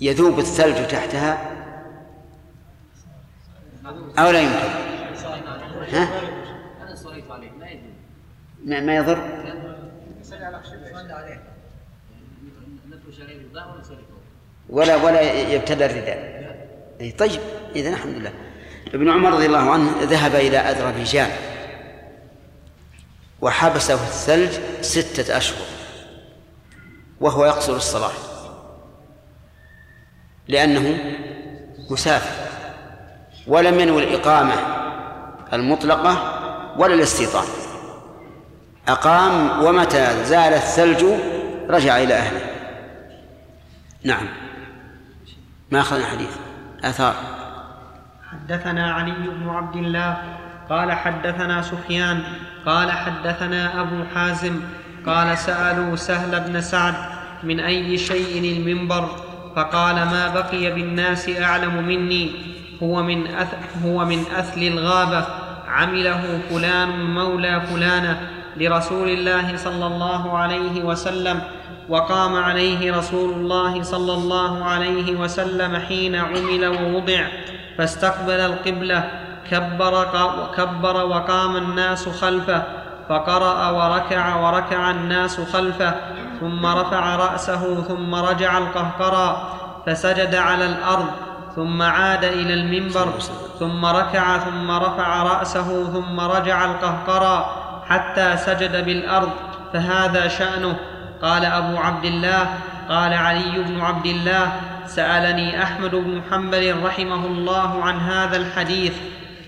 يذوب 0.00 0.38
الثلج 0.38 0.86
تحتها؟ 0.88 1.50
أو 4.18 4.30
لا 4.30 4.40
يمكن. 4.40 4.86
ها؟ 5.92 6.20
ما, 8.64 8.80
ما 8.80 8.96
يضر؟ 8.96 9.18
ولا 14.68 14.96
ولا 14.96 15.20
يبتلى 15.52 15.86
الرداء. 15.86 16.36
أي 17.00 17.12
طيب. 17.12 17.40
إذا 17.76 17.88
الحمد 17.88 18.14
لله. 18.14 18.32
ابن 18.94 19.10
عمر 19.10 19.32
رضي 19.32 19.46
الله 19.46 19.70
عنه 19.70 20.02
ذهب 20.02 20.34
إلى 20.34 20.58
أذربيجان 20.58 21.30
وحبسه 23.40 23.94
الثلج 23.94 24.60
ستة 24.80 25.36
أشهر 25.36 25.66
وهو 27.20 27.44
يقصر 27.44 27.76
الصلاة. 27.76 28.35
لأنه 30.48 30.98
مسافر 31.90 32.46
ولم 33.46 33.80
ينوي 33.80 34.04
الإقامة 34.04 34.54
المطلقة 35.52 36.32
ولا 36.76 36.94
الاستيطان. 36.94 37.44
أقام 38.88 39.64
ومتى 39.64 40.24
زال 40.24 40.54
الثلج 40.54 41.04
رجع 41.68 41.98
إلى 41.98 42.14
أهله. 42.14 42.40
نعم. 44.04 44.28
ما 45.70 45.80
أخذنا 45.80 46.06
حديث 46.06 46.36
آثار. 46.84 47.14
حدثنا 48.30 48.92
علي 48.94 49.12
بن 49.12 49.48
عبد 49.48 49.76
الله 49.76 50.22
قال 50.70 50.92
حدثنا 50.92 51.62
سفيان 51.62 52.22
قال 52.66 52.92
حدثنا 52.92 53.80
أبو 53.80 54.04
حازم 54.14 54.60
قال 55.06 55.38
سألوا 55.38 55.96
سهل 55.96 56.40
بن 56.40 56.60
سعد 56.60 56.94
من 57.42 57.60
أي 57.60 57.98
شيء 57.98 58.58
المنبر؟ 58.58 59.25
فقال 59.56 59.94
ما 59.94 60.32
بقي 60.34 60.70
بالناس 60.70 61.28
أعلم 61.28 61.84
مني 61.86 62.30
هو 62.82 63.02
من 63.02 63.26
أث 63.26 63.54
هو 63.84 64.04
من 64.04 64.24
أثل 64.36 64.62
الغابة. 64.62 65.26
عمله 65.68 66.40
فلان 66.50 67.14
مولى 67.14 67.60
فلانة 67.60 68.20
لرسول 68.56 69.08
الله 69.08 69.56
صلى 69.56 69.86
الله 69.86 70.38
عليه 70.38 70.84
وسلم 70.84 71.40
وقام 71.88 72.36
عليه 72.36 72.96
رسول 72.96 73.32
الله 73.32 73.82
صلى 73.82 74.12
الله 74.12 74.64
عليه 74.64 75.16
وسلم 75.16 75.76
حين 75.76 76.14
عمل 76.14 76.66
ووضع 76.66 77.26
فاستقبل 77.78 78.40
القبلة 78.40 79.10
كبر, 79.50 80.06
كبر 80.56 81.06
وقام 81.06 81.56
الناس 81.56 82.08
خلفه 82.08 82.62
فقرأ 83.08 83.70
وركع 83.70 84.36
وركع 84.36 84.90
الناس 84.90 85.40
خلفه 85.40 85.94
ثم 86.40 86.66
رفع 86.66 87.16
رأسه 87.16 87.82
ثم 87.82 88.14
رجع 88.14 88.58
القهقرى 88.58 89.52
فسجد 89.86 90.34
على 90.34 90.64
الأرض 90.64 91.06
ثم 91.56 91.82
عاد 91.82 92.24
إلى 92.24 92.54
المنبر 92.54 93.08
ثم 93.58 93.84
ركع 93.84 94.38
ثم 94.38 94.70
رفع 94.70 95.22
رأسه 95.22 95.92
ثم 95.92 96.20
رجع 96.20 96.64
القهقرى 96.64 97.50
حتى 97.88 98.36
سجد 98.36 98.84
بالأرض. 98.84 99.30
فهذا 99.72 100.28
شأنه. 100.28 100.76
قال 101.22 101.44
أبو 101.44 101.76
عبد 101.76 102.04
الله 102.04 102.48
قال 102.88 103.14
علي 103.14 103.58
بن 103.58 103.80
عبد 103.80 104.06
الله 104.06 104.52
سألني 104.86 105.62
أحمد 105.62 105.90
بن 105.90 106.22
حنبل 106.30 106.84
رحمه 106.84 107.26
الله 107.26 107.84
عن 107.84 108.00
هذا 108.00 108.36
الحديث. 108.36 108.92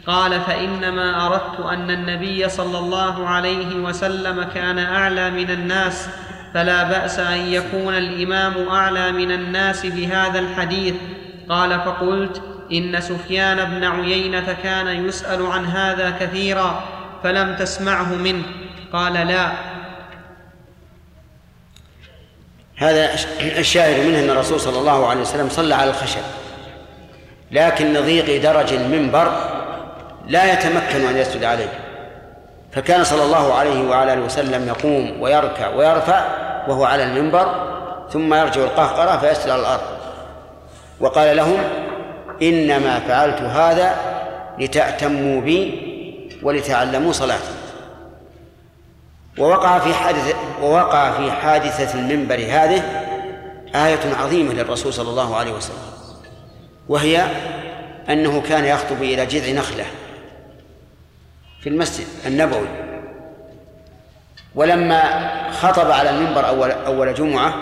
قال 0.07 0.41
فإنما 0.41 1.27
أردت 1.27 1.61
أن 1.61 1.91
النبي 1.91 2.49
صلى 2.49 2.79
الله 2.79 3.29
عليه 3.29 3.77
وسلم 3.77 4.43
كان 4.43 4.79
أعلى 4.79 5.31
من 5.31 5.51
الناس 5.51 6.09
فلا 6.59 6.83
بأس 6.83 7.19
أن 7.19 7.53
يكون 7.53 7.95
الإمام 7.95 8.69
أعلى 8.69 9.13
من 9.13 9.31
الناس 9.31 9.87
بهذا 9.87 10.39
الحديث. 10.39 10.95
قال 11.49 11.81
فقلت 11.81 12.43
إن 12.73 13.01
سفيان 13.01 13.65
بن 13.65 13.85
عيينة 13.85 14.57
كان 14.63 15.07
يسأل 15.07 15.47
عن 15.47 15.65
هذا 15.65 16.11
كثيرا 16.21 16.85
فلم 17.23 17.57
تسمعه 17.57 18.15
منه. 18.15 18.43
قال 18.93 19.13
لا. 19.13 19.53
هذا 22.77 23.11
الشاهد 23.41 24.07
منه 24.07 24.19
أن 24.19 24.31
الرسول 24.31 24.61
صلى 24.61 24.79
الله 24.79 25.07
عليه 25.07 25.21
وسلم 25.21 25.49
صلى 25.49 25.75
على 25.75 25.91
الخشب. 25.91 26.23
لكن 27.53 27.93
لضيق 27.93 28.43
درج 28.43 28.73
المنبر 28.73 29.33
لا 30.29 30.53
يتمكن 30.53 31.07
أن 31.07 31.17
يسجد 31.17 31.45
عليه. 31.45 31.73
فكان 32.73 33.05
صلى 33.05 33.25
الله 33.25 33.55
عليه 33.55 33.89
وعلى 33.89 34.13
آله 34.13 34.23
وسلم 34.23 34.69
يقوم 34.69 35.23
ويركع 35.23 35.69
ويرفع 35.69 36.48
وهو 36.69 36.85
على 36.85 37.05
المنبر 37.05 37.55
ثم 38.13 38.35
يرجع 38.35 38.61
القهقرة 38.61 39.19
فيسجد 39.19 39.51
على 39.51 39.61
الأرض. 39.61 39.99
وقال 41.01 41.37
لهم 41.37 41.59
إنما 42.43 43.01
فعلت 43.01 43.41
هذا 43.43 43.97
لتأتموا 44.59 45.41
بي 45.41 45.89
ولتعلموا 46.43 47.13
صلاتي. 47.13 47.55
ووقع 49.39 49.79
في 49.79 49.95
حادثة 49.95 50.35
ووقع 50.63 51.11
في 51.11 51.33
حادثة 51.33 51.99
المنبر 51.99 52.35
هذه 52.35 52.83
آية 53.75 54.15
عظيمة 54.21 54.53
للرسول 54.53 54.93
صلى 54.93 55.11
الله 55.11 55.37
عليه 55.37 55.53
وسلم 55.53 55.79
وهي 56.89 57.27
أنه 58.09 58.41
كان 58.41 58.65
يخطب 58.65 59.03
إلى 59.03 59.27
جذع 59.27 59.53
نخلة 59.53 59.85
في 61.61 61.69
المسجد 61.69 62.07
النبوي. 62.27 62.88
ولما 64.59 65.03
خطب 65.51 65.91
على 65.91 66.11
المنبر 66.11 66.49
أول 66.49 66.71
أول 66.71 67.15
جمعة 67.15 67.55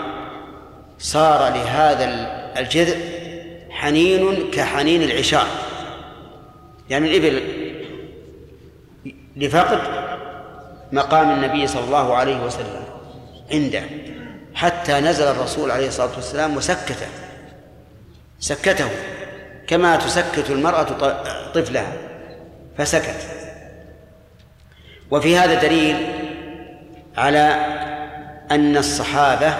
صار 0.99 1.53
لهذا 1.53 2.05
الجذع 2.57 2.95
حنين 3.69 4.51
كحنين 4.51 5.03
العشاء. 5.03 5.47
يعني 6.89 7.17
الإبل 7.17 7.43
لفقد 9.35 9.79
مقام 10.91 11.29
النبي 11.29 11.67
صلى 11.67 11.83
الله 11.83 12.15
عليه 12.15 12.43
وسلم 12.43 12.83
عنده 13.51 13.83
حتى 14.53 14.93
نزل 14.93 15.27
الرسول 15.27 15.71
عليه 15.71 15.87
الصلاة 15.87 16.15
والسلام 16.15 16.57
وسكته. 16.57 17.07
سكته 18.39 18.89
كما 19.67 19.95
تسكت 19.95 20.49
المرأة 20.49 20.83
طفلها 21.53 21.93
فسكت. 22.77 23.27
وفي 25.11 25.37
هذا 25.37 25.61
دليل 25.61 26.16
على 27.17 27.65
أن 28.51 28.77
الصحابة 28.77 29.53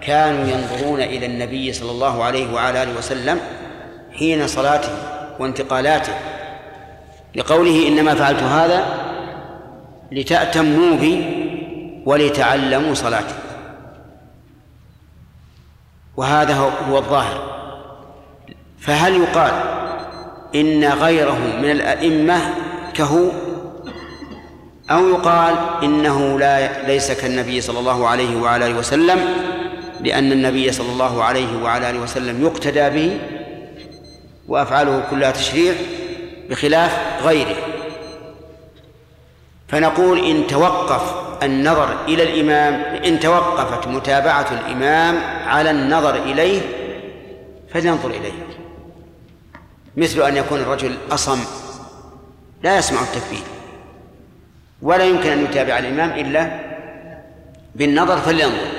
كانوا 0.00 0.48
ينظرون 0.48 1.00
إلى 1.00 1.26
النبي 1.26 1.72
صلى 1.72 1.90
الله 1.90 2.24
عليه 2.24 2.52
وعلى 2.52 2.82
آله 2.82 2.98
وسلم 2.98 3.40
حين 4.18 4.46
صلاته 4.46 4.92
وانتقالاته 5.38 6.12
لقوله 7.34 7.88
إنما 7.88 8.14
فعلت 8.14 8.42
هذا 8.42 8.84
لتأتموا 10.12 10.96
بي 10.96 11.24
ولتعلموا 12.06 12.94
صلاتي. 12.94 13.34
وهذا 16.16 16.54
هو 16.88 16.98
الظاهر. 16.98 17.60
فهل 18.78 19.16
يقال 19.16 19.52
إن 20.54 20.84
غيره 20.84 21.38
من 21.62 21.70
الأئمة 21.70 22.40
كهو 22.94 23.30
أو 24.90 25.08
يقال 25.08 25.56
إنه 25.82 26.38
لا 26.38 26.86
ليس 26.86 27.12
كالنبي 27.12 27.60
صلى 27.60 27.78
الله 27.78 28.08
عليه 28.08 28.36
وعلى 28.40 28.66
آله 28.66 28.78
وسلم 28.78 29.18
لأن 30.00 30.32
النبي 30.32 30.72
صلى 30.72 30.92
الله 30.92 31.24
عليه 31.24 31.62
وعلى 31.62 31.90
آله 31.90 31.98
وسلم 31.98 32.42
يقتدى 32.42 32.90
به 32.90 33.20
وأفعاله 34.48 35.02
كلها 35.10 35.30
تشريع 35.30 35.74
بخلاف 36.50 37.22
غيره. 37.22 37.56
فنقول 39.68 40.24
إن 40.24 40.46
توقف 40.46 41.14
النظر 41.42 42.04
إلى 42.08 42.22
الإمام 42.22 42.74
إن 43.04 43.20
توقفت 43.20 43.88
متابعة 43.88 44.46
الإمام 44.52 45.18
على 45.46 45.70
النظر 45.70 46.14
إليه 46.14 46.60
فلينظر 47.74 48.10
إليه. 48.10 48.32
مثل 49.96 50.22
أن 50.22 50.36
يكون 50.36 50.60
الرجل 50.60 50.96
أصم 51.10 51.40
لا 52.62 52.78
يسمع 52.78 53.00
التكبير. 53.00 53.42
ولا 54.82 55.04
يمكن 55.04 55.30
أن 55.30 55.44
يتابع 55.44 55.78
الإمام 55.78 56.10
إلا 56.10 56.60
بالنظر 57.74 58.16
فلينظر 58.16 58.70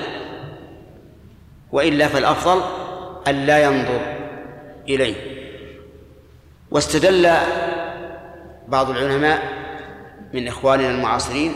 وإلا 1.72 2.08
فالأفضل 2.08 2.62
أن 3.28 3.46
لا 3.46 3.64
ينظر 3.64 4.02
إليه. 4.90 5.16
واستدل 6.72 7.32
بعض 8.68 8.90
العلماء 8.90 9.42
من 10.34 10.48
إخواننا 10.48 10.90
المعاصرين 10.90 11.54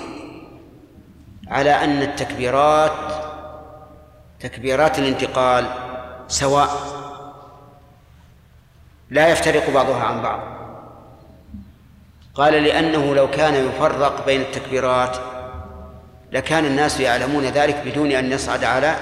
على 1.47 1.71
أن 1.71 2.01
التكبيرات 2.01 2.91
تكبيرات 4.39 4.99
الانتقال 4.99 5.65
سواء 6.27 6.69
لا 9.09 9.27
يفترق 9.27 9.69
بعضها 9.69 10.03
عن 10.03 10.21
بعض. 10.21 10.54
قال 12.35 12.53
لأنه 12.53 13.15
لو 13.15 13.29
كان 13.29 13.67
يفرق 13.67 14.25
بين 14.25 14.41
التكبيرات 14.41 15.17
لكان 16.31 16.65
الناس 16.65 16.99
يعلمون 16.99 17.43
ذلك 17.43 17.81
بدون 17.85 18.11
أن 18.11 18.31
يصعد 18.31 18.63
على 18.63 18.95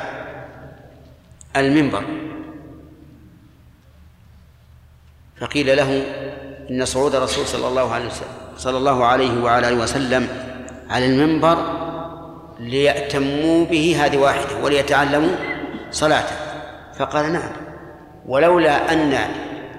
المنبر. 1.56 2.04
فقيل 5.42 5.78
له 5.78 6.04
إن 6.70 6.86
صعود 6.86 7.16
الرسول 7.16 7.46
صلى 7.46 7.68
الله 7.68 7.94
عليه 7.94 8.06
وسلم 8.06 8.28
صلى 8.58 8.78
الله 8.78 9.06
عليه 9.06 9.44
وعلى 9.44 9.68
آله 9.68 9.84
وسلم 9.84 10.28
على 10.90 11.06
المنبر 11.06 11.58
ليأتموا 12.60 13.66
به 13.66 14.06
هذه 14.06 14.18
واحدة 14.18 14.64
وليتعلموا 14.64 15.36
صلاته. 15.92 16.36
فقال 17.00 17.34
نعم 17.34 17.52
ولولا 18.26 18.94
أن 18.94 19.18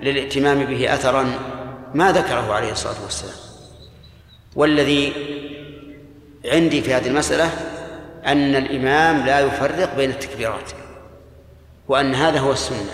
للائتمام 0.03 0.65
به 0.65 0.95
أثرا 0.95 1.33
ما 1.95 2.13
ذكره 2.13 2.55
عليه 2.55 2.73
الصلاة 2.73 3.03
والسلام. 3.05 3.44
والذي 4.57 5.13
عندي 6.45 6.83
في 6.83 6.95
هذه 6.95 7.07
المسألة 7.07 7.51
أن 8.27 8.57
الإمام 8.57 9.27
لا 9.27 9.41
يفرق 9.41 9.97
بين 9.97 10.11
التكبيرات 10.11 10.71
وأن 11.89 12.15
هذا 12.15 12.39
هو 12.39 12.53
السنة 12.53 12.91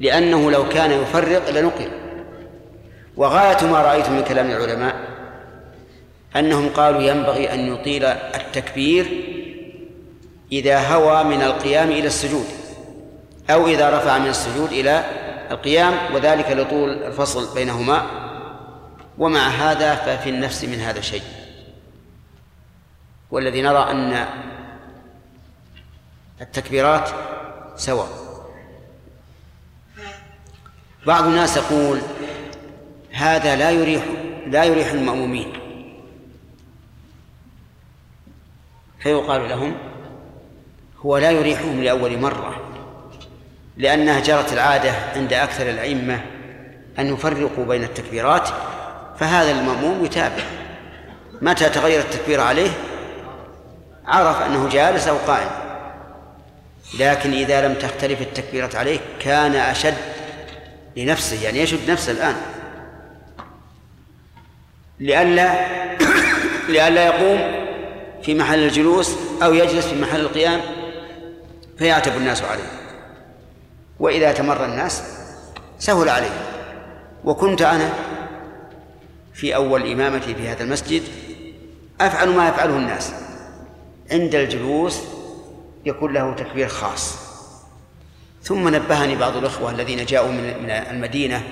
لأنه 0.00 0.50
لو 0.50 0.68
كان 0.68 0.90
يفرق 0.90 1.50
لنقل. 1.50 1.90
وغاية 3.16 3.66
ما 3.66 3.82
رأيت 3.82 4.08
من 4.08 4.24
كلام 4.24 4.50
العلماء 4.50 4.94
أنهم 6.36 6.68
قالوا 6.68 7.02
ينبغي 7.02 7.54
أن 7.54 7.72
يطيل 7.74 8.04
التكبير 8.04 9.06
إذا 10.52 10.94
هوى 10.94 11.24
من 11.24 11.42
القيام 11.42 11.90
إلى 11.90 12.06
السجود 12.06 12.44
أو 13.50 13.66
إذا 13.66 13.90
رفع 13.98 14.18
من 14.18 14.28
السجود 14.28 14.72
إلى 14.72 15.04
القيام 15.50 16.14
وذلك 16.14 16.50
لطول 16.50 16.90
الفصل 16.90 17.54
بينهما. 17.54 18.19
ومع 19.20 19.48
هذا 19.48 19.94
ففي 19.94 20.30
النفس 20.30 20.64
من 20.64 20.80
هذا 20.80 21.00
شيء. 21.00 21.22
والذي 23.30 23.62
نرى 23.62 23.90
أن 23.90 24.26
التكبيرات 26.40 27.10
سواء. 27.76 28.08
بعض 31.06 31.24
الناس 31.24 31.56
يقول 31.56 32.00
هذا 33.12 33.56
لا 33.56 33.70
يريح 33.70 34.04
لا 34.46 34.64
يريح 34.64 34.90
المأمومين. 34.92 35.52
فيقال 39.00 39.48
لهم 39.48 39.74
هو 40.98 41.18
لا 41.18 41.30
يريحهم 41.30 41.82
لأول 41.82 42.18
مرة 42.18 42.60
لأنها 43.76 44.20
جرت 44.20 44.52
العادة 44.52 44.92
عند 45.16 45.32
أكثر 45.32 45.70
الأئمة 45.70 46.24
أن 46.98 47.14
يفرقوا 47.14 47.64
بين 47.64 47.84
التكبيرات 47.84 48.48
فهذا 49.20 49.50
المأموم 49.50 50.04
يتابع. 50.04 50.42
متى 51.42 51.68
تغير 51.68 52.00
التكبير 52.00 52.40
عليه؟ 52.40 52.70
عرف 54.06 54.42
أنه 54.42 54.68
جالس 54.68 55.08
أو 55.08 55.16
قائم. 55.16 55.50
لكن 56.98 57.32
إذا 57.32 57.68
لم 57.68 57.74
تختلف 57.74 58.20
التكبيرات 58.20 58.76
عليه 58.76 58.98
كان 59.20 59.54
أشد 59.56 59.94
لنفسه 60.96 61.44
يعني 61.44 61.58
يشد 61.60 61.90
نفسه 61.90 62.12
الآن. 62.12 62.36
لئلا 65.00 65.54
لئلا 66.72 67.06
يقوم 67.06 67.66
في 68.22 68.34
محل 68.34 68.58
الجلوس 68.58 69.16
أو 69.42 69.54
يجلس 69.54 69.86
في 69.86 70.00
محل 70.00 70.20
القيام 70.20 70.60
فيعتب 71.78 72.16
الناس 72.16 72.42
عليه. 72.42 72.70
وإذا 73.98 74.32
تمر 74.32 74.64
الناس 74.64 75.02
سهل 75.78 76.08
عليه. 76.08 76.30
وكنت 77.24 77.62
أنا 77.62 77.90
في 79.40 79.54
أول 79.54 79.92
إمامتي 79.92 80.34
في 80.34 80.48
هذا 80.48 80.62
المسجد 80.62 81.02
أفعل 82.00 82.28
ما 82.28 82.48
يفعله 82.48 82.76
الناس. 82.76 83.12
عند 84.10 84.34
الجلوس 84.34 85.00
يكون 85.86 86.12
له 86.12 86.34
تكبير 86.34 86.68
خاص. 86.68 87.16
ثم 88.42 88.68
نبهني 88.74 89.16
بعض 89.16 89.36
الأخوة 89.36 89.70
الذين 89.70 90.04
جاءوا 90.04 90.32
من 90.32 90.70
المدينة 90.70 91.42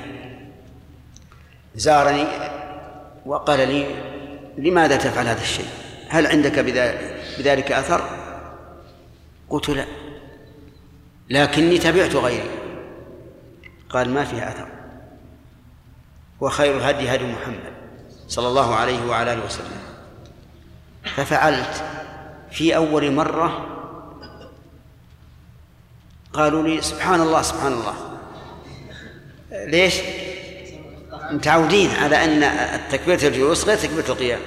زارني 1.74 2.24
وقال 3.26 3.68
لي 3.68 3.86
لماذا 4.58 4.96
تفعل 4.96 5.26
هذا 5.26 5.42
الشيء؟ 5.42 5.68
هل 6.08 6.26
عندك 6.26 6.58
بذلك 7.38 7.72
أثر؟ 7.72 8.08
قلت 9.50 9.68
لا 9.68 9.86
لكني 11.30 11.78
تبعت 11.78 12.14
غيري. 12.16 12.50
قال 13.90 14.10
ما 14.10 14.24
فيها 14.24 14.48
أثر. 14.48 14.68
وخير 16.40 16.76
الهدي 16.76 17.14
هدي 17.14 17.24
محمد. 17.24 17.77
صلى 18.28 18.48
الله 18.48 18.74
عليه 18.74 19.06
وعلى 19.06 19.32
آله 19.32 19.44
وسلم. 19.44 19.78
ففعلت. 21.16 21.84
في 22.50 22.76
أول 22.76 23.12
مرة 23.12 23.66
قالوا 26.32 26.62
لي 26.62 26.82
سبحان 26.82 27.20
الله 27.20 27.42
سبحان 27.42 27.72
الله. 27.72 27.94
ليش؟ 29.50 29.94
متعودين 31.30 31.90
على 31.90 32.24
أن 32.24 32.42
التكبيرة 32.80 33.28
الجلوس 33.28 33.64
غير 33.64 33.76
تكبيرة 33.76 34.08
القيام. 34.08 34.40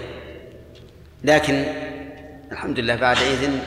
لكن 1.23 1.65
الحمد 2.51 2.79
لله 2.79 2.95
بعد 2.95 3.17
إذن 3.17 3.63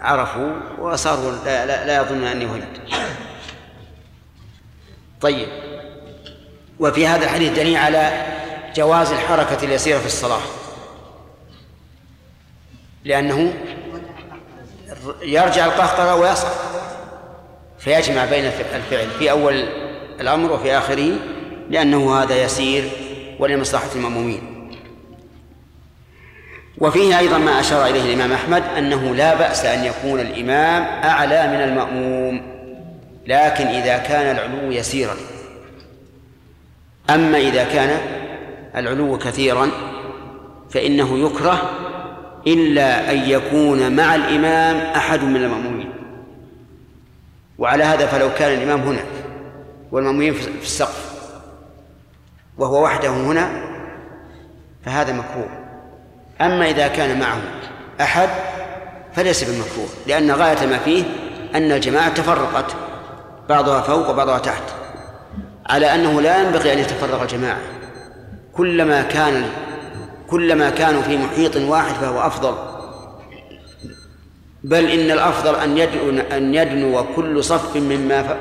عرفوا 0.00 0.52
وصاروا 0.78 1.32
لا, 1.44 1.66
لا, 1.66 1.86
لا 1.86 2.02
يظنون 2.02 2.24
أني 2.24 2.46
وهمت 2.46 2.80
طيب. 5.20 5.48
وفي 6.80 7.06
هذا 7.06 7.24
الحديث 7.24 7.52
دليل 7.52 7.76
على 7.76 8.37
جواز 8.78 9.12
الحركة 9.12 9.64
اليسيرة 9.64 9.98
في 9.98 10.06
الصلاة. 10.06 10.40
لأنه 13.04 13.52
يرجع 15.22 15.64
القهقرة 15.64 16.14
ويصعد. 16.14 16.52
فيجمع 17.78 18.24
بين 18.24 18.44
الفعل. 18.44 19.10
في 19.18 19.30
أول 19.30 19.54
الأمر 20.20 20.52
وفي 20.52 20.78
آخره 20.78 21.16
لأنه 21.70 22.22
هذا 22.22 22.42
يسير 22.42 22.90
ولمصلحة 23.38 23.88
المأمومين. 23.94 24.70
وفيه 26.78 27.18
أيضا 27.18 27.38
ما 27.38 27.60
أشار 27.60 27.86
إليه 27.86 28.02
الإمام 28.02 28.32
أحمد 28.32 28.62
أنه 28.78 29.14
لا 29.14 29.34
بأس 29.34 29.64
أن 29.64 29.84
يكون 29.84 30.20
الإمام 30.20 30.82
أعلى 30.82 31.48
من 31.48 31.62
المأموم 31.62 32.58
لكن 33.26 33.66
إذا 33.66 33.98
كان 33.98 34.36
العلو 34.36 34.70
يسيرا. 34.70 35.16
أما 37.10 37.38
إذا 37.38 37.64
كان 37.64 38.18
العلو 38.76 39.18
كثيرا 39.18 39.70
فإنه 40.70 41.18
يكره 41.18 41.70
إلا 42.46 43.12
أن 43.12 43.18
يكون 43.18 43.96
مع 43.96 44.14
الإمام 44.14 44.76
أحد 44.76 45.22
من 45.22 45.36
المأمومين. 45.36 45.92
وعلى 47.58 47.84
هذا 47.84 48.06
فلو 48.06 48.28
كان 48.38 48.58
الإمام 48.58 48.80
هنا 48.80 49.00
والمأمومين 49.92 50.34
في 50.34 50.62
السقف 50.62 51.12
وهو 52.58 52.84
وحده 52.84 53.10
هنا 53.10 53.50
فهذا 54.84 55.12
مكروه. 55.12 55.48
أما 56.40 56.70
إذا 56.70 56.88
كان 56.88 57.20
معه 57.20 57.40
أحد 58.00 58.28
فليس 59.12 59.44
بالمكروه 59.44 59.88
لأن 60.06 60.30
غاية 60.30 60.66
ما 60.66 60.78
فيه 60.78 61.04
أن 61.54 61.72
الجماعة 61.72 62.14
تفرقت 62.14 62.76
بعضها 63.48 63.80
فوق 63.80 64.10
وبعضها 64.10 64.38
تحت 64.38 64.62
على 65.66 65.94
أنه 65.94 66.20
لا 66.20 66.42
ينبغي 66.42 66.72
أن 66.72 66.78
يتفرق 66.78 67.22
الجماعة. 67.22 67.58
كلما 68.58 69.02
كان 69.02 69.50
كلما 70.30 70.70
كانوا 70.70 71.02
في 71.02 71.16
محيط 71.16 71.56
واحد 71.56 71.94
فهو 71.94 72.20
أفضل. 72.20 72.54
بل 74.64 74.90
إن 74.90 75.10
الأفضل 75.10 75.54
أن 75.54 75.78
يدنو 75.78 76.20
أن 76.20 76.54
يدنو 76.54 77.14
كل 77.16 77.44
صف 77.44 77.76
مما 77.76 78.22
ف... 78.22 78.36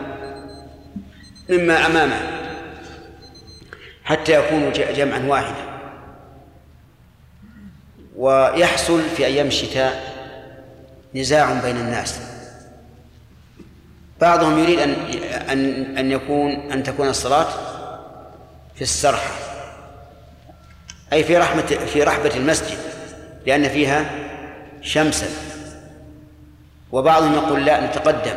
مما 1.50 1.86
أمامه 1.86 2.20
حتى 4.04 4.34
يكونوا 4.34 4.70
جمعا 4.72 5.26
واحدا. 5.28 5.68
ويحصل 8.16 9.02
في 9.02 9.26
أيام 9.26 9.48
الشتاء 9.48 10.14
نزاع 11.16 11.62
بين 11.62 11.78
الناس. 11.78 12.20
بعضهم 14.22 14.60
يريد 14.60 14.80
أن 14.80 14.90
أن 15.50 15.98
أن 15.98 16.12
يكون 16.12 16.52
أن 16.52 16.84
تكون 16.84 17.10
الصلاة 17.10 17.48
في 18.76 18.82
السرحة. 18.82 19.47
أي 21.14 21.24
في 21.24 21.38
رحمة 21.38 21.62
في 21.62 22.04
رحبة 22.04 22.36
المسجد 22.36 22.78
لأن 23.46 23.70
فيها 23.70 24.12
شمسا. 24.82 25.28
وبعضهم 26.92 27.34
يقول 27.34 27.66
لا 27.66 27.88
نتقدم. 27.88 28.36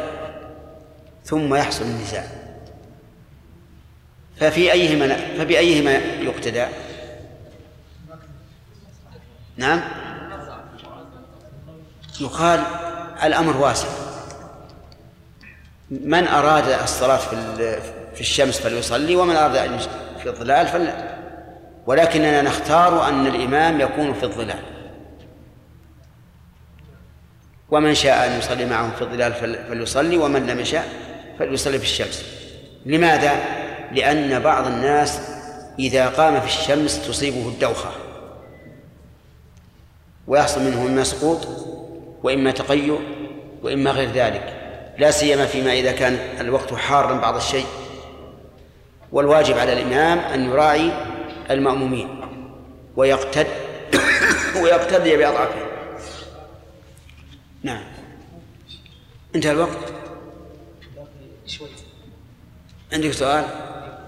ثم 1.25 1.55
يحصل 1.55 1.85
النزاع. 1.85 2.25
ففي 4.37 4.73
أيهما 4.73 5.17
فبأيهما 5.39 5.93
يقتدى؟ 6.21 6.67
نعم. 9.57 9.81
يقال 12.21 12.63
الأمر 13.23 13.57
واسع. 13.57 13.89
من 15.91 16.27
أراد 16.29 16.69
الصلاة 16.69 17.17
في 17.17 17.37
في 18.15 18.21
الشمس 18.21 18.61
فليصلي 18.61 19.17
ومن 19.17 19.37
أراد 19.37 19.81
في 20.23 20.29
الظلال 20.29 20.67
فل 20.67 21.10
ولكننا 21.91 22.43
نختار 22.43 23.09
أن 23.09 23.27
الإمام 23.27 23.81
يكون 23.81 24.13
في 24.13 24.23
الظلال. 24.23 24.63
ومن 27.71 27.95
شاء 27.95 28.27
أن 28.27 28.39
يصلي 28.39 28.67
معهم 28.67 28.91
في 28.91 29.03
الظلال 29.03 29.33
فليصلي 29.69 30.17
ومن 30.17 30.47
لم 30.47 30.61
يشاء 30.61 30.89
فليصلي 31.39 31.79
في 31.79 31.85
الشمس. 31.85 32.25
لماذا؟ 32.87 33.33
لأن 33.93 34.39
بعض 34.39 34.67
الناس 34.67 35.21
إذا 35.79 36.09
قام 36.09 36.41
في 36.41 36.47
الشمس 36.47 37.07
تصيبه 37.07 37.49
الدوخة. 37.49 37.91
ويحصل 40.27 40.63
منه 40.63 40.87
إما 40.87 41.05
سقوط 41.05 41.49
وإما 42.23 42.51
تقيؤ 42.51 42.99
وإما 43.63 43.91
غير 43.91 44.11
ذلك. 44.11 44.55
لا 44.99 45.11
سيما 45.11 45.47
فيما 45.47 45.73
إذا 45.73 45.93
كان 45.93 46.19
الوقت 46.41 46.75
حارا 46.75 47.15
بعض 47.15 47.37
الشيء. 47.37 47.67
والواجب 49.13 49.59
على 49.59 49.73
الإمام 49.73 50.19
أن 50.19 50.51
يراعي 50.51 51.10
المأمومين 51.51 52.21
ويقتد 52.97 53.47
ويقتدي 54.63 55.17
بأضعافهم 55.17 55.69
نعم. 57.63 57.85
انتهى 59.35 59.53
الوقت؟ 59.53 59.93
عندك 62.93 63.11
سؤال؟ 63.11 63.45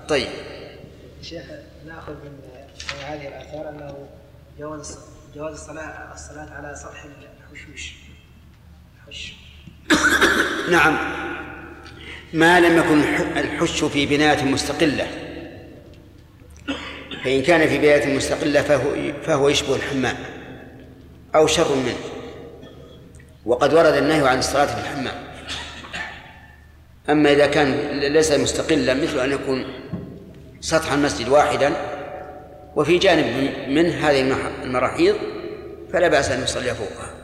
طيب. 0.08 0.28
شيخ 1.22 1.42
نأخذ 1.86 2.12
من 2.12 2.38
هذه 3.04 3.28
الآثار 3.28 3.68
أنه 3.68 4.08
جواز 4.58 4.98
جواز 5.34 5.52
الصلاة 5.52 6.14
الصلاة 6.14 6.54
على 6.54 6.76
سطح 6.76 7.04
الحشوش. 7.04 7.94
الحش. 8.96 9.34
نعم. 10.70 10.98
ما 12.32 12.60
لم 12.60 12.78
يكن 12.78 13.00
الحش 13.38 13.84
في 13.84 14.06
بناية 14.06 14.44
مستقلة. 14.44 15.31
فإن 17.24 17.42
كان 17.42 17.68
في 17.68 17.78
بناية 17.78 18.16
مستقلة 18.16 18.62
فهو 18.62 19.12
فهو 19.22 19.48
يشبه 19.48 19.76
الحمام 19.76 20.16
أو 21.34 21.46
شر 21.46 21.74
منه 21.74 21.96
وقد 23.46 23.74
ورد 23.74 23.94
النهي 23.94 24.28
عن 24.28 24.38
الصلاة 24.38 24.66
في 24.66 24.80
الحمام 24.80 25.14
أما 27.10 27.32
إذا 27.32 27.46
كان 27.46 27.88
ليس 28.00 28.32
مستقلا 28.32 28.94
مثل 28.94 29.20
أن 29.20 29.32
يكون 29.32 29.64
سطح 30.60 30.92
المسجد 30.92 31.28
واحدا 31.28 31.72
وفي 32.76 32.98
جانب 32.98 33.50
منه 33.68 34.08
هذه 34.08 34.36
المراحيض 34.64 35.16
فلا 35.92 36.08
بأس 36.08 36.30
أن 36.30 36.42
يصلي 36.42 36.74
فوقها 36.74 37.14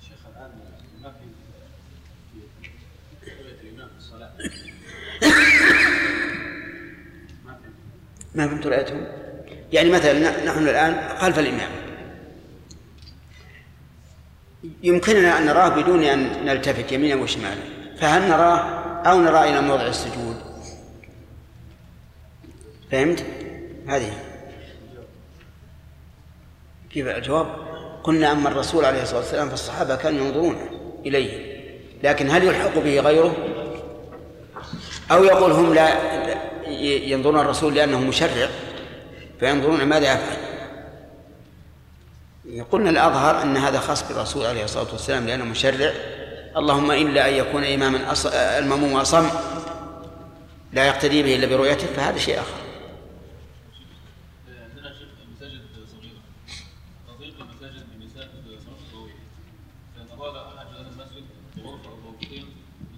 شيخ 0.00 0.18
الآن 0.36 0.50
ما 1.02 1.12
في 1.12 1.24
في 3.20 3.30
تقوية 3.30 3.60
الإمام 3.62 3.88
في 3.88 3.98
الصلاة 3.98 4.30
ما 7.44 7.52
في 7.54 7.68
ما 8.34 8.48
فهمت 8.48 8.66
رأيتهم 8.66 9.06
يعني 9.72 9.90
مثلا 9.90 10.44
نحن 10.44 10.68
الآن 10.68 11.18
خلف 11.18 11.38
الإمام 11.38 11.70
يمكننا 14.82 15.38
أن 15.38 15.46
نراه 15.46 15.68
بدون 15.68 16.04
أن 16.04 16.44
نلتفت 16.44 16.92
يمينا 16.92 17.22
وشمالا 17.22 17.62
فهل 18.00 18.28
نراه 18.28 18.58
أو 19.06 19.20
نرى 19.20 19.50
إلى 19.50 19.60
موضع 19.60 19.86
السجود 19.86 20.36
فهمت؟ 22.90 23.24
هذه 23.88 24.12
كيف 26.90 27.06
الجواب؟ 27.06 27.46
قلنا 28.02 28.32
أما 28.32 28.48
الرسول 28.48 28.84
عليه 28.84 29.02
الصلاة 29.02 29.20
والسلام 29.20 29.48
فالصحابة 29.48 29.96
كانوا 29.96 30.26
ينظرون 30.26 30.56
إليه 31.06 31.58
لكن 32.02 32.30
هل 32.30 32.44
يلحق 32.44 32.78
به 32.78 33.00
غيره؟ 33.00 33.36
أو 35.10 35.24
يقول 35.24 35.52
هم 35.52 35.74
لا 35.74 35.88
ينظرون 37.10 37.40
الرسول 37.40 37.74
لأنه 37.74 38.00
مشرع 38.00 38.48
فينظرون 39.40 39.82
ماذا 39.82 40.12
يفعل. 40.12 40.48
قلنا 42.70 42.90
الأظهر 42.90 43.42
أن 43.42 43.56
هذا 43.56 43.78
خاص 43.78 44.08
بالرسول 44.08 44.46
عليه 44.46 44.64
الصلاة 44.64 44.92
والسلام 44.92 45.26
لأنه 45.26 45.44
مشرع. 45.44 45.92
اللهم 46.56 46.90
إلا 46.90 47.28
أن 47.28 47.34
يكون 47.34 47.64
إماما 47.64 48.12
أص... 48.12 48.26
المأموم 48.34 48.96
أصم 48.96 49.28
لا 50.72 50.86
يقتدي 50.86 51.22
به 51.22 51.34
إلا 51.34 51.46
برؤيته 51.46 51.86
فهذا 51.86 52.18
شيء 52.18 52.40
آخر. 52.40 52.68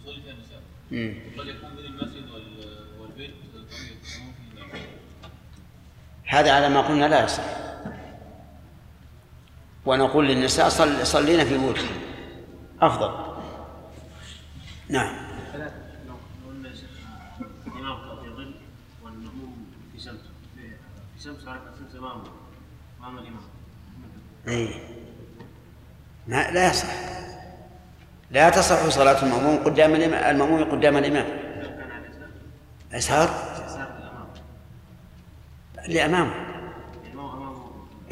يصلي 0.03 0.23
فيها 0.23 0.33
النساء. 0.33 0.63
قد 1.39 1.47
يكون 1.47 1.77
بين 1.77 1.85
المسجد 1.87 2.31
وال- 2.31 3.01
والبيت 3.01 3.31
هذا 6.25 6.53
على 6.53 6.69
ما 6.69 6.81
قلنا 6.81 7.09
لا 7.09 7.25
يصح. 7.25 7.43
ونقول 9.87 10.29
للنساء 10.29 10.69
صل 10.69 11.07
صلينا 11.07 11.45
في 11.45 11.59
بيوتكم 11.59 11.95
أفضل. 12.81 13.41
نعم. 14.89 15.17
أي 24.49 24.81
ما 26.27 26.51
لا 26.51 26.71
يصح. 26.71 26.87
لا 28.31 28.51
تصح 28.51 28.89
صلاة 28.89 29.23
المأموم 29.23 29.65
قدام 29.65 29.95
الإمام. 29.95 30.31
المأموم 30.35 30.65
قدام 30.65 30.97
الإمام. 30.97 31.27
يسار 32.93 33.31
لأمامه. 35.89 36.35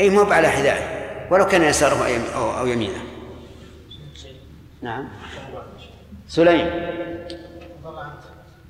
أي 0.01 0.11
مو 0.11 0.23
على 0.23 0.49
حذائه 0.49 0.99
ولو 1.31 1.47
كان 1.47 1.63
يساره 1.63 2.05
أو 2.07 2.11
يم- 2.11 2.31
أو 2.35 2.59
أو 2.59 2.67
يمينه. 2.67 3.03
نعم. 4.83 5.09
سليم. 6.29 6.71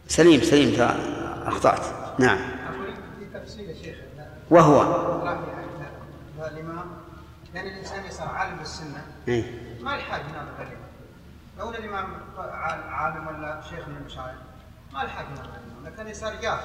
سليم 0.09 0.41
سليم 0.41 0.81
أخطأت. 1.47 1.81
نعم. 2.19 2.39
وهو. 4.51 4.83
لأن 7.55 7.67
الإنسان 7.67 8.05
يصير 8.05 8.27
عالم 8.27 8.57
بالسنة 8.57 9.05
إيه. 9.29 9.45
ما 9.81 9.97
يحتاج 9.97 10.21
يناظر 11.59 11.65
الإمام 11.65 11.69
لو 11.69 11.71
إن 11.71 11.75
الإمام 11.75 12.07
عال- 12.39 12.89
عالم 12.89 13.27
ولا 13.27 13.61
شيخ 13.71 13.89
من 13.89 13.97
المشايخ. 14.01 14.39
ما 14.93 15.03
الإمام 15.03 15.29
لكن 15.85 16.09
يصير 16.09 16.41
جاهل 16.43 16.61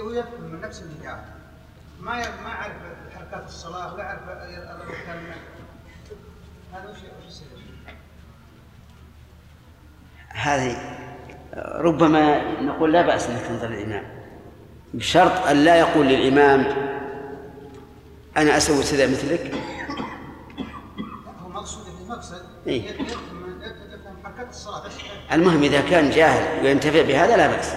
هو 0.00 0.10
يفهم 0.10 0.40
من 0.52 0.60
نفس 0.60 0.82
اللي 0.82 1.02
جاهل 1.02 1.24
ما 2.00 2.16
ما 2.18 2.48
يعرف 2.50 2.72
حركات 3.14 3.44
الصلاة 3.48 3.94
ولا 3.94 4.04
يعرف 4.04 4.22
هذا 6.72 6.90
وش 6.90 6.96
وش 6.96 7.26
يصير؟ 7.28 7.48
هذه 10.28 10.76
ربما 11.56 12.52
نقول 12.62 12.92
لا 12.92 13.02
بأس 13.02 13.26
أنك 13.30 13.40
تنظر 13.42 13.68
للإمام 13.68 14.04
بشرط 14.94 15.46
أن 15.46 15.56
لا 15.64 15.76
يقول 15.76 16.06
للإمام 16.06 16.60
أنا 18.36 18.56
أسوي 18.56 18.82
كذا 18.82 19.06
مثلك. 19.06 19.54
هو 21.42 21.48
مقصود 21.48 21.86
المقصد 22.00 22.42
إيه. 22.66 22.90
المهم 25.32 25.62
إذا 25.62 25.80
كان 25.80 26.10
جاهل 26.10 26.64
وينتفع 26.64 27.02
بهذا 27.02 27.36
لا 27.36 27.46
بأس. 27.46 27.74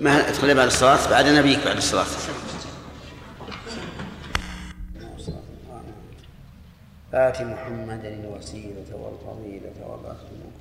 ما 0.00 0.28
أدخل 0.28 0.54
بعد 0.54 0.66
الصلاة؟ 0.66 1.10
بعد 1.10 1.26
نبيك 1.26 1.64
بعد 1.64 1.76
الصلاة. 1.76 2.06
آت 7.14 7.42
محمدا 7.42 8.08
الوسيلة 8.08 8.86
والفضيلة 8.92 9.72
والرحمة 9.86 10.52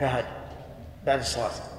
فهد 0.00 0.24
بعد 1.06 1.18
الصلاة. 1.18 1.71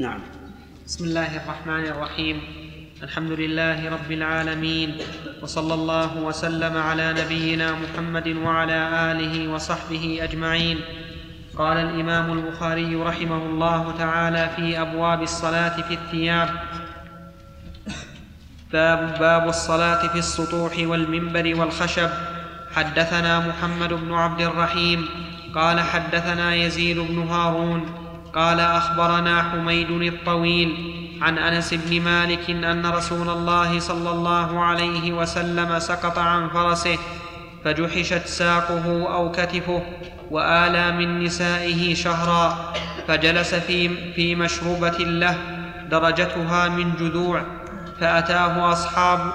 نعم. 0.00 0.20
بسم 0.86 1.04
الله 1.04 1.36
الرحمن 1.44 1.84
الرحيم. 1.92 2.36
الحمد 3.02 3.32
لله 3.32 3.78
رب 3.90 4.12
العالمين 4.12 4.98
وصلى 5.42 5.74
الله 5.74 6.10
وسلم 6.24 6.76
على 6.76 7.12
نبينا 7.20 7.68
محمد 7.74 8.28
وعلى 8.28 8.78
آله 9.12 9.48
وصحبه 9.52 10.24
أجمعين. 10.24 10.99
قال 11.60 11.76
الإمام 11.76 12.32
البخاري 12.32 12.96
رحمه 12.96 13.36
الله 13.36 13.94
تعالى 13.98 14.50
في 14.56 14.80
أبواب 14.80 15.22
الصلاة 15.22 15.82
في 15.82 15.94
الثياب. 15.94 16.48
باب 18.72 19.18
باب 19.18 19.48
الصلاة 19.48 20.08
في 20.08 20.18
السطوح 20.18 20.72
والمنبر 20.78 21.60
والخشب. 21.60 22.08
حدثنا 22.74 23.48
محمد 23.48 23.92
بن 23.92 24.12
عبد 24.12 24.40
الرحيم 24.40 25.08
قال 25.54 25.80
حدثنا 25.80 26.54
يزيد 26.54 26.98
بن 26.98 27.18
هارون 27.28 27.86
قال 28.34 28.60
أخبرنا 28.60 29.42
حميد 29.42 29.90
الطويل 29.90 30.70
عن 31.22 31.38
أنس 31.38 31.74
بن 31.74 32.00
مالك 32.00 32.50
أن 32.50 32.86
رسول 32.86 33.28
الله 33.28 33.78
صلى 33.78 34.10
الله 34.10 34.64
عليه 34.64 35.12
وسلم 35.12 35.78
سقط 35.78 36.18
عن 36.18 36.48
فرسه 36.48 36.98
فجحشت 37.64 38.26
ساقه 38.26 39.14
أو 39.14 39.32
كتفه. 39.32 39.82
وآلى 40.30 40.92
من 40.92 41.24
نسائه 41.24 41.94
شهرا 41.94 42.72
فجلس 43.08 43.54
في, 43.54 44.12
في 44.12 44.34
مشربه 44.34 44.98
له 44.98 45.36
درجتها 45.90 46.68
من 46.68 46.92
جذوع 47.00 47.42
فأتاه 48.00 48.72
أصحاب 48.72 49.32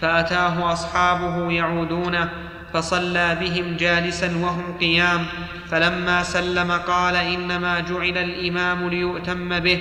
فأتاه 0.00 0.72
أصحابه 0.72 1.52
يعودونه 1.52 2.30
فصلى 2.72 3.36
بهم 3.40 3.76
جالسا 3.76 4.36
وهم 4.36 4.78
قيام 4.80 5.26
فلما 5.70 6.22
سلم 6.22 6.72
قال 6.72 7.16
إنما 7.16 7.80
جعل 7.80 8.18
الإمام 8.18 8.88
ليؤتم 8.88 9.60
به 9.60 9.80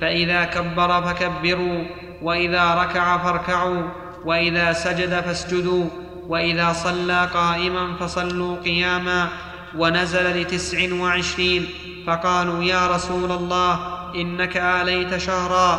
فإذا 0.00 0.44
كبر 0.44 1.02
فكبروا 1.02 1.84
وإذا 2.22 2.74
ركع 2.74 3.18
فاركعوا 3.18 3.82
وإذا 4.24 4.72
سجد 4.72 5.20
فاسجدوا. 5.20 6.01
وإذا 6.28 6.72
صلى 6.72 7.28
قائما 7.34 7.96
فصلوا 8.00 8.56
قياما 8.64 9.28
ونزل 9.76 10.40
لتسع 10.40 10.94
وعشرين 10.94 11.66
فقالوا 12.06 12.64
يا 12.64 12.86
رسول 12.86 13.32
الله 13.32 13.78
إنك 14.14 14.56
آليت 14.56 15.16
شهرا 15.16 15.74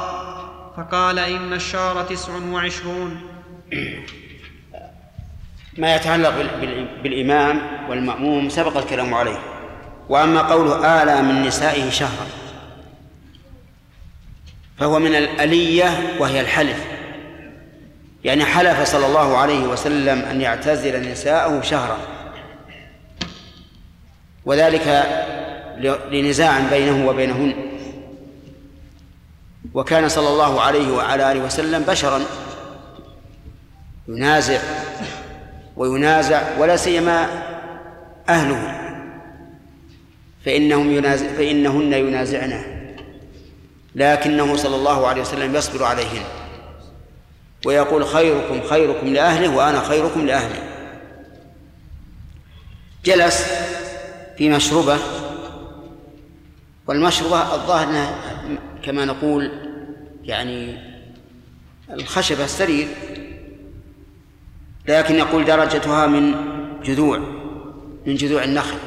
فقال 0.77 1.19
إن 1.19 1.53
الشهر 1.53 2.03
تسع 2.03 2.33
وعشرون 2.51 3.21
ما 5.77 5.95
يتعلق 5.95 6.29
بال- 6.29 6.59
بال- 6.61 6.87
بالإمام 7.03 7.61
والمأموم 7.89 8.49
سبق 8.49 8.77
الكلام 8.77 9.13
عليه. 9.13 9.39
وأما 10.09 10.41
قوله 10.41 11.03
آلى 11.03 11.21
من 11.21 11.41
نسائه 11.47 11.89
شهرا 11.89 12.27
فهو 14.79 14.99
من 14.99 15.15
الألية 15.15 16.15
وهي 16.19 16.41
الحلف. 16.41 16.85
يعني 18.23 18.45
حلف 18.45 18.83
صلى 18.83 19.05
الله 19.05 19.37
عليه 19.37 19.67
وسلم 19.67 20.19
أن 20.19 20.41
يعتزل 20.41 21.11
نساءه 21.11 21.61
شهرا. 21.61 21.97
وذلك 24.45 25.03
لنزاع 26.11 26.59
بينه 26.59 27.07
وبينهن. 27.07 27.53
وكان 29.73 30.09
صلى 30.09 30.27
الله 30.27 30.61
عليه 30.61 30.91
وعلى 30.91 31.31
آله 31.31 31.39
وسلم 31.39 31.83
بشرا 31.83 32.21
ينازع 34.07 34.59
وينازع 35.77 36.41
ولا 36.59 36.75
سيما 36.75 37.27
أهله 38.29 38.79
فإنهم 40.45 40.91
ينازع 40.91 41.27
فإنهن 41.27 41.93
ينازعنه 41.93 42.65
لكنه 43.95 44.55
صلى 44.55 44.75
الله 44.75 45.07
عليه 45.07 45.21
وسلم 45.21 45.55
يصبر 45.55 45.83
عليهن. 45.83 46.42
ويقول 47.65 48.05
خيركم 48.05 48.61
خيركم 48.61 49.07
لأهله 49.07 49.55
وأنا 49.55 49.79
خيركم 49.79 50.25
لأهلي. 50.25 50.59
جلس 53.05 53.45
في 54.37 54.49
مشربة 54.49 54.97
والمشربة 56.87 57.55
الظاهر 57.55 57.89
أنها 57.89 58.15
كما 58.83 59.05
نقول 59.05 59.51
يعني 60.23 60.77
الخشبة 61.89 62.43
السرير 62.43 62.87
لكن 64.87 65.15
يقول 65.15 65.45
درجتها 65.45 66.07
من 66.07 66.35
جذوع 66.83 67.17
من 68.05 68.15
جذوع 68.15 68.43
النخل. 68.43 68.77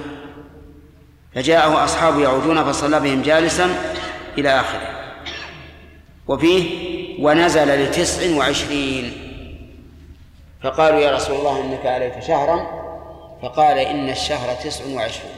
فجاءه 1.35 1.85
أصحابه 1.85 2.23
يعودون 2.23 2.65
فصلى 2.65 3.01
بهم 3.01 3.23
جالسا 3.23 3.95
إلى 4.39 4.61
آخره. 4.61 4.97
وفيه 6.29 7.06
ونزل 7.19 7.85
لتسع 7.85 8.37
وعشرين. 8.37 9.13
فقالوا 10.63 11.01
يا 11.01 11.17
رسول 11.17 11.37
الله 11.37 11.61
إنك 11.61 11.87
عليك 11.87 12.21
شهرا. 12.21 12.87
فقال 13.43 13.79
إن 13.79 14.11
الشهر 14.11 14.55
تسع 14.55 14.85
وعشرون. 14.85 15.31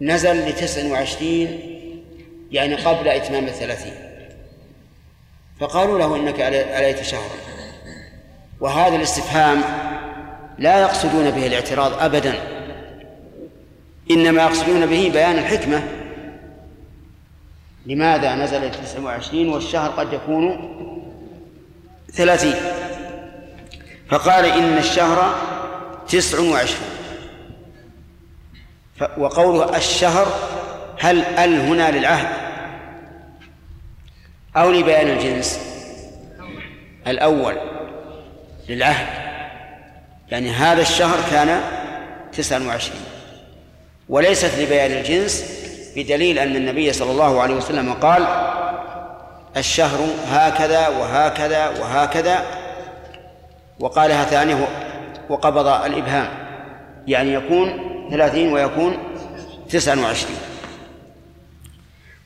نزل 0.00 0.48
لتسع 0.48 0.92
وعشرين 0.92 1.60
يعني 2.50 2.74
قبل 2.74 3.08
إتمام 3.08 3.44
الثلاثين. 3.44 3.94
فقالوا 5.60 5.98
له 5.98 6.16
إنك 6.16 6.40
عليت 6.74 7.02
شهرا. 7.02 7.36
وهذا 8.60 8.96
الاستفهام 8.96 9.62
لا 10.58 10.80
يقصدون 10.80 11.30
به 11.30 11.46
الاعتراض 11.46 11.92
أبدا. 12.02 12.34
إنما 14.10 14.42
يقصدون 14.42 14.86
به 14.86 15.10
بيان 15.12 15.38
الحكمة. 15.38 16.01
لماذا 17.86 18.34
نزل 18.34 18.70
تسع 18.70 19.00
وعشرين 19.00 19.48
والشهر 19.48 19.90
قد 19.90 20.12
يكون 20.12 20.68
ثلاثين؟ 22.12 22.54
فقال 24.08 24.44
إن 24.44 24.78
الشهر 24.78 25.34
تسع 26.08 26.40
وعشرون 26.40 26.88
وقوله 29.18 29.76
الشهر 29.76 30.26
هل 30.98 31.24
ال 31.24 31.60
هنا 31.60 31.90
للعهد؟ 31.90 32.28
أو 34.56 34.70
لبيان 34.70 35.08
الجنس؟ 35.08 35.60
الأول 37.06 37.56
للعهد. 38.68 39.06
يعني 40.30 40.50
هذا 40.50 40.82
الشهر 40.82 41.18
كان 41.30 41.60
تسعا 42.32 42.58
وعشرين. 42.58 43.00
وليست 44.08 44.58
لبيان 44.58 44.90
الجنس 44.90 45.61
بدليل 45.96 46.38
أن 46.38 46.56
النبي 46.56 46.92
صلى 46.92 47.10
الله 47.10 47.42
عليه 47.42 47.54
وسلم 47.54 47.92
قال 47.92 48.26
الشهر 49.56 49.98
هكذا 50.28 50.88
وهكذا 50.88 51.68
وهكذا 51.68 52.44
وقالها 53.80 54.24
ثانية 54.24 54.68
وقبض 55.28 55.66
الإبهام 55.66 56.28
يعني 57.06 57.34
يكون 57.34 57.80
ثلاثين 58.10 58.52
ويكون 58.52 58.98
تسعا 59.70 59.96
وعشرين. 59.96 60.36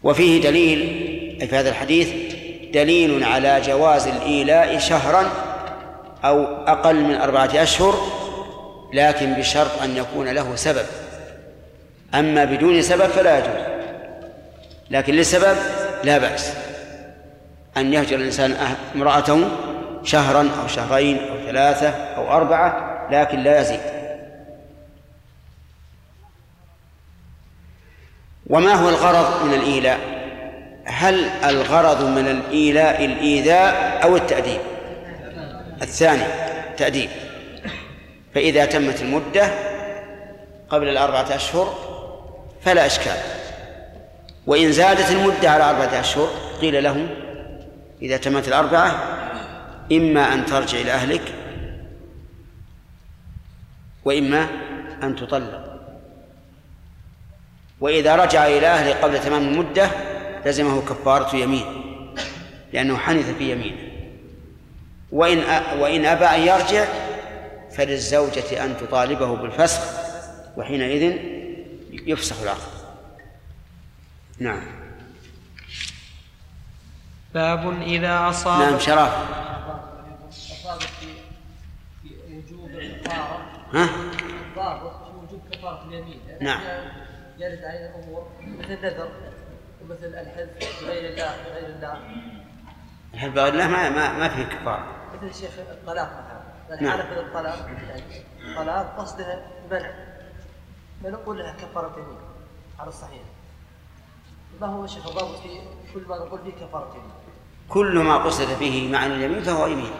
وفيه 0.02 0.42
دليل 0.42 0.78
أي 1.42 1.48
في 1.48 1.56
هذا 1.56 1.68
الحديث 1.68 2.08
دليل 2.74 3.24
على 3.24 3.60
جواز 3.60 4.06
الإيلاء 4.06 4.78
شهرا 4.78 5.30
أو 6.24 6.44
أقل 6.44 6.96
من 7.04 7.14
أربعة 7.14 7.50
أشهر 7.54 7.94
لكن 8.94 9.32
بشرط 9.32 9.82
أن 9.82 9.96
يكون 9.96 10.28
له 10.28 10.56
سبب. 10.56 10.86
أما 12.18 12.44
بدون 12.44 12.82
سبب 12.82 13.06
فلا 13.06 13.38
يجوز. 13.38 13.66
لكن 14.90 15.14
لسبب 15.14 15.56
لا 16.04 16.18
بأس. 16.18 16.52
أن 17.76 17.92
يهجر 17.92 18.16
الإنسان 18.16 18.54
أه- 18.54 18.96
امرأته 18.96 19.48
شهرا 20.04 20.50
أو 20.62 20.66
شهرين 20.66 21.18
أو 21.18 21.46
ثلاثة 21.46 21.88
أو 21.88 22.36
أربعة 22.36 23.06
لكن 23.10 23.38
لا 23.38 23.60
يزيد. 23.60 23.80
وما 28.46 28.74
هو 28.74 28.88
الغرض 28.88 29.44
من 29.44 29.54
الإيلاء؟ 29.54 29.98
هل 30.84 31.30
الغرض 31.44 32.02
من 32.02 32.28
الإيلاء 32.28 33.04
الإيذاء 33.04 34.02
أو 34.04 34.16
التأديب؟ 34.16 34.60
الثاني 35.82 36.24
تأديب. 36.76 37.10
فإذا 38.34 38.64
تمت 38.64 39.02
المدة 39.02 39.50
قبل 40.70 40.88
الأربعة 40.88 41.36
أشهر 41.36 41.85
فلا 42.66 42.86
إشكال. 42.86 43.16
وإن 44.46 44.72
زادت 44.72 45.10
المدة 45.10 45.50
على 45.50 45.70
أربعة 45.70 46.00
أشهر 46.00 46.28
قيل 46.60 46.82
لهم 46.84 47.08
إذا 48.02 48.16
تمت 48.16 48.48
الأربعة 48.48 48.90
إما 49.92 50.34
أن 50.34 50.46
ترجع 50.46 50.78
إلى 50.78 50.92
أهلك 50.92 51.34
وإما 54.04 54.48
أن 55.02 55.16
تطلق. 55.16 55.80
وإذا 57.80 58.16
رجع 58.16 58.46
إلى 58.46 58.66
أهله 58.66 58.94
قبل 59.02 59.20
تمام 59.20 59.42
المدة 59.42 59.90
لزمه 60.46 60.80
كفارة 60.80 61.36
يمين 61.36 61.64
لأنه 62.72 62.96
حنث 62.96 63.30
في 63.38 63.52
يمينه. 63.52 63.92
وإن 65.12 65.38
وإن 65.78 66.04
أبى 66.04 66.24
أن 66.24 66.40
يرجع 66.40 66.84
فللزوجة 67.76 68.64
أن 68.64 68.76
تطالبه 68.80 69.36
بالفسخ 69.36 69.80
وحينئذ 70.56 71.16
يفسخ 72.06 72.42
العقد 72.42 72.72
نعم. 74.38 74.62
باب 77.34 77.82
إذا 77.82 78.28
أصاب 78.28 78.60
نعم 78.60 78.78
شرف 78.78 79.14
الضابط 80.52 80.82
في 80.82 81.06
في 82.02 82.36
وجوب 82.36 82.70
الكفارة 82.70 83.38
ها؟ 83.72 83.86
في 83.86 85.16
وجوب 85.22 85.40
كفارة 85.52 85.84
اليمين 85.88 86.20
نعم. 86.40 86.60
يرد 87.38 87.64
علينا 87.64 87.94
أمور 87.94 88.28
مثل 88.40 88.72
النذر 88.72 89.10
ومثل 89.82 90.06
الحلف 90.06 90.82
بغير 90.82 91.12
الله 91.12 91.36
بغير 91.44 91.66
الله 91.66 92.00
الحلف 93.14 93.34
بغير 93.34 93.52
الله 93.52 93.68
ما 93.68 93.90
ما, 93.90 94.18
ما 94.18 94.28
فيه 94.28 94.44
كفارة. 94.44 94.86
مثل 95.16 95.26
الشيخ 95.26 95.50
الطلاق 95.58 96.08
مثلا. 96.70 96.82
نعم. 96.82 97.00
الطلاق 97.00 97.68
الطلاق 98.40 98.96
قصده 98.98 99.42
منع. 99.70 100.15
فنقول 101.06 101.38
لها 101.38 101.52
كفارة 101.52 101.92
يمين 101.96 102.18
على 102.78 102.88
الصحيح. 102.88 103.22
ما 104.60 104.66
هو 104.66 104.86
شيخ؟ 104.86 105.06
الضابط 105.06 105.36
في 105.36 105.60
كل 105.94 106.02
ما 106.08 106.16
نقول 106.16 106.40
فيه 106.44 106.66
كفارة 106.66 106.90
يمين 106.90 107.10
كل 107.68 107.98
ما 107.98 108.16
قصد 108.16 108.58
به 108.60 108.88
معنى 108.92 109.14
اليمين 109.14 109.42
فهو 109.42 109.66
يمين. 109.66 109.90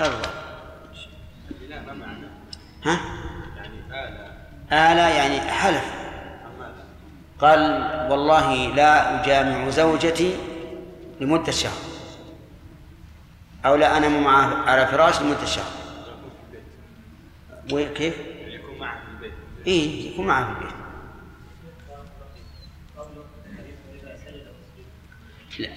هذا 0.00 0.14
هو. 0.14 0.22
لا 1.68 1.82
ما 1.82 1.94
معنى؟ 1.94 2.26
ها؟ 2.84 3.00
يعني 3.56 3.78
آلة. 3.90 4.92
آلة 4.92 5.08
يعني 5.08 5.40
حلف. 5.40 5.98
قال 7.40 7.60
والله 8.10 8.66
لا 8.74 9.22
أجامع 9.24 9.70
زوجتي 9.70 10.38
لمدة 11.20 11.52
شهر 11.52 11.78
أو 13.66 13.74
لا 13.74 13.96
أنام 13.96 14.24
معها 14.24 14.70
على 14.70 14.86
فراش 14.86 15.22
لمدة 15.22 15.44
شهر. 15.44 15.87
وكيف؟ 17.72 18.14
يكون 18.46 18.78
معه 18.78 19.00
في 19.00 19.10
البيت. 19.10 19.32
إيه 19.66 20.12
يكون 20.12 20.26
معه 20.26 20.54
في 20.54 20.60
البيت. 20.60 20.78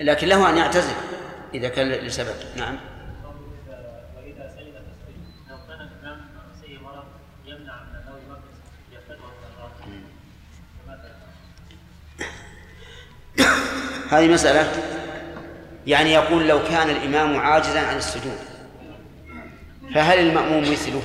لكن 0.01 0.27
له 0.27 0.49
أن 0.49 0.57
يعتزل 0.57 0.93
إذا 1.53 1.69
كان 1.69 1.87
لسبب. 1.87 2.35
نعم. 2.57 2.77
هذه 14.09 14.27
مسألة. 14.27 14.71
يعني 15.87 16.13
يقول 16.13 16.47
لو 16.47 16.63
كان 16.63 16.89
الإمام 16.89 17.39
عاجزا 17.39 17.79
عن 17.79 17.97
السجود 17.97 18.37
فهل 19.93 20.19
المأموم 20.19 20.71
مثله؟ 20.71 21.01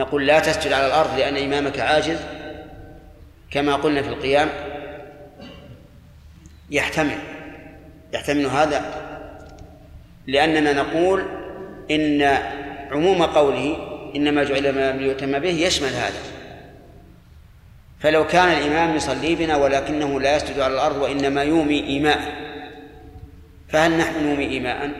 نقول 0.00 0.26
لا 0.26 0.38
تسجد 0.40 0.72
على 0.72 0.86
الأرض 0.86 1.18
لأن 1.18 1.36
إمامك 1.36 1.80
عاجز. 1.80 2.18
كما 3.50 3.74
قلنا 3.76 4.02
في 4.02 4.08
القيام 4.08 4.48
يحتمل 6.70 7.18
يحتمل 8.12 8.46
هذا 8.46 8.80
لأننا 10.26 10.72
نقول 10.72 11.24
إن 11.90 12.22
عموم 12.90 13.22
قوله 13.22 13.76
إنما 14.16 14.44
جعل 14.44 14.74
ما 14.74 14.92
ليؤتم 14.92 15.38
به 15.38 15.48
يشمل 15.48 15.88
هذا. 15.88 16.20
فلو 18.00 18.26
كان 18.26 18.48
الإمام 18.48 18.96
يصلي 18.96 19.34
بنا 19.34 19.56
ولكنه 19.56 20.20
لا 20.20 20.36
يسجد 20.36 20.60
على 20.60 20.74
الأرض 20.74 20.96
وإنما 20.96 21.42
يومي 21.42 21.84
إيماء 21.84 22.20
فهل 23.68 23.98
نحن 23.98 24.24
نومي 24.24 24.48
إيماء؟ 24.48 24.90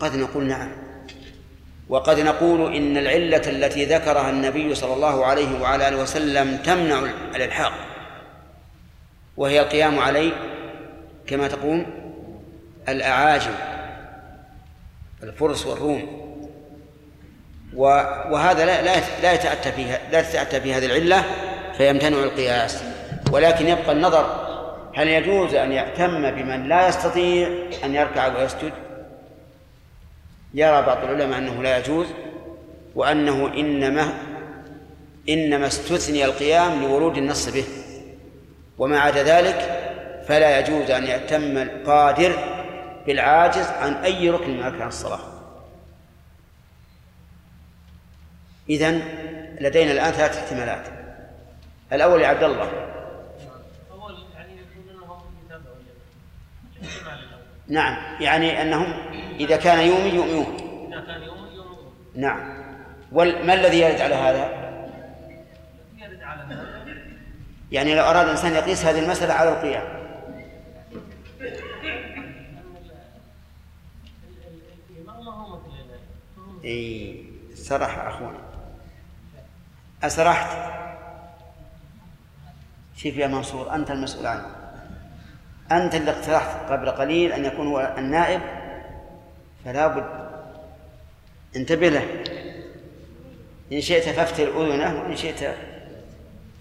قد 0.00 0.16
نقول 0.16 0.44
نعم. 0.44 0.81
وقد 1.92 2.20
نقول 2.20 2.74
إن 2.74 2.96
العلة 2.96 3.42
التي 3.46 3.84
ذكرها 3.84 4.30
النبي 4.30 4.74
صلى 4.74 4.94
الله 4.94 5.26
عليه 5.26 5.60
وعلى 5.60 5.88
آله 5.88 5.96
وسلم 5.96 6.56
تمنع 6.56 6.98
الإلحاق 7.34 7.72
وهي 9.36 9.60
القيام 9.60 9.98
عليه 9.98 10.32
كما 11.26 11.48
تقوم 11.48 11.86
الأعاجم 12.88 13.54
الفرس 15.22 15.66
والروم 15.66 16.22
وهذا 17.76 18.66
لا 18.66 18.82
لا 18.82 18.96
لا 19.22 19.32
يتأتى 19.32 19.72
فيها 19.72 19.98
لا 20.12 20.22
تتأتى 20.22 20.60
في 20.60 20.74
هذه 20.74 20.86
العلة 20.86 21.24
فيمتنع 21.76 22.18
القياس 22.18 22.82
ولكن 23.32 23.68
يبقى 23.68 23.92
النظر 23.92 24.26
هل 24.94 25.08
يجوز 25.08 25.54
أن 25.54 25.72
يأتم 25.72 26.30
بمن 26.30 26.68
لا 26.68 26.88
يستطيع 26.88 27.48
أن 27.84 27.94
يركع 27.94 28.38
ويسجد؟ 28.38 28.72
يرى 30.54 30.82
بعض 30.82 31.04
العلماء 31.04 31.38
أنه 31.38 31.62
لا 31.62 31.78
يجوز 31.78 32.06
وأنه 32.94 33.54
إنما 33.54 34.12
إنما 35.28 35.66
استثني 35.66 36.24
القيام 36.24 36.82
لورود 36.82 37.16
النص 37.16 37.48
به 37.48 37.64
وما 38.78 39.00
عدا 39.00 39.22
ذلك 39.22 39.82
فلا 40.28 40.58
يجوز 40.58 40.90
أن 40.90 41.04
يأتم 41.04 41.58
القادر 41.58 42.36
بالعاجز 43.06 43.66
عن 43.66 43.94
أي 43.94 44.30
ركن 44.30 44.50
من 44.50 44.62
أركان 44.62 44.88
الصلاة. 44.88 45.20
إذن 48.70 49.02
لدينا 49.60 49.92
الآن 49.92 50.12
ثلاث 50.12 50.36
احتمالات. 50.36 50.86
الأول 51.92 52.20
يا 52.20 52.26
عبد 52.28 52.42
الله 52.42 52.70
أول 53.92 54.14
يعني 54.34 54.52
يكون 54.52 55.00
لهم 55.00 55.20
يتابعوا 55.46 55.76
الاحتمال 56.80 57.18
الأول 57.18 57.42
نعم 57.72 58.22
يعني 58.22 58.62
أنهم 58.62 58.94
إذا 59.40 59.56
كان 59.56 59.78
يومي 59.78 60.08
يؤمنون. 60.08 60.56
إذا 60.92 61.00
كان 61.00 61.22
يوم 61.22 61.46
يوم 61.54 61.92
نعم. 62.14 62.62
وما 63.12 63.54
الذي 63.54 63.80
يرد 63.80 64.00
على 64.00 64.14
هذا؟ 64.14 64.44
يرد 65.98 66.22
على 66.22 66.54
هذا 66.54 66.96
يعني 67.72 67.94
لو 67.94 68.02
أراد 68.04 68.24
الإنسان 68.24 68.52
يقيس 68.52 68.84
هذه 68.84 68.98
المسألة 68.98 69.34
على 69.34 69.50
القيام. 69.50 70.02
إي 76.64 77.24
سرح 77.54 77.98
أخونا. 77.98 78.38
أسرحت؟ 80.02 80.72
شوف 82.96 83.16
يا 83.16 83.26
منصور 83.26 83.74
أنت 83.74 83.90
المسؤول 83.90 84.26
عنه. 84.26 84.61
أنت 85.76 85.94
اللي 85.94 86.10
اقترحت 86.10 86.72
قبل 86.72 86.90
قليل 86.90 87.32
أن 87.32 87.44
يكون 87.44 87.66
هو 87.66 87.94
النائب 87.98 88.40
فلا 89.64 89.86
بد 89.86 90.30
انتبه 91.56 91.88
له. 91.88 92.24
إن 93.72 93.80
شئت 93.80 94.08
فافتر 94.08 94.48
أذنه 94.48 95.02
وإن 95.02 95.16
شئت 95.16 95.56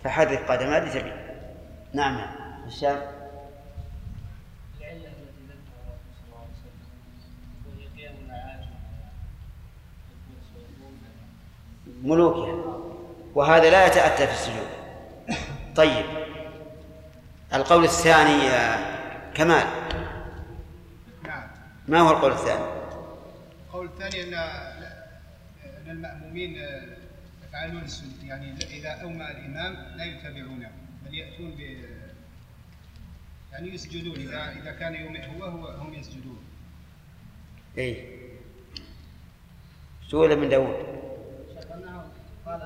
فحرك 0.04 0.52
قدمه 0.52 0.80
لتبي. 0.80 1.12
نعم 1.94 2.22
الأعاجم 8.26 8.72
ملوكها 12.04 12.78
وهذا 13.36 13.70
لا 13.70 13.86
يتأتى 13.86 14.28
في 14.28 14.34
السجود. 14.34 14.68
طيب 15.76 16.06
القول 17.54 17.84
الثاني 17.84 18.46
يا 18.46 18.92
كمال. 19.36 19.68
نعم. 21.24 21.48
ما 21.88 22.00
هو 22.00 22.12
القول 22.12 22.32
الثاني؟ 22.32 22.66
القول 23.68 23.86
الثاني 23.86 24.24
أن 24.24 24.34
أن 24.34 25.92
المأمومين 25.92 26.56
يفعلون 27.48 27.84
السنة 27.84 28.28
يعني 28.28 28.54
إذا 28.64 28.90
اومى 28.90 29.32
الإمام 29.32 29.98
لا 29.98 30.06
يتابعونه 30.06 30.72
بل 31.06 31.14
يأتون 31.14 31.52
ب 31.52 31.60
يعني 33.52 33.74
يسجدون 33.74 34.16
إذا 34.16 34.52
إذا 34.62 34.72
كان 34.72 34.96
يومئ 34.96 35.28
هو 35.28 35.44
هو 35.44 35.68
هم 35.68 35.94
يسجدون. 35.94 36.44
اي 37.78 38.20
سؤال 40.08 40.40
من 40.40 40.54
أنه 41.74 42.12
قال 42.46 42.60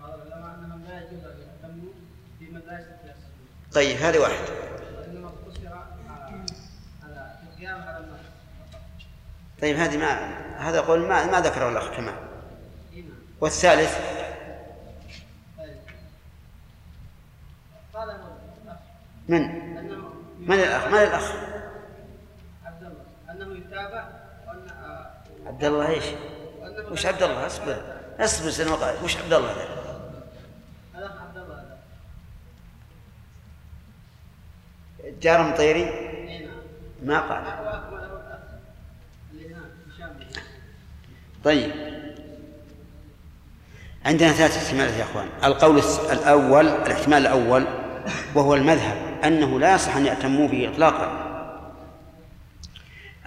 بعض 0.00 0.20
العلماء 0.20 0.54
أنهم 0.54 0.84
لا 0.84 0.98
يجوز 0.98 1.24
أن 1.24 1.38
يهتموا 1.40 1.92
بمن 2.40 2.60
لا 2.66 2.80
يستطيع 2.80 3.12
السجود 3.12 3.72
طيب 3.72 3.96
هذه 3.96 4.18
واحد 4.18 4.44
وانما 4.98 5.28
اقتصر 5.28 5.68
على 5.68 6.44
على 7.02 7.36
القيام 7.42 7.80
على 7.80 8.04
الناس 8.04 8.26
طيب 9.62 9.76
هذه 9.76 9.96
ما 9.96 10.36
هذا 10.58 10.80
قول 10.80 11.00
ما 11.00 11.26
ما 11.26 11.40
ذكره 11.40 11.68
الأخ 11.68 11.90
كمال. 11.96 12.14
هنا 12.94 13.12
والثالث؟ 13.40 13.98
من؟ 19.28 19.40
من 20.38 20.54
الأخ؟ 20.58 20.86
من 20.86 20.98
الأخ؟ 20.98 21.32
عبد 22.64 22.82
الله 22.82 23.04
انه 23.30 23.58
يتابع 23.58 24.08
عبد 25.46 25.64
الله 25.64 25.88
إيش؟ 25.88 26.04
وش 26.90 27.06
عبد 27.06 27.22
الله 27.22 27.46
اصبر 27.46 27.82
اصبر 28.18 28.50
سنة 28.50 28.72
وقال 28.72 29.04
وش 29.04 29.16
عبد 29.16 29.32
الله 29.32 29.52
الاخ 30.96 31.20
عبد 31.20 31.36
الله 31.36 31.76
جار 35.20 35.42
مطيري؟ 35.42 35.84
ما 37.02 37.20
قال 37.20 37.44
هو 37.44 37.68
اكمل 37.68 38.00
له 38.00 38.06
الاخ 38.06 38.40
اللي 39.32 39.54
هناك 39.54 39.62
هشام 39.94 40.18
طيب. 41.46 41.70
عندنا 44.04 44.32
ثلاث 44.32 44.56
احتمالات 44.56 44.94
يا 44.94 45.02
إخوان. 45.04 45.26
القول 45.44 45.82
الأول 46.12 46.68
الاحتمال 46.68 47.18
الأول 47.26 47.66
وهو 48.34 48.54
المذهب 48.54 48.96
أنه 49.24 49.60
لا 49.60 49.74
يصح 49.74 49.96
أن 49.96 50.06
يأتموا 50.06 50.48
به 50.48 50.70
اطلاقا. 50.72 51.26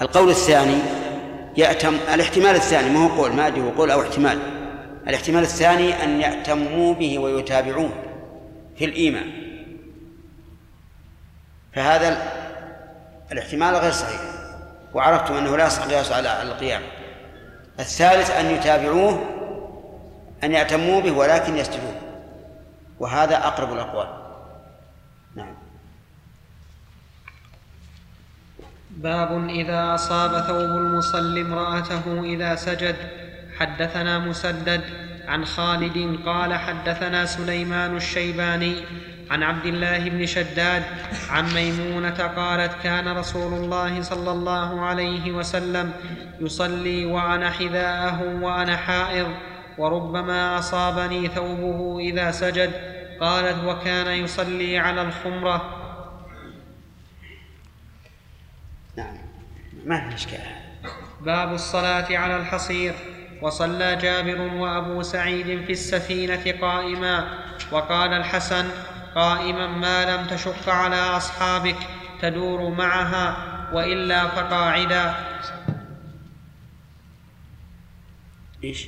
القول 0.02 0.30
الثاني 0.30 0.78
يأتم 1.58 1.96
الاحتمال 2.14 2.56
الثاني 2.56 2.90
ما 2.90 3.06
هو 3.06 3.22
قول؟ 3.22 3.34
ما 3.34 3.48
أدري 3.48 3.62
هو 3.62 3.70
قول 3.70 3.92
أو 3.92 4.02
احتمال. 4.02 4.40
الاحتمال 5.08 5.44
الثاني 5.44 6.04
أن 6.04 6.22
يأتموا 6.22 6.94
به 6.94 7.20
ويتابعوه 7.20 7.90
في 8.78 8.86
الإيمان. 8.86 9.32
فهذا 11.74 12.10
ال- 12.10 12.32
الاحتمال 13.32 13.76
غير 13.76 13.92
صحيح. 13.92 14.22
وعرفتم 14.94 15.34
أنه 15.34 15.58
لا 15.58 15.66
يصح 15.66 16.14
على 16.14 16.28
على 16.28 16.52
القيام. 16.52 16.82
الثالث 17.80 18.32
أن 18.32 18.46
يتابعوه 18.46 19.26
أن 20.44 20.52
يأتموا 20.52 21.02
به 21.02 21.12
ولكن 21.12 21.58
يسجدون 21.58 21.96
وهذا 23.00 23.38
أقرب 23.38 23.74
الأقوال. 23.74 24.08
نعم. 25.36 25.56
باب 28.90 29.50
إذا 29.50 29.96
أصاب 29.96 30.42
ثوب 30.48 30.70
المصلي 30.70 31.42
امرأته 31.42 32.24
إذا 32.24 32.56
سجد. 32.56 32.96
حدثنا 33.60 34.20
مسدد 34.20 34.82
عن 35.28 35.46
خالد 35.46 36.20
قال 36.26 36.54
حدثنا 36.54 37.26
سليمان 37.26 37.96
الشيباني 37.96 38.76
عن 39.30 39.44
عبد 39.44 39.66
الله 39.66 40.10
بن 40.10 40.26
شداد 40.26 40.84
عن 41.30 41.54
ميمونة 41.54 42.28
قالت 42.36 42.72
كان 42.84 43.18
رسول 43.18 43.54
الله 43.54 44.02
صلى 44.02 44.32
الله 44.32 44.82
عليه 44.82 45.32
وسلم 45.32 45.92
يصلي 46.40 47.06
وأنا 47.06 47.50
حذاءه 47.52 48.36
وأنا 48.42 48.78
حائض 48.78 49.28
وربما 49.78 50.60
أصابني 50.60 51.28
ثوبه 51.28 52.00
إذا 52.00 52.32
سجد. 52.32 52.72
قالت 53.22 53.64
وكان 53.64 54.08
يصلي 54.08 54.78
على 54.78 55.02
الخمرة. 55.02 55.76
نعم. 58.98 59.18
ما 59.86 60.10
في 60.10 60.16
إشكال 60.16 60.40
باب 61.22 61.54
الصلاة 61.54 62.18
على 62.18 62.36
الحصير. 62.36 62.94
وصلى 63.42 63.96
جابر 63.96 64.42
وأبو 64.42 65.02
سعيد 65.02 65.66
في 65.66 65.72
السفينة 65.72 66.54
قائما. 66.62 67.40
وقال 67.72 68.14
الحسن 68.14 68.66
قائما 69.16 69.68
ما 69.68 70.16
لم 70.16 70.28
تشق 70.28 70.70
على 70.70 70.96
أصحابك 70.96 71.78
تدور 72.22 72.70
معها 72.70 73.38
وإلا 73.74 74.28
فقاعدا. 74.28 75.16
إيش؟ 78.64 78.88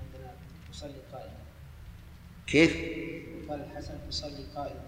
عندنا 0.00 0.32
يصلي 0.70 0.92
قائما. 1.12 1.34
كيف؟ 2.46 2.76
قال 3.50 3.64
الحسن 3.70 3.94
يصلي 4.08 4.46
قائما. 4.56 4.80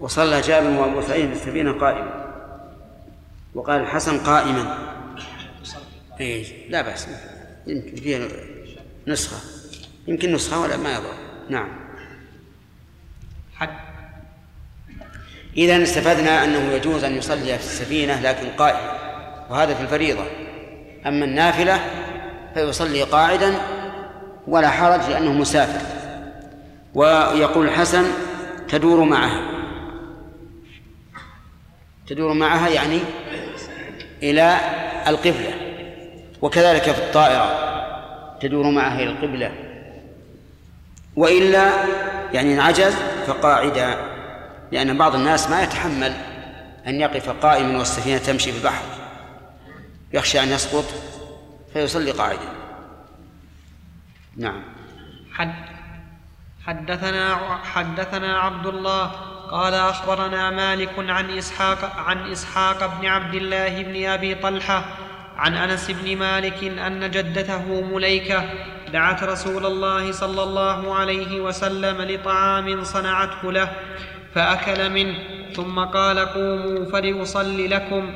وصلى 0.00 0.40
جابر 0.40 0.80
وأبو 0.80 1.00
سعيد 1.02 1.26
في 1.26 1.32
السفينة 1.32 1.72
قائما. 1.72 2.34
وقال 3.54 3.80
الحسن 3.80 4.18
قائما. 4.18 4.78
إيه 6.20 6.70
لا 6.70 6.82
بأس. 6.82 7.08
يمكن 7.66 7.96
فيها 7.96 8.18
نسخة. 9.06 9.36
يمكن 10.06 10.32
نسخة 10.32 10.60
ولا 10.60 10.76
ما 10.76 10.92
يضر. 10.92 11.14
نعم. 11.50 11.68
حد. 13.54 13.70
إذا 15.56 15.82
استفدنا 15.82 16.44
أنه 16.44 16.72
يجوز 16.72 17.04
أن 17.04 17.16
يصلي 17.16 17.58
في 17.58 17.64
السفينة 17.64 18.20
لكن 18.20 18.48
قائما 18.48 18.98
وهذا 19.50 19.74
في 19.74 19.82
الفريضة. 19.82 20.24
أما 21.06 21.24
النافلة 21.24 21.80
فيصلي 22.54 23.02
قاعدا 23.02 23.54
ولا 24.46 24.70
حرج 24.70 25.10
لأنه 25.10 25.32
مسافر. 25.32 25.86
ويقول 26.94 27.66
الحسن 27.66 28.04
تدور 28.68 29.04
معها. 29.04 29.50
تدور 32.06 32.32
معها 32.32 32.68
يعني 32.68 33.00
إلى 34.22 34.56
القبلة. 35.06 35.54
وكذلك 36.42 36.82
في 36.82 36.98
الطائرة. 36.98 37.63
تدور 38.44 38.70
معها 38.70 38.94
إلى 38.94 39.10
القبلة. 39.10 39.52
وإلا 41.16 41.70
يعني 42.32 42.54
إن 42.54 42.60
عجز 42.60 42.94
فقاعدا 43.26 43.96
لأن 44.72 44.98
بعض 44.98 45.14
الناس 45.14 45.50
ما 45.50 45.62
يتحمل 45.62 46.12
أن 46.86 47.00
يقف 47.00 47.30
قائما 47.30 47.78
والسفينة 47.78 48.18
تمشي 48.18 48.52
في 48.52 48.58
البحر 48.58 48.84
يخشى 50.12 50.42
أن 50.42 50.48
يسقط 50.48 50.84
فيصلي 51.72 52.10
قاعدا. 52.10 52.48
نعم. 54.36 54.62
حد 55.32 55.54
حدثنا 56.66 57.36
حدثنا 57.64 58.38
عبد 58.38 58.66
الله 58.66 59.06
قال 59.50 59.74
أخبرنا 59.74 60.50
مالك 60.50 60.94
عن 60.98 61.30
إسحاق 61.30 61.96
عن 61.96 62.30
إسحاق 62.32 62.98
بن 63.00 63.06
عبد 63.06 63.34
الله 63.34 63.82
بن 63.82 64.06
أبي 64.06 64.34
طلحة 64.34 64.84
عن 65.36 65.54
أنس 65.54 65.90
بن 65.90 66.16
مالك 66.16 66.64
أن 66.64 67.10
جدته 67.10 67.80
مليكة 67.80 68.44
دعت 68.92 69.24
رسول 69.24 69.66
الله 69.66 70.12
صلى 70.12 70.42
الله 70.42 70.94
عليه 70.94 71.40
وسلم 71.40 72.02
لطعام 72.02 72.84
صنعته 72.84 73.52
له 73.52 73.72
فأكل 74.34 74.90
منه 74.90 75.14
ثم 75.54 75.80
قال 75.80 76.18
قوموا 76.18 76.84
فلاصل 76.84 77.70
لكم. 77.70 78.14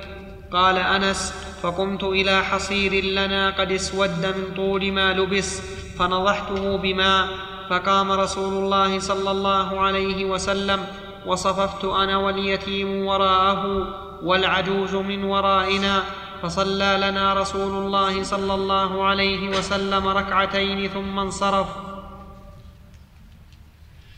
قال 0.53 0.79
أنس 0.79 1.35
فقمت 1.63 2.05
إلى 2.05 2.45
حصير 2.45 3.05
لنا 3.05 3.51
قد 3.51 3.73
اسود 3.73 4.27
من 4.27 4.55
طول 4.57 4.93
ما 4.93 5.13
لبس 5.13 5.63
فنضحته 5.99 6.77
بماء 6.77 7.29
فقام 7.71 8.13
رسول 8.13 8.65
الله 8.65 8.99
صلى 8.99 9.31
الله 9.31 9.81
عليه 9.81 10.25
وسلم 10.25 10.81
وصففت 11.27 11.85
أنا 11.85 12.17
واليتيم 12.17 13.07
وراءه 13.07 13.89
والعجوز 14.23 14.95
من 14.95 15.25
ورائنا. 15.25 16.03
فصلى 16.43 16.99
لنا 17.01 17.35
رسول 17.35 17.85
الله 17.85 18.25
صلى 18.25 18.55
الله 18.55 19.07
عليه 19.07 19.49
وسلم 19.49 20.09
ركعتين 20.09 20.89
ثم 20.89 21.19
انصرف. 21.19 21.67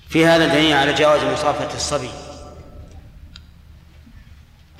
في 0.08 0.26
هذا 0.26 0.46
دليل 0.46 0.72
على 0.72 0.92
جواز 0.92 1.24
مصافحة 1.24 1.74
الصبي. 1.74 2.10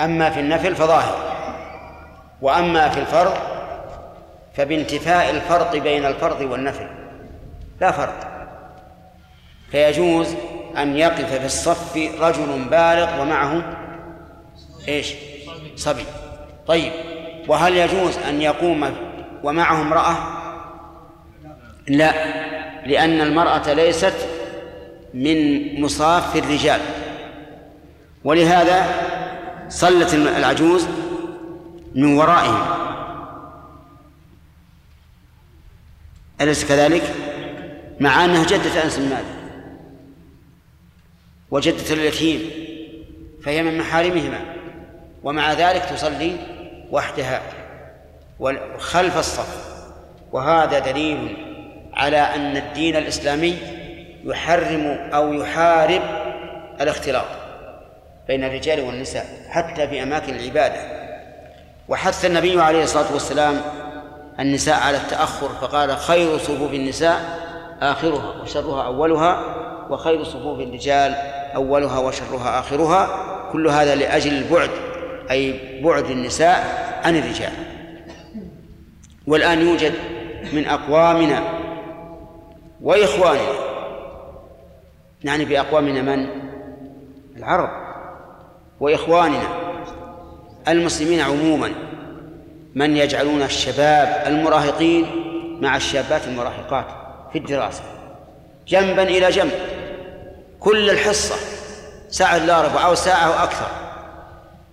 أما 0.00 0.30
في 0.30 0.40
النفل 0.40 0.76
فظاهر 0.76 1.18
وأما 2.42 2.88
في 2.88 3.00
الفرض 3.00 3.34
فبانتفاء 4.56 5.30
الفرق 5.30 5.76
بين 5.76 6.06
الفرض 6.06 6.40
والنفل 6.40 6.88
لا 7.80 7.90
فرق. 7.90 8.30
فيجوز 9.70 10.34
أن 10.76 10.96
يقف 10.96 11.34
في 11.34 11.46
الصف 11.46 11.96
رجل 12.20 12.64
بالغ 12.70 13.20
ومعه 13.20 13.76
إيش؟ 14.88 15.14
صبي. 15.76 16.04
طيب. 16.66 16.92
وهل 17.48 17.76
يجوز 17.76 18.18
أن 18.18 18.42
يقوم 18.42 18.90
ومعه 19.42 19.80
امرأة؟ 19.80 20.16
لا 21.88 22.12
لأن 22.86 23.20
المرأة 23.20 23.72
ليست 23.72 24.14
من 25.14 25.80
مصاف 25.80 26.36
الرجال 26.36 26.80
ولهذا 28.24 28.86
صلت 29.68 30.14
العجوز 30.14 30.86
من 31.94 32.16
ورائهم 32.16 32.66
أليس 36.40 36.64
كذلك؟ 36.64 37.14
مع 38.00 38.24
أنها 38.24 38.44
جدة 38.44 38.84
أنس 38.84 38.98
بن 38.98 39.08
مالك 39.08 39.40
وجدة 41.50 41.94
اليتيم 41.94 42.50
فهي 43.42 43.62
من 43.62 43.78
محارمهما 43.78 44.40
ومع 45.22 45.52
ذلك 45.52 45.82
تصلي 45.84 46.36
وحدها 46.92 47.42
خلف 48.78 49.18
الصف. 49.18 49.70
وهذا 50.32 50.78
دليل 50.78 51.36
على 51.94 52.16
أن 52.16 52.56
الدين 52.56 52.96
الإسلامي 52.96 53.58
يحرم 54.24 55.10
أو 55.14 55.32
يحارب 55.32 56.02
الاختلاط 56.80 57.24
بين 58.28 58.44
الرجال 58.44 58.80
والنساء 58.80 59.26
حتى 59.48 59.88
في 59.88 60.02
أماكن 60.02 60.34
العبادة. 60.34 61.00
وحث 61.88 62.24
النبي 62.24 62.60
عليه 62.62 62.82
الصلاة 62.82 63.12
والسلام 63.12 63.60
النساء 64.40 64.80
على 64.80 64.96
التأخر 64.96 65.48
فقال 65.48 65.96
خير 65.96 66.38
صفوف 66.38 66.72
النساء 66.72 67.20
آخرها 67.82 68.42
وشرها 68.42 68.86
أولها 68.86 69.44
وخير 69.90 70.24
صفوف 70.24 70.60
الرجال 70.60 71.14
أولها 71.54 71.98
وشرها 71.98 72.60
آخرها. 72.60 73.26
كل 73.52 73.68
هذا 73.68 73.94
لأجل 73.94 74.32
البعد 74.32 74.70
أي 75.30 75.60
بعد 75.82 76.04
النساء 76.04 76.90
عن 77.04 77.16
الرجال. 77.16 77.52
والآن 79.26 79.60
يوجد 79.60 79.94
من 80.52 80.66
أقوامنا 80.66 81.42
وإخواننا. 82.80 83.70
يعني 85.24 85.44
بأقوامنا 85.44 86.02
من؟ 86.02 86.26
العرب. 87.36 87.70
وإخواننا 88.80 89.48
المسلمين 90.68 91.20
عموما. 91.20 91.72
من 92.74 92.96
يجعلون 92.96 93.42
الشباب 93.42 94.22
المراهقين 94.26 95.06
مع 95.60 95.76
الشابات 95.76 96.24
المراهقات 96.28 96.86
في 97.32 97.38
الدراسة. 97.38 97.82
جنبا 98.68 99.02
إلى 99.02 99.30
جنب. 99.30 99.52
كل 100.60 100.90
الحصة 100.90 101.34
ساعة 102.08 102.36
إلا 102.36 102.62
ربع 102.62 102.86
أو 102.86 102.94
ساعة 102.94 103.26
أو 103.26 103.44
أكثر. 103.44 103.79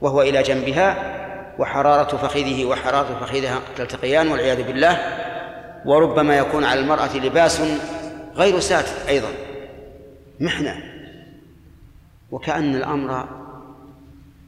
وهو 0.01 0.21
إلى 0.21 0.43
جنبها 0.43 1.17
وحرارة 1.59 2.17
فخذه 2.17 2.65
وحرارة 2.65 3.19
فخذها 3.21 3.61
تلتقيان 3.77 4.27
والعياذ 4.27 4.63
بالله 4.63 4.99
وربما 5.85 6.37
يكون 6.37 6.63
على 6.63 6.79
المرأة 6.79 7.17
لباس 7.17 7.61
غير 8.35 8.59
ساتر 8.59 9.09
أيضا 9.09 9.29
محنة. 10.39 10.83
وكأن 12.31 12.75
الأمر 12.75 13.27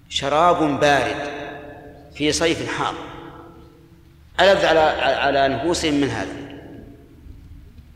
شراب 0.10 0.80
بارد 0.80 1.16
في 2.16 2.32
صيف 2.32 2.78
حار. 2.78 2.94
ألذ 4.40 4.66
على 4.66 4.80
على 4.80 5.48
نفوسهم 5.48 5.94
من 5.94 6.10
هذا. 6.10 6.50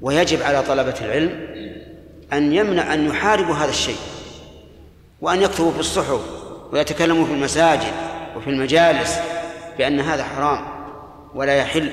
ويجب 0.02 0.42
على 0.42 0.62
طلبة 0.62 0.96
العلم 1.02 1.48
أن 2.34 2.54
يمنع 2.54 2.94
أن 2.94 3.08
يحاربوا 3.08 3.56
هذا 3.56 3.70
الشيء 3.70 3.98
وأن 5.22 5.42
يكتبوا 5.42 5.72
في 5.72 5.80
الصحف 5.80 6.43
ويتكلموا 6.74 7.26
في 7.26 7.34
المساجد 7.34 7.94
وفي 8.36 8.50
المجالس 8.50 9.20
بأن 9.78 10.00
هذا 10.00 10.24
حرام 10.24 10.66
ولا 11.36 11.56
يحل. 11.56 11.92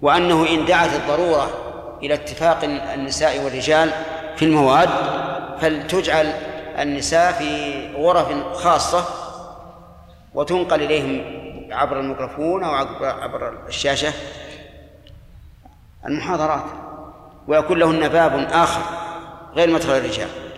وأنه 0.00 0.48
إن 0.48 0.64
دعت 0.64 0.94
الضرورة 0.94 1.50
إلى 2.02 2.14
اتفاق 2.14 2.64
النساء 2.94 3.44
والرجال 3.44 3.90
في 4.36 4.44
المواد 4.44 4.88
فلتجعل 5.60 6.26
النساء 6.78 7.32
في 7.32 7.82
غرف 7.96 8.56
خاصة 8.56 9.04
وتنقل 10.34 10.82
إليهم 10.82 11.24
عبر 11.72 12.00
الميكروفون 12.00 12.64
أو 12.64 12.74
عبر 13.02 13.66
الشاشة. 13.68 14.12
المحاضرات 16.06 16.64
ويكون 17.48 17.78
لهن 17.78 18.08
باب 18.08 18.48
آخر 18.52 18.82
غير 19.54 19.70
مدخل 19.70 19.92
الرجال. 19.92 20.51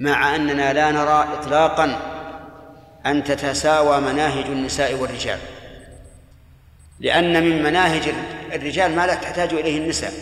مع 0.00 0.36
أننا 0.36 0.72
لا 0.72 0.90
نرى 0.90 1.28
إطلاقا 1.38 2.00
أن 3.06 3.24
تتساوى 3.24 4.00
مناهج 4.00 4.44
النساء 4.44 4.94
والرجال. 4.94 5.38
لأن 7.00 7.44
من 7.44 7.62
مناهج 7.62 8.14
الرجال 8.52 8.96
ما 8.96 9.06
لا 9.06 9.14
تحتاج 9.14 9.54
إليه 9.54 9.78
النساء 9.78 10.12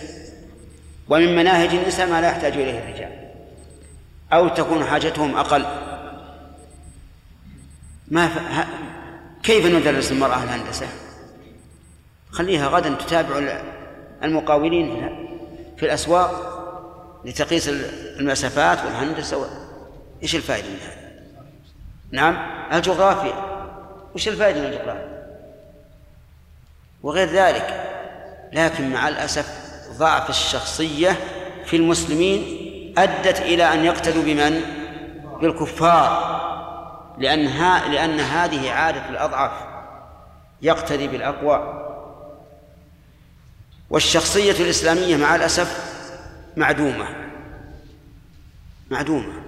ومن 1.08 1.36
مناهج 1.36 1.68
النساء 1.68 2.06
ما 2.06 2.20
لا 2.20 2.28
يحتاج 2.28 2.52
إليه 2.52 2.78
الرجال. 2.78 3.10
أو 4.32 4.48
تكون 4.48 4.84
حاجتهم 4.84 5.36
أقل. 5.36 5.64
ما 8.08 8.28
ف... 8.28 8.38
ه... 8.38 8.66
كيف 9.42 9.66
ندرس 9.66 10.12
المرأة 10.12 10.42
الهندسة؟ 10.42 10.86
خليها 12.30 12.68
غدا 12.68 12.94
تتابع 12.94 13.60
المقاولين 14.22 15.08
في 15.76 15.86
الأسواق 15.86 16.58
لتقيس 17.24 17.68
المسافات 18.18 18.84
والهندسة 18.84 19.67
و... 20.18 20.22
إيش 20.22 20.34
الفائدة 20.34 20.68
من 20.68 20.78
هذا؟ 20.80 21.08
نعم 22.10 22.36
الجغرافيا 22.72 23.34
وش 24.14 24.28
الفائدة 24.28 24.60
من 24.60 24.66
الجغرافيا؟ 24.66 25.18
وغير 27.02 27.28
ذلك 27.28 27.84
لكن 28.52 28.90
مع 28.90 29.08
الأسف 29.08 29.68
ضعف 29.98 30.30
الشخصية 30.30 31.16
في 31.64 31.76
المسلمين 31.76 32.58
أدت 32.98 33.40
إلى 33.40 33.74
أن 33.74 33.84
يقتدوا 33.84 34.22
بمن؟ 34.22 34.60
بالكفار 35.40 36.38
لأن 37.18 37.46
ها 37.46 37.88
لأن 37.88 38.20
هذه 38.20 38.70
عادة 38.70 39.08
الأضعف 39.08 39.52
يقتدي 40.62 41.08
بالأقوى 41.08 41.84
والشخصية 43.90 44.52
الإسلامية 44.64 45.16
مع 45.16 45.34
الأسف 45.34 45.98
معدومة 46.56 47.06
معدومة 48.90 49.47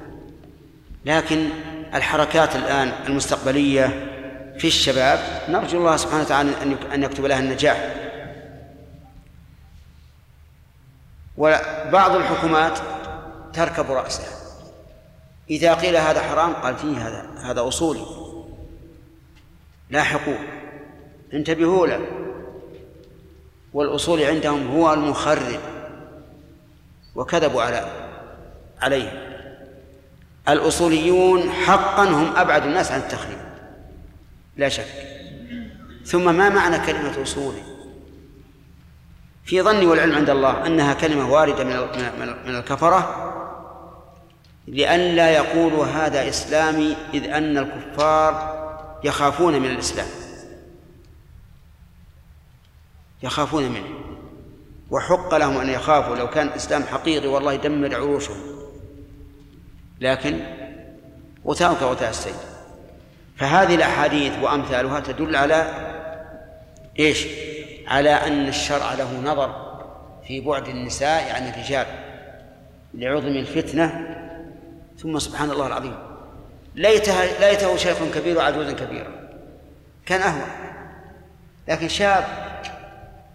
لكن 1.05 1.49
الحركات 1.95 2.57
الآن 2.57 2.93
المستقبلية 3.07 3.87
في 4.59 4.67
الشباب 4.67 5.19
نرجو 5.49 5.79
الله 5.79 5.97
سبحانه 5.97 6.23
وتعالى 6.23 6.51
أن 6.95 7.03
يكتب 7.03 7.25
لها 7.25 7.39
النجاح. 7.39 7.95
وبعض 11.37 12.17
الحكومات 12.17 12.79
تركب 13.53 13.91
رأسها. 13.91 14.41
إذا 15.51 15.75
قيل 15.75 15.97
هذا 15.97 16.21
حرام 16.21 16.53
قال 16.53 16.77
فيه 16.77 17.09
هذا 17.09 17.27
هذا 17.43 17.69
أصولي 17.69 18.07
لاحقوا 19.91 20.39
انتبهوا 21.33 21.87
له. 21.87 22.07
والأصول 23.73 24.23
عندهم 24.23 24.71
هو 24.71 24.95
المخرب. 24.95 25.61
وكذبوا 27.15 27.63
على 27.63 27.91
عليه. 28.81 29.40
الأصوليون 30.49 31.51
حقا 31.51 32.05
هم 32.05 32.37
أبعد 32.37 32.67
الناس 32.67 32.93
عن 32.93 33.01
التخريب. 33.01 33.39
لا 34.57 34.69
شك. 34.69 34.87
ثم 36.05 36.35
ما 36.35 36.49
معنى 36.49 36.87
كلمة 36.87 37.23
أصول؟ 37.23 37.55
في 39.45 39.63
ظني 39.63 39.87
والعلم 39.87 40.15
عند 40.15 40.31
الله 40.31 40.67
أنها 40.67 40.95
كلمة 40.95 41.31
واردة 41.33 41.65
من 41.65 42.27
من 42.47 42.57
الكفرة 42.57 43.27
لئلا 44.69 45.31
يقولوا 45.31 45.87
هذا 45.87 46.29
إسلامي 46.29 46.97
إذ 47.15 47.25
أن 47.25 47.59
الكفار 47.59 48.61
يخافون 49.05 49.63
من 49.63 49.71
الإسلام. 49.71 50.07
يخافون 53.23 53.69
منه. 53.69 54.01
وحق 54.91 55.35
لهم 55.35 55.57
أن 55.57 55.69
يخافوا 55.69 56.17
لو 56.17 56.31
كان 56.31 56.47
الإسلام 56.47 56.83
حقيقي 56.83 57.29
والله 57.29 57.53
يدمر 57.53 57.95
عروشهم. 57.95 58.60
لكن 60.01 60.41
غثاء 61.47 61.75
كغثاء 61.75 62.11
السيل 62.11 62.35
فهذه 63.37 63.75
الأحاديث 63.75 64.33
وأمثالها 64.43 65.01
تدل 65.01 65.37
على 65.37 65.75
إيش؟ 66.99 67.27
على 67.87 68.11
أن 68.11 68.49
الشرع 68.49 68.95
له 68.95 69.21
نظر 69.21 69.71
في 70.27 70.41
بعد 70.41 70.69
النساء 70.69 71.35
عن 71.35 71.49
الرجال 71.49 71.87
لعظم 72.95 73.29
الفتنة. 73.29 74.17
ثم 74.99 75.19
سبحان 75.19 75.51
الله 75.51 75.67
العظيم. 75.67 75.97
ليتها 76.75 77.41
ليته 77.41 77.77
شيخ 77.77 77.97
كبير 78.15 78.39
وعجوز 78.39 78.71
كبيرا 78.71 79.29
كان 80.07 80.21
أهون. 80.21 80.49
لكن 81.69 81.89
شاب 81.89 82.25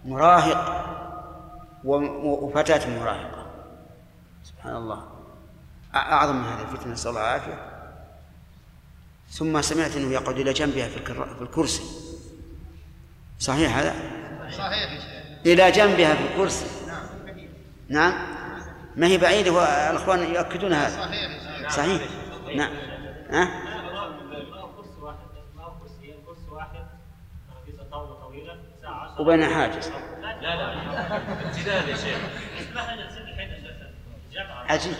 مراهق 0.04 0.86
وفتاة 1.84 2.90
مراهقة. 3.00 3.46
سبحان 4.44 4.76
الله. 4.76 5.15
أعظم 5.96 6.36
من 6.36 6.44
هذه 6.44 6.62
الفتنة 6.72 6.92
نسأل 6.92 7.10
الله 7.10 7.20
العافية. 7.20 7.72
ثم 9.30 9.62
سمعت 9.62 9.96
أنه 9.96 10.12
يقعد 10.12 10.38
إلى 10.38 10.52
جنبها 10.52 10.88
في 10.88 11.42
الكرسي. 11.42 11.82
صحيح 13.38 13.78
هذا؟ 13.78 13.94
صحيح 14.50 14.90
إلى 15.46 15.70
جنبها 15.70 16.14
في 16.14 16.22
الكرسي. 16.22 16.66
نعم 17.88 18.36
ما 18.96 19.06
هي 19.06 19.18
بعيدة 19.18 19.52
والأخوان 19.52 20.34
يؤكدون 20.34 20.72
هذا. 20.72 21.06
صحيح 21.68 21.70
صحيح. 21.70 22.02
نعم. 22.56 22.72
ها؟ 23.30 23.66
وبين 29.18 29.44
حاجز 29.44 29.88
لا 29.88 30.56
لا. 30.56 30.72
امتداد 31.46 31.88
يا 31.88 31.96
شيخ. 31.96 32.18
عجيب. 34.68 34.94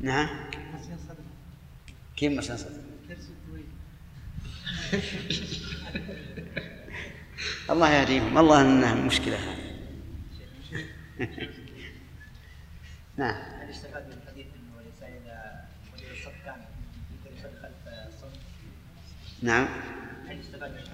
نعم. 0.00 0.28
كيف 2.16 2.32
مسان 2.32 2.56
صدر 2.56 2.80
الله 7.70 7.90
يهديهم 7.90 8.38
الله 8.38 8.60
إنها 8.60 8.94
مشكلة 8.94 9.36
هذه. 9.36 9.70
نعم 13.16 13.34
هل 13.60 13.70
يستفاد 13.70 14.06
من 14.06 14.12
الحديث 14.22 14.46
انه 14.46 14.80
الانسان 14.80 15.12
اذا 15.22 15.64
مدير 15.94 16.12
الصف 16.12 16.44
كان 16.44 16.60
يقدر 17.12 17.38
يصلي 17.38 17.60
خلف 17.62 17.88
الصف؟ 18.08 18.32
نعم. 19.42 19.68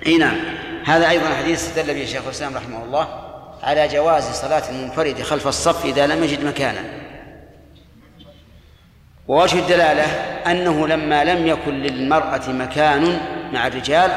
إي 0.06 0.18
نعم. 0.18 0.36
هذا 0.84 1.08
أيضا 1.08 1.34
حديث 1.34 1.68
استدل 1.68 1.94
به 1.94 2.02
الشيخ 2.02 2.24
الإسلام 2.24 2.56
رحمه 2.56 2.84
الله 2.84 3.08
على 3.62 3.88
جواز 3.88 4.24
صلاة 4.24 4.70
المنفرد 4.70 5.22
خلف 5.22 5.48
الصف 5.48 5.84
إذا 5.84 6.06
لم 6.06 6.24
يجد 6.24 6.44
مكانا. 6.44 6.84
ووجه 9.28 9.58
الدلالة 9.58 10.04
أنه 10.50 10.88
لما 10.88 11.24
لم 11.24 11.46
يكن 11.46 11.74
للمرأة 11.74 12.50
مكان 12.50 13.20
مع 13.52 13.66
الرجال 13.66 14.12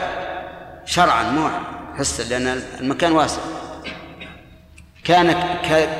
شرعا 0.86 1.24
مو 1.24 1.50
حسا 1.98 2.24
لأن 2.24 2.62
المكان 2.80 3.12
واسع. 3.12 3.42
كان 5.04 5.34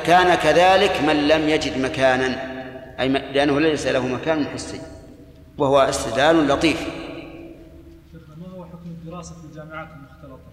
كان 0.06 0.34
كذلك 0.34 1.00
من 1.00 1.28
لم 1.28 1.48
يجد 1.48 1.78
مكانا 1.78 2.50
أي 3.00 3.08
لأنه 3.08 3.60
ليس 3.60 3.86
له 3.86 4.06
مكان 4.06 4.46
حسي 4.46 4.80
وهو 5.58 5.78
استدلال 5.78 6.48
لطيف 6.48 6.80
ما 8.12 8.46
هو 8.56 8.64
حكم 8.64 8.86
الدراسة 8.86 9.34
في 9.34 9.44
الجامعات 9.62 9.88
المختلطة؟ 9.88 10.50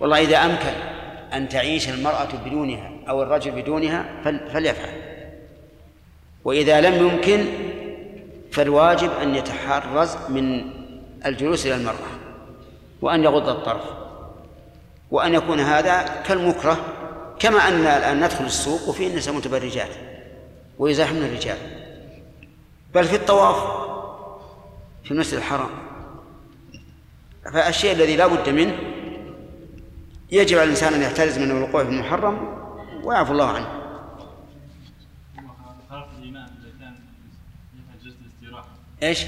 والله 0.00 0.18
إذا 0.18 0.36
أمكن 0.36 0.74
أن 1.32 1.48
تعيش 1.48 1.88
المرأة 1.88 2.28
بدونها 2.44 2.90
أو 3.08 3.22
الرجل 3.22 3.50
بدونها 3.50 4.22
فليفعل. 4.24 5.14
وإذا 6.44 6.80
لم 6.80 7.08
يمكن 7.08 7.46
فالواجب 8.52 9.10
أن 9.12 9.34
يتحرز 9.34 10.16
من 10.28 10.70
الجلوس 11.26 11.66
إلى 11.66 11.74
المرأة 11.74 12.14
وأن 13.02 13.24
يغض 13.24 13.48
الطرف 13.48 13.84
وأن 15.10 15.34
يكون 15.34 15.60
هذا 15.60 16.22
كالمكره 16.26 16.84
كما 17.38 17.68
أن 17.68 17.80
الآن 17.80 18.24
ندخل 18.24 18.44
السوق 18.44 18.88
وفيه 18.88 19.08
النساء 19.08 19.34
متبرجات 19.34 19.90
ويزاحمن 20.78 21.22
الرجال. 21.22 21.58
بل 22.94 23.04
في 23.04 23.16
الطواف 23.16 23.56
في 25.04 25.10
المسجد 25.10 25.34
الحرام. 25.34 25.83
فالشيء 27.52 27.92
الذي 27.92 28.16
لا 28.16 28.26
بد 28.26 28.48
منه 28.48 28.78
يجب 30.32 30.58
على 30.58 30.64
الإنسان 30.64 30.94
أن 30.94 31.02
يحترز 31.02 31.38
من 31.38 31.50
الوقوع 31.50 31.84
في 31.84 31.90
المحرم 31.90 32.58
ويعفو 33.04 33.32
الله 33.32 33.48
عنه. 33.48 33.84
إيش؟ 39.02 39.24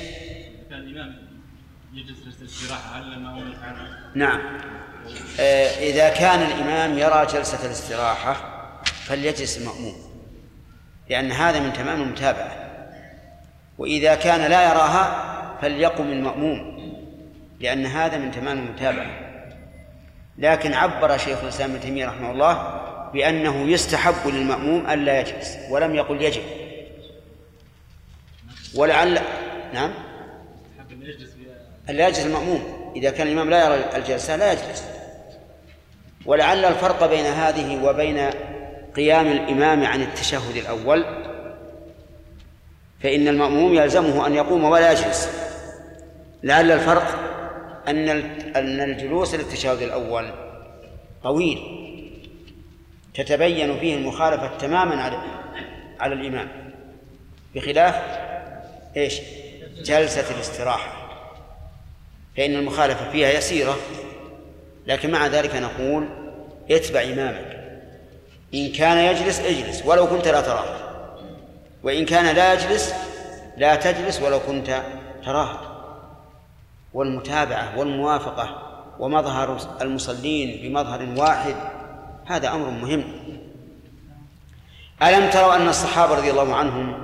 كان 0.70 0.78
الامام 0.78 1.16
يجلس 1.94 2.43
الاستراحه 2.43 2.98
هل 2.98 3.12
المأموم 3.12 3.55
نعم. 4.14 4.40
آه، 5.40 5.90
إذا 5.90 6.09
كان 6.09 6.43
الإمام 6.43 6.98
يرى 6.98 7.26
جلسة 7.26 7.66
الاستراحة 7.66 8.36
فليجلس 8.84 9.59
المأموم 9.59 9.94
لأن 11.10 11.32
هذا 11.32 11.60
من 11.60 11.72
تمام 11.72 12.02
المتابعة. 12.02 12.66
وإذا 13.78 14.14
كان 14.14 14.51
لا 14.51 14.70
يراها 14.70 15.59
فليقم 15.60 16.06
المأموم. 16.06 16.76
لأن 17.61 17.87
هذا 17.87 18.19
من 18.19 18.31
تمام 18.31 18.59
المتابعة. 18.59 19.11
لكن 20.39 20.74
عبر 20.74 21.19
شيخ 21.19 21.43
الإسلام 21.43 21.70
ابن 21.70 21.81
تيمية 21.81 22.07
رحمه 22.07 22.31
الله 22.31 22.83
بأنه 23.12 23.70
يستحب 23.70 24.28
للمأموم 24.28 24.91
ألا 24.91 25.20
يجلس 25.20 25.57
ولم 25.70 25.95
يقل 25.95 26.23
يجب. 26.23 26.43
ولعل 28.74 29.19
نعم؟ 29.74 29.95
ألا 31.91 32.09
يجلس 32.09 32.27
المأموم. 32.27 32.93
إذا 32.97 33.11
كان 33.11 33.27
الإمام 33.27 33.51
لا 33.51 33.65
يرى 33.65 33.97
الجلسة 33.97 34.37
لا 34.37 34.53
يجلس. 34.53 34.85
ولعل 36.27 36.65
الفرق 36.65 37.07
بين 37.07 37.24
هذه 37.24 37.85
وبين 37.85 38.31
قيام 38.97 39.27
الإمام 39.27 39.85
عن 39.85 40.03
التشهد 40.03 40.57
الأول 40.57 41.05
فإن 43.03 43.28
المأموم 43.28 43.74
يلزمه 43.74 44.27
أن 44.27 44.35
يقوم 44.35 44.65
ولا 44.65 44.93
يجلس. 44.93 45.31
لعل 46.43 46.70
الفرق 46.70 47.35
أن 47.88 48.08
أن 48.56 48.80
الجلوس 48.80 49.34
للتشهد 49.34 49.82
الأول 49.82 50.30
طويل 51.22 51.58
تتبين 53.14 53.78
فيه 53.78 53.94
المخالفة 53.94 54.56
تماما 54.58 55.02
على 55.02 55.22
على 56.00 56.14
الإمام. 56.14 56.48
بخلاف 57.54 57.94
إيش؟ 58.96 59.20
جلسة 59.84 60.34
الاستراحة. 60.34 61.06
فإن 62.36 62.54
المخالفة 62.54 63.10
فيها 63.10 63.30
يسيرة 63.30 63.76
لكن 64.86 65.10
مع 65.10 65.26
ذلك 65.26 65.54
نقول 65.54 66.08
اتبع 66.70 67.02
إمامك. 67.02 67.56
إن 68.54 68.72
كان 68.72 68.98
يجلس 68.98 69.40
اجلس 69.40 69.82
ولو 69.86 70.06
كنت 70.06 70.28
لا 70.28 70.40
تراه 70.40 70.76
وإن 71.82 72.04
كان 72.04 72.36
لا 72.36 72.52
يجلس 72.52 72.94
لا 73.56 73.74
تجلس 73.74 74.22
ولو 74.22 74.40
كنت 74.40 74.82
تراه 75.24 75.65
والمتابعة 76.97 77.78
والموافقة 77.78 78.62
ومظهر 78.98 79.59
المصلين 79.82 80.62
بمظهر 80.62 81.09
واحد 81.16 81.55
هذا 82.27 82.48
أمر 82.48 82.70
مهم. 82.70 83.05
ألم 85.02 85.31
تروا 85.31 85.56
أن 85.56 85.68
الصحابة 85.68 86.14
رضي 86.14 86.31
الله 86.31 86.55
عنهم 86.55 86.94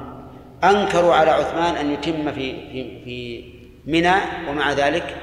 أنكروا 0.65 1.15
على 1.15 1.31
عثمان 1.31 1.77
أن 1.77 1.91
يتم 1.91 2.33
في 2.33 2.53
في 2.73 3.05
في 3.05 3.45
منى 3.87 4.15
ومع 4.49 4.73
ذلك؟ 4.73 5.17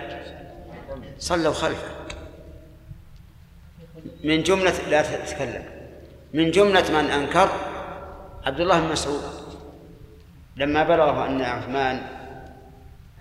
صلوا 1.19 1.53
خلفه. 1.53 1.89
من 4.23 4.43
جملة 4.43 4.73
لا 4.89 5.01
تتكلم. 5.01 5.63
من 6.33 6.51
جملة 6.51 7.01
من 7.01 7.09
أنكر 7.09 7.49
عبد 8.45 8.59
الله 8.59 8.79
بن 8.79 8.91
مسعود. 8.91 9.21
لما 10.55 10.83
بلغه 10.83 11.25
أن 11.25 11.41
عثمان 11.41 12.01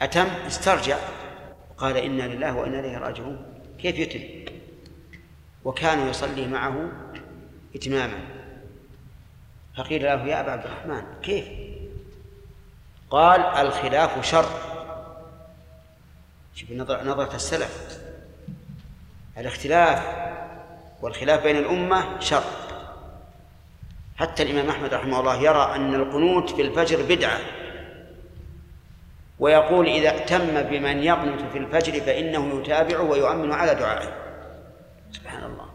أتم 0.03 0.27
استرجع. 0.47 0.97
وقال 1.79 1.97
إنا 1.97 2.23
لله 2.23 2.57
وإنا 2.57 2.81
إليه 2.81 2.99
راجعون. 2.99 3.47
كيف 3.79 3.99
يتم؟ 3.99 4.53
وكانوا 5.65 6.11
يصلي 6.11 6.47
معه 6.47 6.93
إتماما. 7.77 8.19
فقيل 9.77 10.03
له 10.03 10.27
يا 10.27 10.41
أبا 10.41 10.51
عبد 10.51 10.65
الرحمن 10.65 11.03
كيف؟ 11.23 11.49
قال 13.11 13.41
الخلاف 13.41 14.27
شر. 14.27 14.49
شوف 16.55 16.71
نظرة 16.71 17.37
السلف. 17.37 18.01
الاختلاف 19.39 20.03
والخلاف 21.03 21.43
بين 21.43 21.57
الأمة 21.57 22.21
شر. 22.21 22.45
حتى 24.17 24.43
الإمام 24.43 24.71
أحمد 24.71 24.95
رحمه 24.95 25.21
الله 25.21 25.37
يرى 25.37 25.75
أن 25.75 25.95
القنوت 25.95 26.51
في 26.51 26.63
الفجر 26.63 27.03
بدعة. 27.03 27.39
ويقول 29.39 29.87
إذا 29.87 30.09
اهتم 30.09 30.63
بمن 30.63 31.03
يقنت 31.03 31.41
في 31.53 31.59
الفجر 31.59 32.01
فإنه 32.01 32.61
يتابع 32.61 33.01
ويؤمن 33.01 33.53
على 33.53 33.75
دعائه. 33.75 34.13
سبحان 35.13 35.45
الله. 35.45 35.69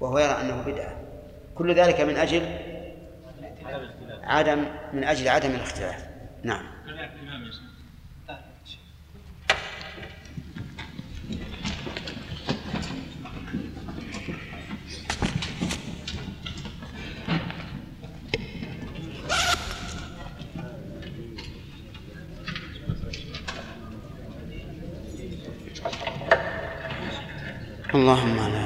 وهو 0.00 0.18
يرى 0.18 0.40
أنه 0.40 0.62
بدعة. 0.66 0.96
كل 1.54 1.74
ذلك 1.74 2.00
من 2.00 2.16
أجل 2.16 2.58
عدم 4.22 4.64
من 4.92 5.04
أجل 5.04 5.28
عدم 5.28 5.50
الاختلاف. 5.50 6.06
نعم. 6.42 6.66
اللهم 28.04 28.36
لا 28.54 28.63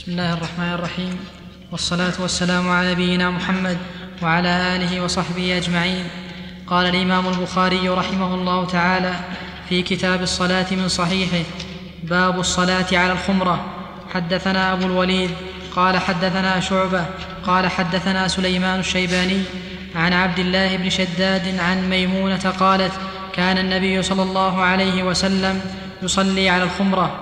بسم 0.00 0.12
الله 0.12 0.32
الرحمن 0.32 0.72
الرحيم 0.72 1.18
والصلاة 1.72 2.12
والسلام 2.20 2.68
على 2.68 2.90
نبينا 2.92 3.30
محمد 3.30 3.78
وعلى 4.22 4.76
آله 4.76 5.04
وصحبه 5.04 5.56
أجمعين 5.56 6.04
قال 6.66 6.86
الإمام 6.86 7.28
البخاري 7.28 7.88
رحمه 7.88 8.34
الله 8.34 8.66
تعالى 8.66 9.14
في 9.68 9.82
كتاب 9.82 10.22
الصلاة 10.22 10.66
من 10.70 10.88
صحيحه 10.88 11.44
باب 12.02 12.40
الصلاة 12.40 12.86
على 12.92 13.12
الخمرة 13.12 13.64
حدثنا 14.14 14.72
أبو 14.72 14.86
الوليد 14.86 15.30
قال 15.76 15.98
حدثنا 15.98 16.60
شعبة 16.60 17.04
قال 17.44 17.68
حدثنا 17.68 18.28
سليمان 18.28 18.80
الشيباني 18.80 19.42
عن 19.94 20.12
عبد 20.12 20.38
الله 20.38 20.76
بن 20.76 20.90
شداد 20.90 21.58
عن 21.58 21.90
ميمونة 21.90 22.54
قالت 22.60 22.92
كان 23.32 23.58
النبي 23.58 24.02
صلى 24.02 24.22
الله 24.22 24.62
عليه 24.62 25.02
وسلم 25.02 25.60
يصلي 26.02 26.48
على 26.48 26.62
الخمره 26.62 27.19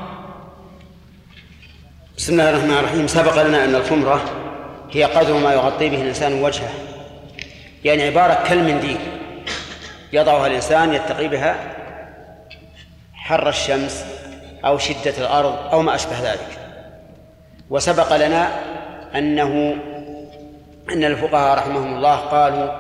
بسم 2.29 2.41
الله 2.41 2.51
الرحمن 2.51 2.79
الرحيم. 2.79 3.07
سبق 3.07 3.43
لنا 3.43 3.65
أن 3.65 3.75
الخمرة 3.75 4.21
هي 4.93 5.05
قدر 5.05 5.35
ما 5.35 5.53
يغطي 5.53 5.89
به 5.89 6.03
الإنسان 6.03 6.43
وجهه. 6.43 6.71
يعني 7.85 8.03
عبارة 8.03 8.45
كالمنديل 8.49 8.99
يضعها 10.13 10.47
الإنسان 10.47 10.95
يتقي 10.95 11.29
بها 11.29 11.57
حر 13.15 13.49
الشمس 13.49 14.05
أو 14.65 14.79
شدة 14.79 15.19
الأرض 15.19 15.73
أو 15.73 15.83
ما 15.83 15.95
أشبه 15.95 16.33
ذلك. 16.33 16.59
وسبق 17.71 18.17
لنا 18.17 18.49
أنه 19.15 19.77
أن 20.93 21.05
الفقهاء 21.05 21.59
رحمهم 21.59 21.97
الله 21.97 22.17
قالوا 22.17 22.71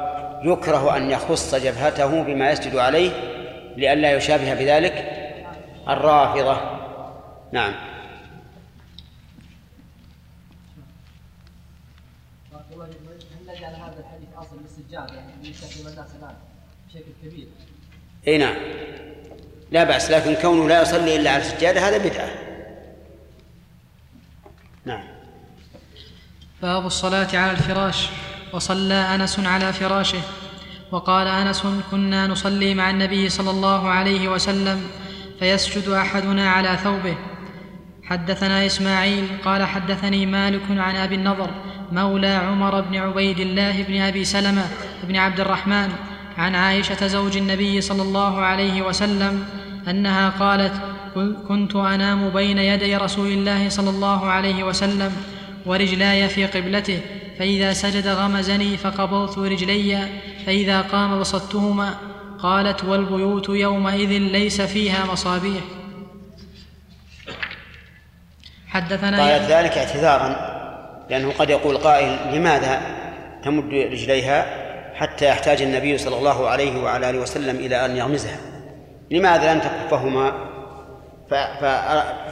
يكره 0.53 0.97
أن 0.97 1.11
يخص 1.11 1.55
جبهته 1.55 2.23
بما 2.23 2.51
يسجد 2.51 2.77
عليه 2.77 3.11
لئلا 3.77 4.13
يشابه 4.13 4.55
بذلك 4.55 5.13
الرافضة. 5.89 6.61
نعم 7.53 7.75
هل 12.79 13.57
نجعل 13.57 13.75
هذا 13.75 13.99
الحديث 13.99 14.29
الناس 14.93 16.11
الان 16.19 16.35
بشكل 16.89 17.13
كبير 17.23 17.47
إي 18.29 18.39
نعم. 18.39 18.57
لا 19.71 19.85
بأس 19.85 20.11
لكن 20.11 20.35
كونه 20.35 20.69
لا 20.69 20.83
يصلي 20.83 21.17
إلا 21.17 21.31
على 21.31 21.43
السجادة 21.43 21.89
هذا 21.89 21.99
بدعة. 21.99 22.29
نعم. 24.85 25.05
باب 26.63 26.87
الصلاة 26.87 27.37
على 27.37 27.51
الفراش. 27.51 28.09
وصلى 28.53 28.95
أنس 28.95 29.41
على 29.41 29.73
فراشه. 29.73 30.21
وقال 30.93 31.27
أنس 31.27 31.63
كنا 31.91 32.27
نصلي 32.27 32.75
مع 32.75 32.91
النبي 32.91 33.29
صلى 33.29 33.51
الله 33.51 33.89
عليه 33.89 34.29
وسلم 34.29 34.91
فيسجد 35.39 35.89
أحدنا 35.89 36.51
على 36.51 36.77
ثوبه. 36.77 37.17
حدثنا 38.09 38.67
إسماعيل 38.67 39.25
قال 39.45 39.65
حدثني 39.65 40.27
مالك 40.27 40.63
عن 40.71 40.97
أبي 40.97 41.15
النضر 41.15 41.51
مولى 41.93 42.29
عمر 42.29 42.81
بن 42.81 42.97
عبيد 42.97 43.41
الله 43.41 43.83
بن 43.83 44.01
أبي 44.01 44.25
سلمة 44.25 44.67
بن 45.09 45.17
عبد 45.17 45.41
الرحمن 45.41 45.89
عن 46.39 46.55
عائشة 46.55 47.07
زوج 47.07 47.37
النبي 47.37 47.81
صلى 47.81 48.03
الله 48.03 48.41
عليه 48.41 48.83
وسلم 48.83 49.45
أنها 49.89 50.29
قالت 50.29 50.73
كنت 51.49 51.77
أنام 51.77 52.29
بين 52.29 52.59
يدي 52.59 52.97
رسول 52.97 53.29
الله 53.29 53.69
صلى 53.69 53.91
الله 53.91 54.27
عليه 54.27 54.65
وسلم 54.65 55.13
ورجلاي 55.67 56.29
في 56.29 56.47
قبلته 56.47 57.01
فإذا 57.39 57.73
سجد 57.73 58.07
غمزني 58.07 58.77
فقبضت 58.77 59.39
رجلي 59.39 60.09
فإذا 60.47 60.81
قام 60.81 61.21
بسطتهما 61.21 61.95
قالت 62.39 62.85
والبيوت 62.85 63.49
يومئذ 63.49 64.09
ليس 64.09 64.61
فيها 64.61 65.07
مصابيح 65.13 65.78
حدثنا 68.69 69.23
قالت 69.23 69.51
ذلك 69.51 69.79
اعتذارا 69.79 70.59
لأنه 71.11 71.33
قد 71.39 71.51
يقول 71.51 71.77
قائل 71.77 72.19
لماذا 72.33 72.81
تمد 73.45 73.75
رجليها 73.75 74.47
حتى 74.95 75.29
يحتاج 75.29 75.63
النبي 75.63 75.99
صلى 75.99 76.17
الله 76.17 76.49
عليه 76.49 76.83
وعلى 76.83 77.11
آله 77.11 77.19
وسلم 77.19 77.57
إلى 77.57 77.85
أن 77.85 77.97
يغمزها؟ 77.97 78.39
لماذا 79.11 79.55
لم 79.55 79.61
تكفهما؟ 79.61 80.49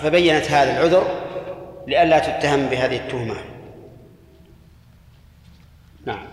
فبينت 0.03 0.51
هذا 0.51 0.73
العذر 0.73 1.07
لئلا 1.87 2.19
تتهم 2.19 2.67
بهذه 2.67 2.97
التهمة. 2.97 3.35
نعم. 6.07 6.27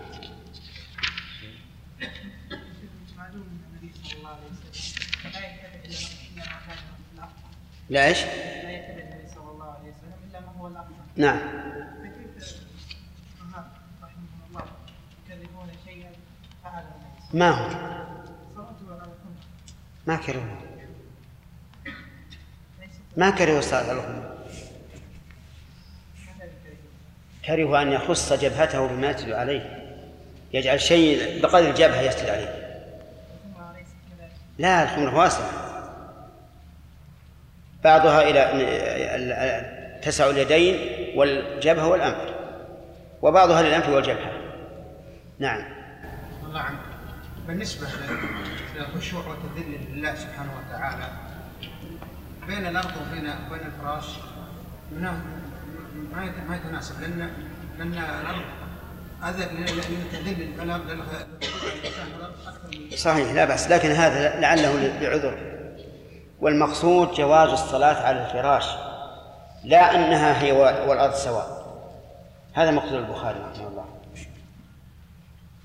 لا 7.90 8.06
إيش؟ 8.06 8.18
لا 8.24 8.70
يتبع 8.70 9.02
النبي 9.02 9.28
صلى 9.34 9.50
الله 9.50 9.64
عليه 9.64 9.90
وسلم 9.90 10.18
الا 10.30 10.40
ما 10.40 10.52
هو 10.60 10.66
الافضل 10.66 10.94
نعم 10.94 10.94
فكيف 10.94 10.94
الفقهاء 10.94 10.94
رحمهم 10.94 10.94
الله 10.94 10.94
يكرهون 10.94 10.94
شيئا 10.94 10.94
فعله 10.94 10.94
النبي 11.18 11.54
ما 17.32 17.50
هو؟ 17.50 17.68
ما 20.06 20.16
كرهوا 20.16 20.56
ما 23.16 23.30
كرهوا 23.30 23.58
الصلاة 23.58 23.80
على 23.80 23.92
الخمر 23.92 24.34
كرهوا 27.44 27.82
أن 27.82 27.92
يخص 27.92 28.32
جبهته 28.32 28.86
بما 28.86 29.10
يسجد 29.10 29.32
عليه. 29.32 29.80
يجعل 30.52 30.80
شيء 30.80 31.42
بقدر 31.42 31.70
الجبهة 31.70 32.00
يسجد 32.00 32.28
عليه. 32.28 32.64
لا 34.58 34.82
الخمر 34.82 35.14
واسعة 35.14 35.50
بعضها 37.84 38.22
إلى 38.22 39.73
تسع 40.04 40.30
اليدين 40.30 40.78
والجبهة 41.18 41.88
والأنف. 41.88 42.34
وبعضها 43.22 43.62
للأنف 43.62 43.88
والجبهة. 43.88 44.32
نعم. 45.38 45.64
الله 46.48 46.60
عنك 46.60 46.78
بالنسبة 47.48 47.86
للخشوع 48.76 49.22
والتذلل 49.26 49.78
لله 49.92 50.14
سبحانه 50.14 50.50
وتعالى 50.58 51.08
بين 52.46 52.66
الأرض 52.66 52.90
وبين 53.10 53.22
بين 53.22 53.60
الفراش 53.66 54.04
ما 56.12 56.24
يت- 56.24 56.48
ما 56.48 56.56
يتناسب. 56.56 57.00
لأن 57.00 57.30
لأن 57.78 57.92
الأرض 57.92 58.42
هذا 59.22 59.50
لتذل 59.52 60.62
الأرض 60.62 60.90
أكثر 60.90 62.78
من 62.90 62.96
صحيح 62.96 63.32
لا 63.32 63.44
بأس. 63.44 63.70
لكن 63.70 63.90
هذا 63.90 64.40
لعله 64.40 64.98
لعذر. 65.00 65.38
والمقصود 66.40 67.12
جواز 67.14 67.48
الصلاة 67.48 68.06
على 68.06 68.26
الفراش. 68.26 68.64
لا 69.64 69.94
أنها 69.94 70.42
هي 70.42 70.52
والأرض 70.88 71.14
سواء. 71.14 71.64
هذا 72.52 72.70
مقصود 72.70 72.94
البخاري 72.94 73.38
رحمه 73.38 73.68
الله. 73.68 73.84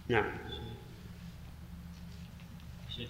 نعم. 0.10 0.26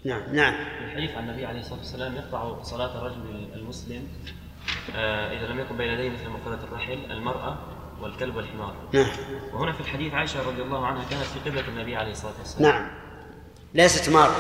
نعم 0.05 0.35
نعم. 0.35 0.53
الحديث 0.85 1.11
عن 1.15 1.29
النبي 1.29 1.45
عليه 1.45 1.59
الصلاة 1.59 1.79
والسلام 1.79 2.15
يقطع 2.15 2.63
صلاة 2.63 2.97
الرجل 2.97 3.49
المسلم 3.53 4.07
آه، 4.95 5.37
إذا 5.37 5.47
لم 5.47 5.59
يكن 5.59 5.77
بين 5.77 5.87
يديه 5.87 6.09
مثل 6.09 6.29
مقله 6.29 6.63
الرحل 6.63 7.11
المرأة 7.11 7.57
والكلب 8.01 8.35
والحمار. 8.35 8.75
نعم. 8.93 9.07
وهنا 9.53 9.71
في 9.71 9.81
الحديث 9.81 10.13
عائشة 10.13 10.47
رضي 10.47 10.61
الله 10.61 10.85
عنها 10.85 11.03
كانت 11.09 11.23
في 11.23 11.49
قبلة 11.49 11.67
النبي 11.67 11.95
عليه 11.95 12.11
الصلاة 12.11 12.33
والسلام. 12.39 12.71
نعم. 12.71 12.87
ليست 13.73 14.09
مارة. 14.09 14.35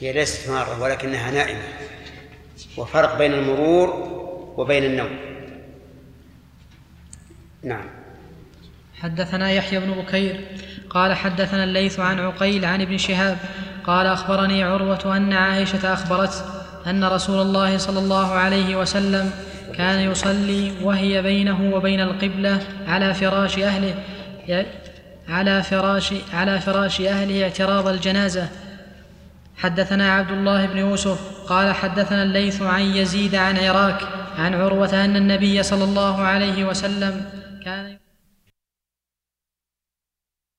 هي 0.00 0.12
ليست 0.12 0.50
مارة 0.50 0.82
ولكنها 0.82 1.30
نائمة. 1.30 1.68
وفرق 2.78 3.18
بين 3.18 3.34
المرور 3.34 4.23
وبين 4.56 4.84
النوم. 4.84 5.08
نعم. 7.62 7.84
حدثنا 9.00 9.50
يحيى 9.50 9.80
بن 9.80 9.90
بكير 9.90 10.40
قال 10.90 11.14
حدثنا 11.14 11.64
الليث 11.64 12.00
عن 12.00 12.20
عقيل 12.20 12.64
عن 12.64 12.80
ابن 12.80 12.98
شهاب 12.98 13.38
قال 13.84 14.06
أخبرني 14.06 14.62
عروة 14.62 15.16
أن 15.16 15.32
عائشة 15.32 15.92
اخبرته 15.92 16.40
أن 16.86 17.04
رسول 17.04 17.40
الله 17.42 17.78
صلى 17.78 17.98
الله 17.98 18.30
عليه 18.32 18.76
وسلم 18.76 19.30
كان 19.74 20.10
يصلي 20.10 20.72
وهي 20.82 21.22
بينه 21.22 21.74
وبين 21.74 22.00
القبلة 22.00 22.60
على 22.88 23.14
فراش 23.14 23.58
أهله 23.58 23.94
ي- 24.48 24.66
على 25.28 25.62
فراش 25.62 26.14
على 26.32 26.60
فراش 26.60 27.00
أهله 27.00 27.42
اعتراض 27.42 27.88
الجنازة. 27.88 28.48
حدثنا 29.56 30.12
عبد 30.12 30.30
الله 30.30 30.66
بن 30.66 30.78
يوسف 30.78 31.18
قال 31.48 31.74
حدثنا 31.74 32.22
الليث 32.22 32.62
عن 32.62 32.82
يزيد 32.82 33.34
عن 33.34 33.58
عراك 33.58 34.00
عن 34.38 34.54
عروة 34.54 35.04
أن 35.04 35.16
النبي 35.16 35.62
صلى 35.62 35.84
الله 35.84 36.22
عليه 36.22 36.64
وسلم 36.64 37.24
كان 37.64 38.03